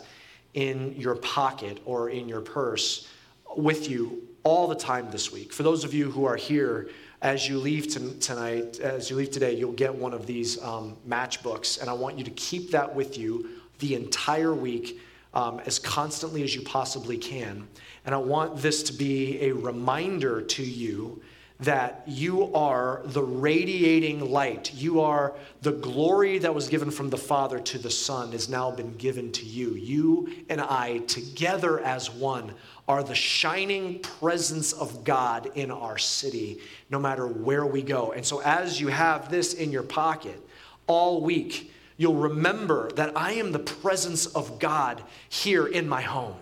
in 0.54 0.94
your 0.96 1.16
pocket 1.16 1.80
or 1.86 2.10
in 2.10 2.28
your 2.28 2.42
purse 2.42 3.08
with 3.56 3.90
you 3.90 4.28
all 4.44 4.68
the 4.68 4.76
time 4.76 5.12
this 5.12 5.32
week. 5.32 5.54
For 5.54 5.64
those 5.64 5.84
of 5.84 5.94
you 5.94 6.10
who 6.10 6.26
are 6.26 6.36
here, 6.36 6.90
as 7.22 7.48
you 7.48 7.60
leave 7.60 7.88
tonight, 8.20 8.80
as 8.80 9.10
you 9.10 9.16
leave 9.16 9.30
today, 9.30 9.56
you'll 9.56 9.74
get 9.74 9.94
one 9.94 10.14
of 10.14 10.26
these 10.26 10.62
um, 10.64 10.98
matchbooks, 11.08 11.80
and 11.80 11.90
I 11.90 11.94
want 11.94 12.18
you 12.18 12.24
to 12.24 12.32
keep 12.32 12.72
that 12.72 12.96
with 12.96 13.18
you 13.18 13.50
the 13.80 13.94
entire 13.96 14.54
week 14.54 15.00
um, 15.34 15.60
as 15.66 15.78
constantly 15.78 16.44
as 16.44 16.56
you 16.56 16.62
possibly 16.62 17.18
can. 17.18 17.68
And 18.06 18.16
I 18.16 18.18
want 18.18 18.58
this 18.58 18.84
to 18.84 18.94
be 18.94 19.42
a 19.42 19.52
reminder 19.52 20.42
to 20.42 20.64
you 20.64 21.22
that 21.62 22.02
you 22.08 22.54
are 22.56 23.02
the 23.06 23.22
radiating 23.22 24.32
light. 24.32 24.74
You 24.74 25.02
are 25.02 25.36
the 25.62 25.72
glory 25.72 26.40
that 26.40 26.54
was 26.54 26.68
given 26.68 26.90
from 26.90 27.12
the 27.12 27.18
Father 27.18 27.60
to 27.60 27.78
the 27.78 27.92
Son 27.92 28.32
has 28.32 28.50
now 28.50 28.72
been 28.72 28.96
given 28.98 29.32
to 29.34 29.46
you. 29.46 29.76
You 29.76 30.34
and 30.50 30.60
I, 30.60 31.00
together 31.00 31.80
as 31.80 32.10
one, 32.10 32.54
are 32.88 33.04
the 33.04 33.16
shining 33.16 34.00
presence 34.00 34.74
of 34.74 35.04
God 35.04 35.52
in 35.54 35.70
our 35.70 36.00
city, 36.00 36.60
no 36.90 36.98
matter 36.98 37.28
where 37.28 37.66
we 37.66 37.84
go. 37.84 38.12
And 38.12 38.26
so, 38.26 38.42
as 38.42 38.82
you 38.82 38.88
have 38.88 39.30
this 39.30 39.54
in 39.54 39.72
your 39.72 39.84
pocket 39.84 40.42
all 40.88 41.22
week, 41.22 41.72
you'll 41.98 42.16
remember 42.16 42.92
that 42.94 43.16
I 43.16 43.34
am 43.34 43.52
the 43.52 43.60
presence 43.60 44.26
of 44.26 44.58
God 44.58 45.04
here 45.30 45.68
in 45.68 45.88
my 45.88 46.02
home. 46.02 46.36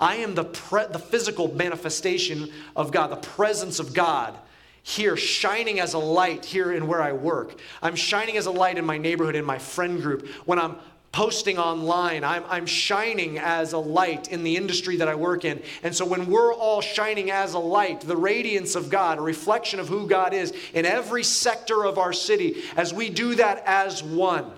I 0.00 0.16
am 0.16 0.34
the, 0.34 0.44
pre- 0.44 0.86
the 0.86 0.98
physical 0.98 1.54
manifestation 1.54 2.50
of 2.74 2.90
God, 2.90 3.08
the 3.08 3.16
presence 3.16 3.78
of 3.78 3.92
God 3.92 4.38
here 4.82 5.16
shining 5.16 5.80
as 5.80 5.94
a 5.94 5.98
light 5.98 6.44
here 6.44 6.72
in 6.72 6.86
where 6.86 7.02
I 7.02 7.12
work. 7.12 7.58
I'm 7.80 7.96
shining 7.96 8.36
as 8.36 8.46
a 8.46 8.50
light 8.50 8.78
in 8.78 8.84
my 8.84 8.98
neighborhood, 8.98 9.36
in 9.36 9.44
my 9.44 9.58
friend 9.58 10.02
group. 10.02 10.28
When 10.44 10.58
I'm 10.58 10.76
posting 11.12 11.58
online, 11.58 12.24
I'm, 12.24 12.42
I'm 12.48 12.66
shining 12.66 13.38
as 13.38 13.74
a 13.74 13.78
light 13.78 14.28
in 14.32 14.42
the 14.42 14.56
industry 14.56 14.96
that 14.96 15.08
I 15.08 15.14
work 15.14 15.44
in. 15.44 15.62
And 15.82 15.94
so 15.94 16.06
when 16.06 16.26
we're 16.26 16.54
all 16.54 16.80
shining 16.80 17.30
as 17.30 17.52
a 17.52 17.58
light, 17.58 18.00
the 18.00 18.16
radiance 18.16 18.74
of 18.74 18.88
God, 18.88 19.18
a 19.18 19.22
reflection 19.22 19.78
of 19.78 19.88
who 19.88 20.08
God 20.08 20.32
is 20.32 20.54
in 20.72 20.86
every 20.86 21.22
sector 21.22 21.84
of 21.84 21.98
our 21.98 22.14
city, 22.14 22.62
as 22.76 22.94
we 22.94 23.10
do 23.10 23.34
that 23.34 23.62
as 23.66 24.02
one, 24.02 24.50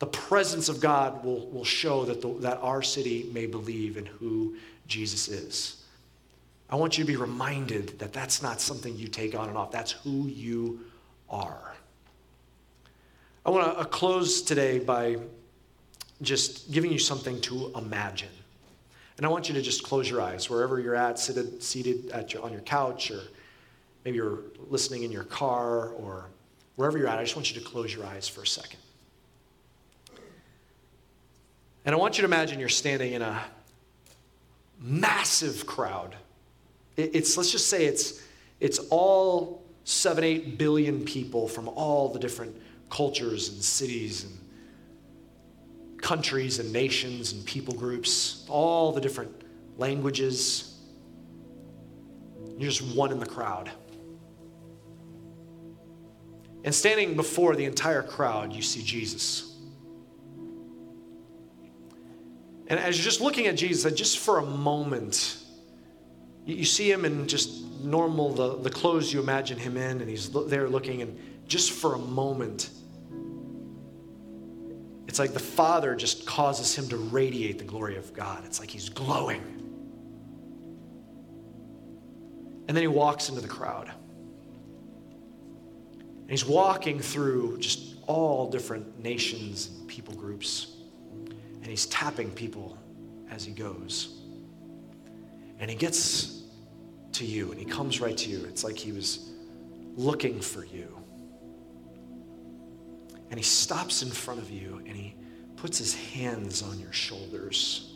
the 0.00 0.06
presence 0.06 0.68
of 0.68 0.80
God 0.80 1.24
will, 1.24 1.48
will 1.48 1.64
show 1.64 2.04
that, 2.04 2.20
the, 2.20 2.34
that 2.40 2.58
our 2.58 2.82
city 2.82 3.30
may 3.32 3.46
believe 3.46 3.96
in 3.96 4.06
who 4.06 4.56
Jesus 4.88 5.28
is. 5.28 5.83
I 6.70 6.76
want 6.76 6.98
you 6.98 7.04
to 7.04 7.08
be 7.08 7.16
reminded 7.16 7.98
that 7.98 8.12
that's 8.12 8.42
not 8.42 8.60
something 8.60 8.96
you 8.96 9.08
take 9.08 9.34
on 9.34 9.48
and 9.48 9.56
off. 9.56 9.70
That's 9.70 9.92
who 9.92 10.26
you 10.26 10.80
are. 11.28 11.74
I 13.46 13.50
want 13.50 13.66
to 13.66 13.78
uh, 13.78 13.84
close 13.84 14.40
today 14.40 14.78
by 14.78 15.18
just 16.22 16.72
giving 16.72 16.90
you 16.90 16.98
something 16.98 17.40
to 17.42 17.70
imagine. 17.76 18.30
And 19.16 19.26
I 19.26 19.28
want 19.28 19.48
you 19.48 19.54
to 19.54 19.62
just 19.62 19.82
close 19.84 20.08
your 20.08 20.20
eyes 20.20 20.48
wherever 20.48 20.80
you're 20.80 20.94
at, 20.94 21.18
seated, 21.18 21.62
seated 21.62 22.10
at 22.10 22.32
your, 22.32 22.42
on 22.42 22.52
your 22.52 22.62
couch, 22.62 23.10
or 23.10 23.20
maybe 24.04 24.16
you're 24.16 24.40
listening 24.68 25.02
in 25.02 25.12
your 25.12 25.24
car, 25.24 25.90
or 25.90 26.26
wherever 26.76 26.98
you're 26.98 27.06
at. 27.06 27.18
I 27.18 27.22
just 27.22 27.36
want 27.36 27.54
you 27.54 27.60
to 27.60 27.66
close 27.66 27.94
your 27.94 28.06
eyes 28.06 28.28
for 28.28 28.42
a 28.42 28.46
second. 28.46 28.80
And 31.84 31.94
I 31.94 31.98
want 31.98 32.16
you 32.16 32.22
to 32.22 32.26
imagine 32.26 32.58
you're 32.58 32.68
standing 32.70 33.12
in 33.12 33.22
a 33.22 33.42
massive 34.80 35.66
crowd 35.66 36.16
it's, 36.96 37.36
let's 37.36 37.50
just 37.50 37.68
say 37.68 37.86
it's, 37.86 38.22
it's 38.60 38.78
all 38.90 39.64
seven, 39.84 40.24
eight 40.24 40.58
billion 40.58 41.04
people 41.04 41.48
from 41.48 41.68
all 41.68 42.08
the 42.08 42.18
different 42.18 42.56
cultures 42.90 43.48
and 43.48 43.62
cities 43.62 44.24
and 44.24 44.38
countries 46.00 46.58
and 46.58 46.72
nations 46.72 47.32
and 47.32 47.44
people 47.44 47.74
groups, 47.74 48.44
all 48.48 48.92
the 48.92 49.00
different 49.00 49.32
languages. 49.78 50.78
You're 52.58 52.70
just 52.70 52.94
one 52.94 53.10
in 53.10 53.18
the 53.18 53.26
crowd. 53.26 53.70
And 56.62 56.74
standing 56.74 57.14
before 57.14 57.56
the 57.56 57.64
entire 57.64 58.02
crowd, 58.02 58.52
you 58.52 58.62
see 58.62 58.82
Jesus. 58.82 59.56
And 62.68 62.80
as 62.80 62.96
you're 62.96 63.04
just 63.04 63.20
looking 63.20 63.46
at 63.46 63.56
Jesus, 63.56 63.92
just 63.92 64.18
for 64.18 64.38
a 64.38 64.46
moment, 64.46 65.43
you 66.44 66.64
see 66.64 66.90
him 66.90 67.04
in 67.04 67.26
just 67.26 67.64
normal, 67.82 68.32
the, 68.32 68.56
the 68.58 68.70
clothes 68.70 69.12
you 69.12 69.20
imagine 69.20 69.58
him 69.58 69.76
in, 69.76 70.00
and 70.00 70.08
he's 70.08 70.30
there 70.30 70.68
looking, 70.68 71.02
and 71.02 71.18
just 71.46 71.72
for 71.72 71.94
a 71.94 71.98
moment, 71.98 72.70
it's 75.06 75.18
like 75.18 75.32
the 75.32 75.38
Father 75.38 75.94
just 75.94 76.26
causes 76.26 76.76
him 76.76 76.88
to 76.88 76.96
radiate 76.96 77.58
the 77.58 77.64
glory 77.64 77.96
of 77.96 78.12
God. 78.14 78.44
It's 78.44 78.58
like 78.60 78.70
he's 78.70 78.88
glowing. 78.88 79.42
And 82.66 82.76
then 82.76 82.82
he 82.82 82.88
walks 82.88 83.28
into 83.28 83.40
the 83.40 83.48
crowd. 83.48 83.90
And 86.22 86.30
he's 86.30 86.46
walking 86.46 86.98
through 86.98 87.58
just 87.58 87.96
all 88.06 88.50
different 88.50 88.98
nations 89.02 89.68
and 89.68 89.86
people 89.88 90.14
groups. 90.14 90.76
And 91.28 91.66
he's 91.66 91.86
tapping 91.86 92.30
people 92.30 92.78
as 93.30 93.44
he 93.44 93.52
goes. 93.52 94.23
And 95.58 95.70
he 95.70 95.76
gets 95.76 96.42
to 97.12 97.24
you 97.24 97.50
and 97.50 97.58
he 97.58 97.64
comes 97.64 98.00
right 98.00 98.16
to 98.16 98.30
you. 98.30 98.44
It's 98.46 98.64
like 98.64 98.76
he 98.76 98.92
was 98.92 99.30
looking 99.96 100.40
for 100.40 100.64
you. 100.64 100.88
And 103.30 103.38
he 103.38 103.44
stops 103.44 104.02
in 104.02 104.10
front 104.10 104.40
of 104.40 104.50
you 104.50 104.82
and 104.86 104.96
he 104.96 105.16
puts 105.56 105.78
his 105.78 105.94
hands 105.94 106.62
on 106.62 106.78
your 106.78 106.92
shoulders. 106.92 107.92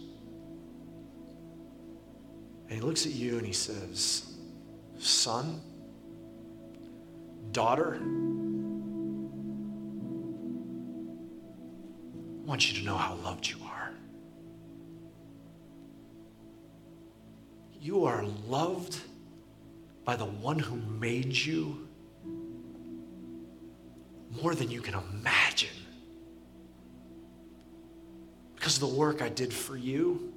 And 2.69 2.73
he 2.73 2.81
looks 2.81 3.07
at 3.07 3.13
you 3.13 3.39
and 3.39 3.47
he 3.47 3.53
says, 3.53 4.35
Son, 4.99 5.61
daughter, 7.53 7.99
I 12.43 12.47
want 12.47 12.71
you 12.71 12.79
to 12.81 12.85
know 12.85 12.97
how 12.97 13.15
loved 13.17 13.49
you 13.49 13.57
are. 13.65 13.68
You 17.81 18.05
are 18.05 18.25
loved 18.47 18.99
by 20.05 20.17
the 20.17 20.25
one 20.25 20.59
who 20.59 20.77
made 20.77 21.37
you 21.37 21.89
more 24.43 24.55
than 24.55 24.71
you 24.71 24.81
can 24.81 24.95
imagine. 24.95 25.69
Because 28.55 28.83
of 28.83 28.89
the 28.89 28.97
work 28.97 29.23
I 29.23 29.29
did 29.29 29.53
for 29.53 29.77
you, 29.77 30.33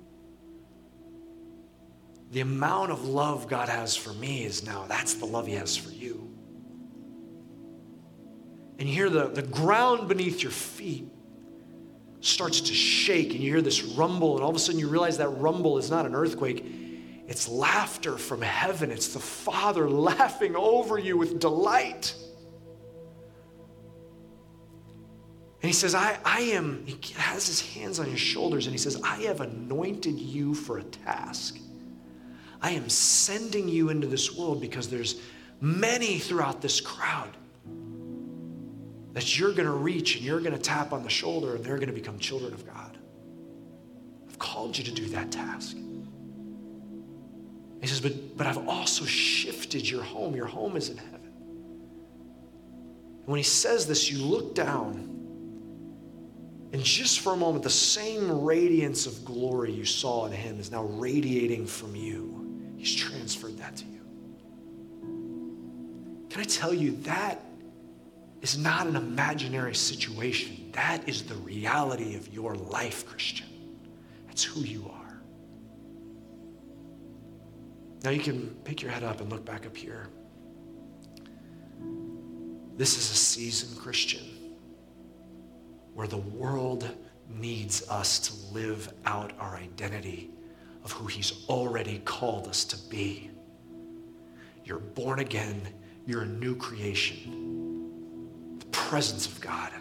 the 2.31 2.41
amount 2.41 2.91
of 2.91 3.05
love 3.05 3.47
God 3.49 3.67
has 3.67 3.95
for 3.95 4.13
me 4.13 4.45
is 4.45 4.63
now, 4.63 4.85
that's 4.87 5.15
the 5.15 5.25
love 5.25 5.47
He 5.47 5.53
has 5.53 5.75
for 5.75 5.91
you. 5.91 6.29
And 8.79 8.87
you 8.87 8.95
hear 8.95 9.09
the, 9.09 9.27
the 9.27 9.41
ground 9.41 10.07
beneath 10.07 10.41
your 10.41 10.51
feet 10.51 11.07
starts 12.21 12.61
to 12.61 12.73
shake, 12.73 13.31
and 13.31 13.39
you 13.41 13.51
hear 13.51 13.61
this 13.61 13.83
rumble, 13.83 14.35
and 14.35 14.43
all 14.43 14.49
of 14.49 14.55
a 14.55 14.59
sudden 14.59 14.79
you 14.79 14.87
realize 14.87 15.17
that 15.17 15.29
rumble 15.29 15.77
is 15.77 15.89
not 15.89 16.05
an 16.05 16.15
earthquake. 16.15 16.65
It's 17.31 17.47
laughter 17.47 18.17
from 18.17 18.41
heaven. 18.41 18.91
It's 18.91 19.13
the 19.13 19.19
Father 19.19 19.89
laughing 19.89 20.53
over 20.53 20.99
you 20.99 21.17
with 21.17 21.39
delight. 21.39 22.13
And 25.61 25.69
he 25.69 25.71
says, 25.71 25.95
I, 25.95 26.19
I 26.25 26.41
am, 26.41 26.85
he 26.85 26.99
has 27.13 27.47
his 27.47 27.61
hands 27.73 28.01
on 28.01 28.07
his 28.07 28.19
shoulders 28.19 28.65
and 28.65 28.73
he 28.73 28.77
says, 28.77 29.01
I 29.01 29.15
have 29.21 29.39
anointed 29.39 30.19
you 30.19 30.53
for 30.53 30.79
a 30.79 30.83
task. 30.83 31.57
I 32.61 32.71
am 32.71 32.89
sending 32.89 33.69
you 33.69 33.87
into 33.87 34.07
this 34.07 34.35
world 34.35 34.59
because 34.59 34.89
there's 34.89 35.21
many 35.61 36.19
throughout 36.19 36.61
this 36.61 36.81
crowd 36.81 37.37
that 39.13 39.39
you're 39.39 39.53
going 39.53 39.67
to 39.67 39.71
reach 39.71 40.17
and 40.17 40.25
you're 40.25 40.41
going 40.41 40.51
to 40.51 40.61
tap 40.61 40.91
on 40.91 41.01
the 41.01 41.09
shoulder 41.09 41.55
and 41.55 41.63
they're 41.63 41.77
going 41.77 41.87
to 41.87 41.95
become 41.95 42.19
children 42.19 42.53
of 42.53 42.65
God. 42.67 42.97
I've 44.27 44.37
called 44.37 44.77
you 44.77 44.83
to 44.83 44.91
do 44.91 45.05
that 45.05 45.31
task. 45.31 45.77
He 47.81 47.87
says, 47.87 47.99
but, 47.99 48.37
but 48.37 48.47
I've 48.47 48.67
also 48.67 49.05
shifted 49.05 49.89
your 49.89 50.03
home. 50.03 50.35
Your 50.35 50.45
home 50.45 50.77
is 50.77 50.89
in 50.89 50.97
heaven. 50.97 51.31
And 53.19 53.27
when 53.27 53.37
he 53.37 53.43
says 53.43 53.87
this, 53.87 54.09
you 54.11 54.23
look 54.23 54.55
down 54.55 55.11
and 56.73 56.83
just 56.83 57.19
for 57.19 57.33
a 57.33 57.37
moment, 57.37 57.63
the 57.63 57.69
same 57.69 58.43
radiance 58.43 59.05
of 59.05 59.25
glory 59.25 59.71
you 59.73 59.83
saw 59.83 60.25
in 60.25 60.31
him 60.31 60.59
is 60.59 60.71
now 60.71 60.83
radiating 60.83 61.65
from 61.67 61.95
you. 61.95 62.73
He's 62.77 62.95
transferred 62.95 63.57
that 63.57 63.75
to 63.77 63.85
you. 63.85 63.99
Can 66.29 66.39
I 66.39 66.45
tell 66.45 66.73
you 66.73 66.95
that 67.01 67.43
is 68.41 68.57
not 68.57 68.87
an 68.87 68.95
imaginary 68.95 69.75
situation? 69.75 70.69
That 70.71 71.09
is 71.09 71.23
the 71.23 71.35
reality 71.35 72.15
of 72.15 72.33
your 72.33 72.55
life, 72.55 73.05
Christian. 73.05 73.47
That's 74.27 74.43
who 74.43 74.61
you 74.61 74.89
are. 74.89 75.00
Now 78.03 78.09
you 78.09 78.19
can 78.19 78.49
pick 78.63 78.81
your 78.81 78.91
head 78.91 79.03
up 79.03 79.21
and 79.21 79.29
look 79.29 79.45
back 79.45 79.65
up 79.65 79.77
here. 79.77 80.09
This 82.77 82.97
is 82.97 83.11
a 83.11 83.15
season, 83.15 83.77
Christian 83.77 84.41
where 85.93 86.07
the 86.07 86.17
world 86.17 86.89
needs 87.29 87.87
us 87.89 88.19
to 88.19 88.53
live 88.53 88.91
out 89.05 89.33
our 89.39 89.55
identity 89.55 90.29
of 90.83 90.91
who 90.91 91.07
He's 91.07 91.45
already 91.47 91.99
called 91.99 92.47
us 92.47 92.65
to 92.65 92.77
be. 92.89 93.29
You're 94.65 94.79
born 94.79 95.19
again, 95.19 95.61
you're 96.05 96.23
a 96.23 96.27
new 96.27 96.55
creation, 96.55 98.57
the 98.59 98.65
presence 98.67 99.27
of 99.27 99.39
God. 99.41 99.71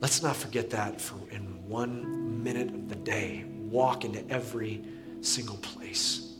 Let's 0.00 0.22
not 0.22 0.34
forget 0.34 0.70
that 0.70 1.00
for 1.00 1.16
in 1.30 1.68
one 1.68 2.42
minute 2.42 2.74
of 2.74 2.88
the 2.88 2.96
day, 2.96 3.44
walk 3.46 4.04
into 4.04 4.28
every 4.28 4.82
single 5.22 5.56
place, 5.58 6.34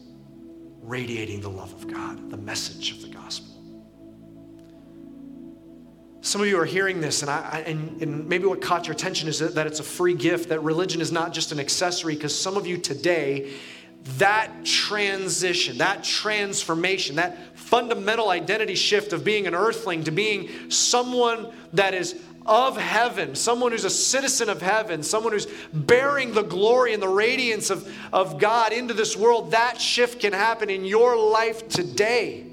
radiating 0.83 1.41
the 1.41 1.49
love 1.49 1.73
of 1.73 1.87
God, 1.93 2.31
the 2.31 2.37
message 2.37 2.93
of 2.93 3.01
the 3.03 3.09
gospel. 3.09 3.49
Some 6.21 6.41
of 6.41 6.47
you 6.47 6.59
are 6.61 6.65
hearing 6.65 7.01
this, 7.01 7.23
and, 7.23 7.31
I, 7.31 7.65
and, 7.67 8.01
and 8.01 8.29
maybe 8.29 8.47
what 8.47 8.61
caught 8.63 8.87
your 8.87 8.95
attention 8.95 9.29
is 9.29 9.41
that, 9.41 9.57
that 9.57 9.67
it's 9.67 9.81
a 9.81 9.85
free 9.85 10.15
gift, 10.15 10.51
that 10.51 10.61
religion 10.61 11.01
is 11.01 11.11
not 11.11 11.33
just 11.33 11.51
an 11.51 11.59
accessory, 11.59 12.15
because 12.15 12.39
some 12.39 12.57
of 12.57 12.65
you 12.67 12.79
today, 12.79 13.53
that 14.19 14.65
transition, 14.65 15.79
that 15.79 16.05
transformation, 16.05 17.17
that 17.17 17.57
fundamental 17.57 18.31
identity 18.31 18.75
shift 18.75 19.13
of 19.13 19.25
being 19.25 19.47
an 19.47 19.55
earthling 19.55 20.05
to 20.05 20.11
being 20.11 20.71
someone 20.71 21.53
that 21.73 21.95
is 21.95 22.21
of 22.47 22.77
heaven, 22.77 23.35
someone 23.35 23.73
who's 23.73 23.85
a 23.85 23.91
citizen 23.91 24.49
of 24.49 24.61
heaven, 24.61 25.03
someone 25.03 25.33
who's 25.33 25.47
bearing 25.73 26.33
the 26.33 26.43
glory 26.43 26.95
and 26.95 27.03
the 27.03 27.09
radiance 27.09 27.71
of, 27.71 27.91
of 28.13 28.39
God 28.39 28.73
into 28.73 28.95
this 28.95 29.17
world, 29.17 29.53
that 29.53 29.81
shift 29.81 30.21
can 30.21 30.33
happen 30.33 30.71
in 30.71 30.85
your 30.85 31.17
life 31.17 31.69
today. 31.69 32.52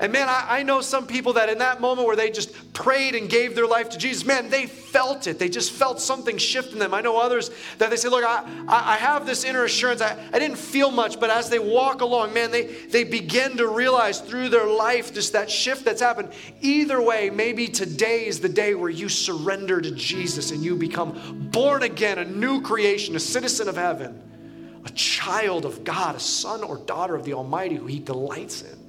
And 0.00 0.14
man, 0.14 0.30
I, 0.30 0.46
I, 0.48 0.62
know 0.62 0.80
some 0.80 1.06
people 1.06 1.34
that 1.34 1.50
in 1.50 1.58
that 1.58 1.82
moment 1.82 2.06
where 2.06 2.16
they 2.16 2.30
just 2.30 2.72
prayed 2.72 3.14
and 3.14 3.28
gave 3.28 3.54
their 3.54 3.66
life 3.66 3.90
to 3.90 3.98
Jesus, 3.98 4.24
man, 4.24 4.48
they 4.48 4.64
felt 4.64 5.26
it. 5.26 5.38
They 5.38 5.50
just 5.50 5.72
felt 5.72 6.00
something 6.00 6.38
shift 6.38 6.72
in 6.72 6.78
them. 6.78 6.94
I 6.94 7.02
know 7.02 7.18
others 7.18 7.50
that 7.76 7.90
they 7.90 7.96
say, 7.96 8.08
look, 8.08 8.24
I, 8.24 8.46
I 8.66 8.96
have 8.96 9.26
this 9.26 9.44
inner 9.44 9.64
assurance. 9.64 10.00
I, 10.00 10.16
I 10.32 10.38
didn't 10.38 10.56
feel 10.56 10.90
much, 10.90 11.20
but 11.20 11.28
as 11.28 11.50
they 11.50 11.58
walk 11.58 12.00
along, 12.00 12.32
man, 12.32 12.50
they, 12.50 12.62
they 12.62 13.04
begin 13.04 13.58
to 13.58 13.68
realize 13.68 14.20
through 14.20 14.48
their 14.48 14.66
life 14.66 15.12
just 15.12 15.34
that 15.34 15.50
shift 15.50 15.84
that's 15.84 16.00
happened. 16.00 16.32
Either 16.62 17.02
way, 17.02 17.28
maybe 17.28 17.68
today 17.68 18.24
is 18.24 18.40
the 18.40 18.48
day 18.48 18.74
where 18.74 18.88
you 18.88 19.10
surrender 19.10 19.82
to 19.82 19.90
Jesus 19.90 20.50
and 20.50 20.64
you 20.64 20.76
become 20.76 21.50
born 21.52 21.82
again, 21.82 22.18
a 22.18 22.24
new 22.24 22.62
creation, 22.62 23.16
a 23.16 23.20
citizen 23.20 23.68
of 23.68 23.76
heaven, 23.76 24.80
a 24.86 24.90
child 24.92 25.66
of 25.66 25.84
God, 25.84 26.14
a 26.16 26.20
son 26.20 26.62
or 26.62 26.78
daughter 26.78 27.14
of 27.14 27.26
the 27.26 27.34
Almighty 27.34 27.74
who 27.74 27.86
He 27.86 27.98
delights 27.98 28.62
in. 28.62 28.79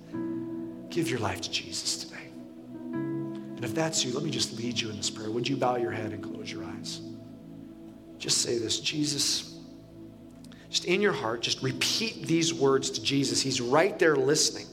Give 0.92 1.10
your 1.10 1.20
life 1.20 1.42
to 1.42 1.50
Jesus 1.50 2.04
today. 2.04 2.28
And 2.94 3.64
if 3.64 3.74
that's 3.74 4.04
you, 4.04 4.14
let 4.14 4.24
me 4.24 4.30
just 4.30 4.58
lead 4.58 4.80
you 4.80 4.90
in 4.90 4.98
this 4.98 5.10
prayer. 5.10 5.32
Would 5.32 5.48
you 5.48 5.56
bow 5.56 5.78
your 5.78 5.92
head 5.92 6.12
and 6.12 6.22
close 6.22 6.52
your 6.52 6.66
eyes? 6.66 7.00
Just 8.18 8.40
say 8.40 8.58
this 8.58 8.80
Jesus, 8.80 9.58
just 10.70 10.86
in 10.86 11.02
your 11.02 11.14
heart, 11.14 11.42
just 11.42 11.64
repeat 11.64 12.28
these 12.28 12.54
words 12.54 12.92
to 12.92 13.02
Jesus. 13.02 13.42
He's 13.42 13.62
right 13.62 13.98
there 13.98 14.16
listening. 14.16 14.68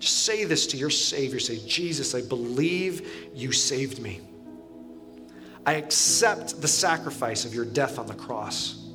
Just 0.00 0.24
say 0.24 0.44
this 0.44 0.66
to 0.68 0.76
your 0.76 0.90
Savior. 0.90 1.38
Say, 1.38 1.58
Jesus, 1.66 2.14
I 2.14 2.22
believe 2.22 3.30
you 3.34 3.52
saved 3.52 4.00
me. 4.00 4.20
I 5.66 5.74
accept 5.74 6.60
the 6.60 6.68
sacrifice 6.68 7.44
of 7.44 7.54
your 7.54 7.66
death 7.66 7.98
on 7.98 8.06
the 8.06 8.14
cross. 8.14 8.88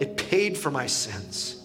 It 0.00 0.16
paid 0.16 0.56
for 0.56 0.70
my 0.70 0.86
sins. 0.86 1.59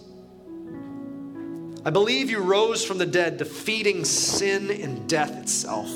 I 1.86 1.90
believe 1.90 2.30
you 2.30 2.40
rose 2.40 2.84
from 2.84 2.98
the 2.98 3.06
dead, 3.06 3.36
defeating 3.36 4.04
sin 4.04 4.72
and 4.72 5.08
death 5.08 5.40
itself. 5.40 5.88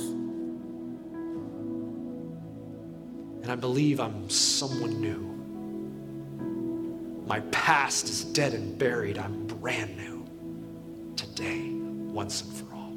And 3.42 3.50
I 3.50 3.56
believe 3.56 3.98
I'm 3.98 4.30
someone 4.30 5.00
new. 5.00 5.18
My 7.26 7.40
past 7.50 8.08
is 8.08 8.22
dead 8.22 8.54
and 8.54 8.78
buried. 8.78 9.18
I'm 9.18 9.48
brand 9.48 9.96
new 9.96 10.24
today, 11.16 11.72
once 11.72 12.42
and 12.42 12.52
for 12.52 12.72
all. 12.72 12.92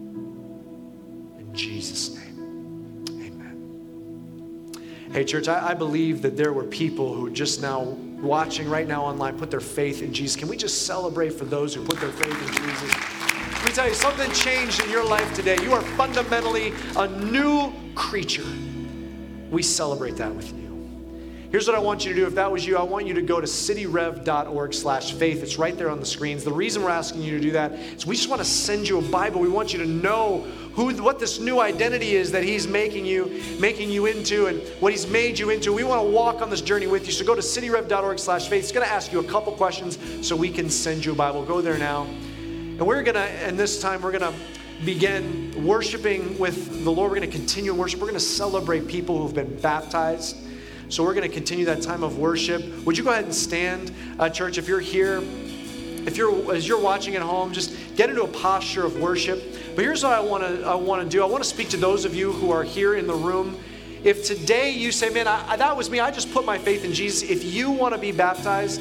In 1.39 1.49
Jesus' 1.51 2.13
name, 2.13 3.05
amen. 3.09 5.11
Hey, 5.11 5.23
church, 5.23 5.47
I, 5.47 5.69
I 5.69 5.73
believe 5.73 6.21
that 6.21 6.37
there 6.37 6.53
were 6.53 6.65
people 6.65 7.11
who 7.11 7.31
just 7.31 7.59
now 7.59 7.97
watching 8.24 8.69
right 8.69 8.88
now 8.88 9.03
online 9.03 9.38
put 9.38 9.51
their 9.51 9.59
faith 9.59 10.01
in 10.01 10.13
Jesus. 10.13 10.36
Can 10.36 10.47
we 10.47 10.57
just 10.57 10.88
celebrate 10.88 11.34
for 11.34 11.45
those 11.45 11.76
who 11.76 11.84
put 11.86 11.99
their 11.99 12.11
faith 12.11 12.28
in 12.28 12.47
Jesus? 12.47 12.95
Let 13.53 13.65
me 13.65 13.71
tell 13.71 13.88
you, 13.88 13.93
something 13.93 14.32
changed 14.32 14.84
in 14.84 14.89
your 14.89 15.05
life 15.05 15.34
today. 15.36 15.57
You 15.61 15.74
are 15.74 15.82
fundamentally 15.82 16.74
a 16.95 17.07
new 17.07 17.71
creature. 17.95 18.45
We 19.51 19.61
celebrate 19.61 20.15
that 20.17 20.34
with 20.34 20.51
you. 20.53 20.62
Here's 21.54 21.68
what 21.68 21.76
I 21.76 21.80
want 21.80 22.04
you 22.04 22.12
to 22.12 22.20
do. 22.20 22.26
If 22.26 22.34
that 22.34 22.51
was 22.51 22.66
you, 22.66 22.78
I 22.78 22.82
want 22.82 23.06
you 23.06 23.14
to 23.14 23.22
go 23.22 23.39
to 23.39 23.45
cityrev.org 23.45 24.74
slash 24.74 25.14
faith. 25.14 25.43
It's 25.43 25.60
right 25.60 25.78
there 25.78 25.91
on 25.91 25.99
the 25.99 26.06
screens. 26.08 26.43
The 26.43 26.51
reason 26.51 26.82
we're 26.82 26.89
asking 26.89 27.22
you 27.22 27.30
to 27.38 27.39
do 27.39 27.51
that 27.51 27.74
is 27.74 28.08
we 28.08 28.16
just 28.16 28.28
want 28.28 28.41
to 28.41 28.45
send 28.45 28.89
you 28.89 28.97
a 28.97 29.04
Bible. 29.04 29.39
We 29.39 29.49
want 29.49 29.72
you 29.72 29.78
to 29.78 29.86
know 29.86 30.39
who, 30.74 30.91
what 31.04 31.20
this 31.20 31.39
new 31.39 31.60
identity 31.60 32.16
is 32.16 32.32
that 32.32 32.41
he's 32.41 32.68
making 32.68 33.06
you, 33.06 33.39
making 33.60 33.91
you 33.91 34.08
into 34.08 34.47
and 34.47 34.64
what 34.80 34.93
he's 34.93 35.06
made 35.06 35.38
you 35.38 35.51
into. 35.51 35.72
We 35.72 35.84
want 35.84 36.04
to 36.04 36.10
walk 36.10 36.41
on 36.41 36.49
this 36.49 36.60
journey 36.60 36.88
with 36.88 37.06
you. 37.06 37.12
So 37.12 37.24
go 37.24 37.36
to 37.36 37.41
cityrev.org 37.41 38.18
slash 38.18 38.47
faith. 38.47 38.64
It's 38.64 38.72
going 38.72 38.88
to 38.88 38.91
ask 38.91 39.14
you 39.14 39.20
a 39.20 39.24
couple 39.24 39.54
questions 39.54 39.99
so 40.28 40.36
we 40.36 40.49
can 40.49 40.72
send 40.72 41.06
you 41.06 41.12
a 41.12 41.16
Bible. 41.16 41.45
Go 41.45 41.62
there 41.62 41.78
now. 41.78 42.06
And 42.06 42.82
we're 42.82 43.04
going 43.04 43.14
to, 43.14 43.30
and 43.45 43.60
this 43.60 43.80
time 43.80 44.01
we're 44.01 44.18
going 44.18 44.34
to 44.34 44.39
begin 44.86 45.64
worshiping 45.64 46.36
with 46.39 46.84
the 46.84 46.91
Lord. 46.91 47.12
We're 47.12 47.20
going 47.20 47.30
to 47.30 47.38
continue 47.38 47.76
worship. 47.76 47.99
We're 47.99 48.08
going 48.08 48.16
to 48.16 48.26
celebrate 48.26 48.88
people 48.88 49.20
who've 49.20 49.36
been 49.36 49.56
baptized. 49.58 50.38
So 50.93 51.03
we're 51.03 51.15
going 51.15 51.27
to 51.27 51.33
continue 51.33 51.65
that 51.65 51.81
time 51.81 52.03
of 52.03 52.19
worship. 52.19 52.63
Would 52.85 52.99
you 52.99 53.03
go 53.03 53.09
ahead 53.09 53.23
and 53.23 53.33
stand, 53.33 53.91
uh, 54.19 54.29
church? 54.29 54.59
If 54.59 54.67
you're 54.67 54.79
here, 54.79 55.23
if 56.05 56.17
you're 56.17 56.53
as 56.53 56.67
you're 56.67 56.79
watching 56.79 57.15
at 57.15 57.23
home, 57.23 57.51
just 57.51 57.95
get 57.95 58.11
into 58.11 58.21
a 58.21 58.27
posture 58.27 58.85
of 58.85 58.99
worship. 58.99 59.41
But 59.75 59.85
here's 59.85 60.03
what 60.03 60.13
I 60.13 60.19
want 60.19 60.43
to 60.43 60.63
I 60.63 60.75
want 60.75 61.01
to 61.01 61.09
do. 61.09 61.23
I 61.23 61.25
want 61.25 61.43
to 61.43 61.49
speak 61.49 61.69
to 61.69 61.77
those 61.77 62.05
of 62.05 62.13
you 62.13 62.31
who 62.31 62.51
are 62.51 62.61
here 62.61 62.93
in 62.93 63.07
the 63.07 63.15
room. 63.15 63.57
If 64.03 64.23
today 64.23 64.69
you 64.69 64.91
say, 64.91 65.09
"Man, 65.09 65.27
I, 65.27 65.55
that 65.55 65.75
was 65.75 65.89
me. 65.89 65.99
I 65.99 66.11
just 66.11 66.31
put 66.31 66.45
my 66.45 66.59
faith 66.59 66.85
in 66.85 66.93
Jesus." 66.93 67.27
If 67.27 67.43
you 67.43 67.71
want 67.71 67.95
to 67.95 67.99
be 67.99 68.11
baptized, 68.11 68.79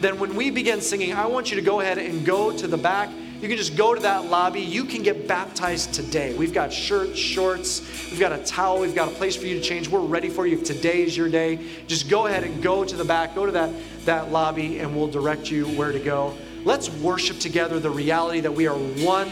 then 0.00 0.20
when 0.20 0.36
we 0.36 0.52
begin 0.52 0.80
singing, 0.80 1.12
I 1.12 1.26
want 1.26 1.50
you 1.50 1.56
to 1.56 1.62
go 1.62 1.80
ahead 1.80 1.98
and 1.98 2.24
go 2.24 2.56
to 2.56 2.68
the 2.68 2.78
back 2.78 3.08
you 3.40 3.46
can 3.48 3.56
just 3.56 3.76
go 3.76 3.94
to 3.94 4.00
that 4.00 4.24
lobby. 4.26 4.60
You 4.60 4.84
can 4.84 5.02
get 5.02 5.28
baptized 5.28 5.94
today. 5.94 6.34
We've 6.34 6.52
got 6.52 6.72
shirts, 6.72 7.16
shorts, 7.16 8.10
we've 8.10 8.18
got 8.18 8.32
a 8.32 8.38
towel, 8.38 8.80
we've 8.80 8.94
got 8.94 9.08
a 9.08 9.14
place 9.14 9.36
for 9.36 9.46
you 9.46 9.54
to 9.54 9.60
change. 9.60 9.88
We're 9.88 10.00
ready 10.00 10.28
for 10.28 10.46
you. 10.46 10.58
If 10.58 10.64
today 10.64 11.02
is 11.02 11.16
your 11.16 11.28
day, 11.28 11.60
just 11.86 12.08
go 12.08 12.26
ahead 12.26 12.42
and 12.42 12.60
go 12.62 12.84
to 12.84 12.96
the 12.96 13.04
back, 13.04 13.36
go 13.36 13.46
to 13.46 13.52
that, 13.52 13.72
that 14.04 14.32
lobby, 14.32 14.80
and 14.80 14.96
we'll 14.96 15.08
direct 15.08 15.50
you 15.50 15.66
where 15.68 15.92
to 15.92 16.00
go. 16.00 16.36
Let's 16.64 16.90
worship 16.90 17.38
together 17.38 17.78
the 17.78 17.90
reality 17.90 18.40
that 18.40 18.52
we 18.52 18.66
are 18.66 18.76
one 18.76 19.30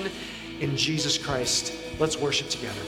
in 0.60 0.76
Jesus 0.76 1.18
Christ. 1.18 1.74
Let's 1.98 2.16
worship 2.16 2.48
together. 2.48 2.80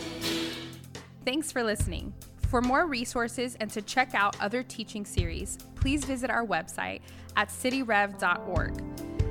Thanks 1.24 1.50
for 1.50 1.64
listening. 1.64 2.14
For 2.48 2.62
more 2.62 2.86
resources 2.86 3.56
and 3.60 3.70
to 3.72 3.82
check 3.82 4.14
out 4.14 4.40
other 4.40 4.62
teaching 4.62 5.04
series, 5.04 5.58
please 5.74 6.04
visit 6.04 6.30
our 6.30 6.46
website 6.46 7.00
at 7.36 7.48
cityrev.org. 7.48 9.17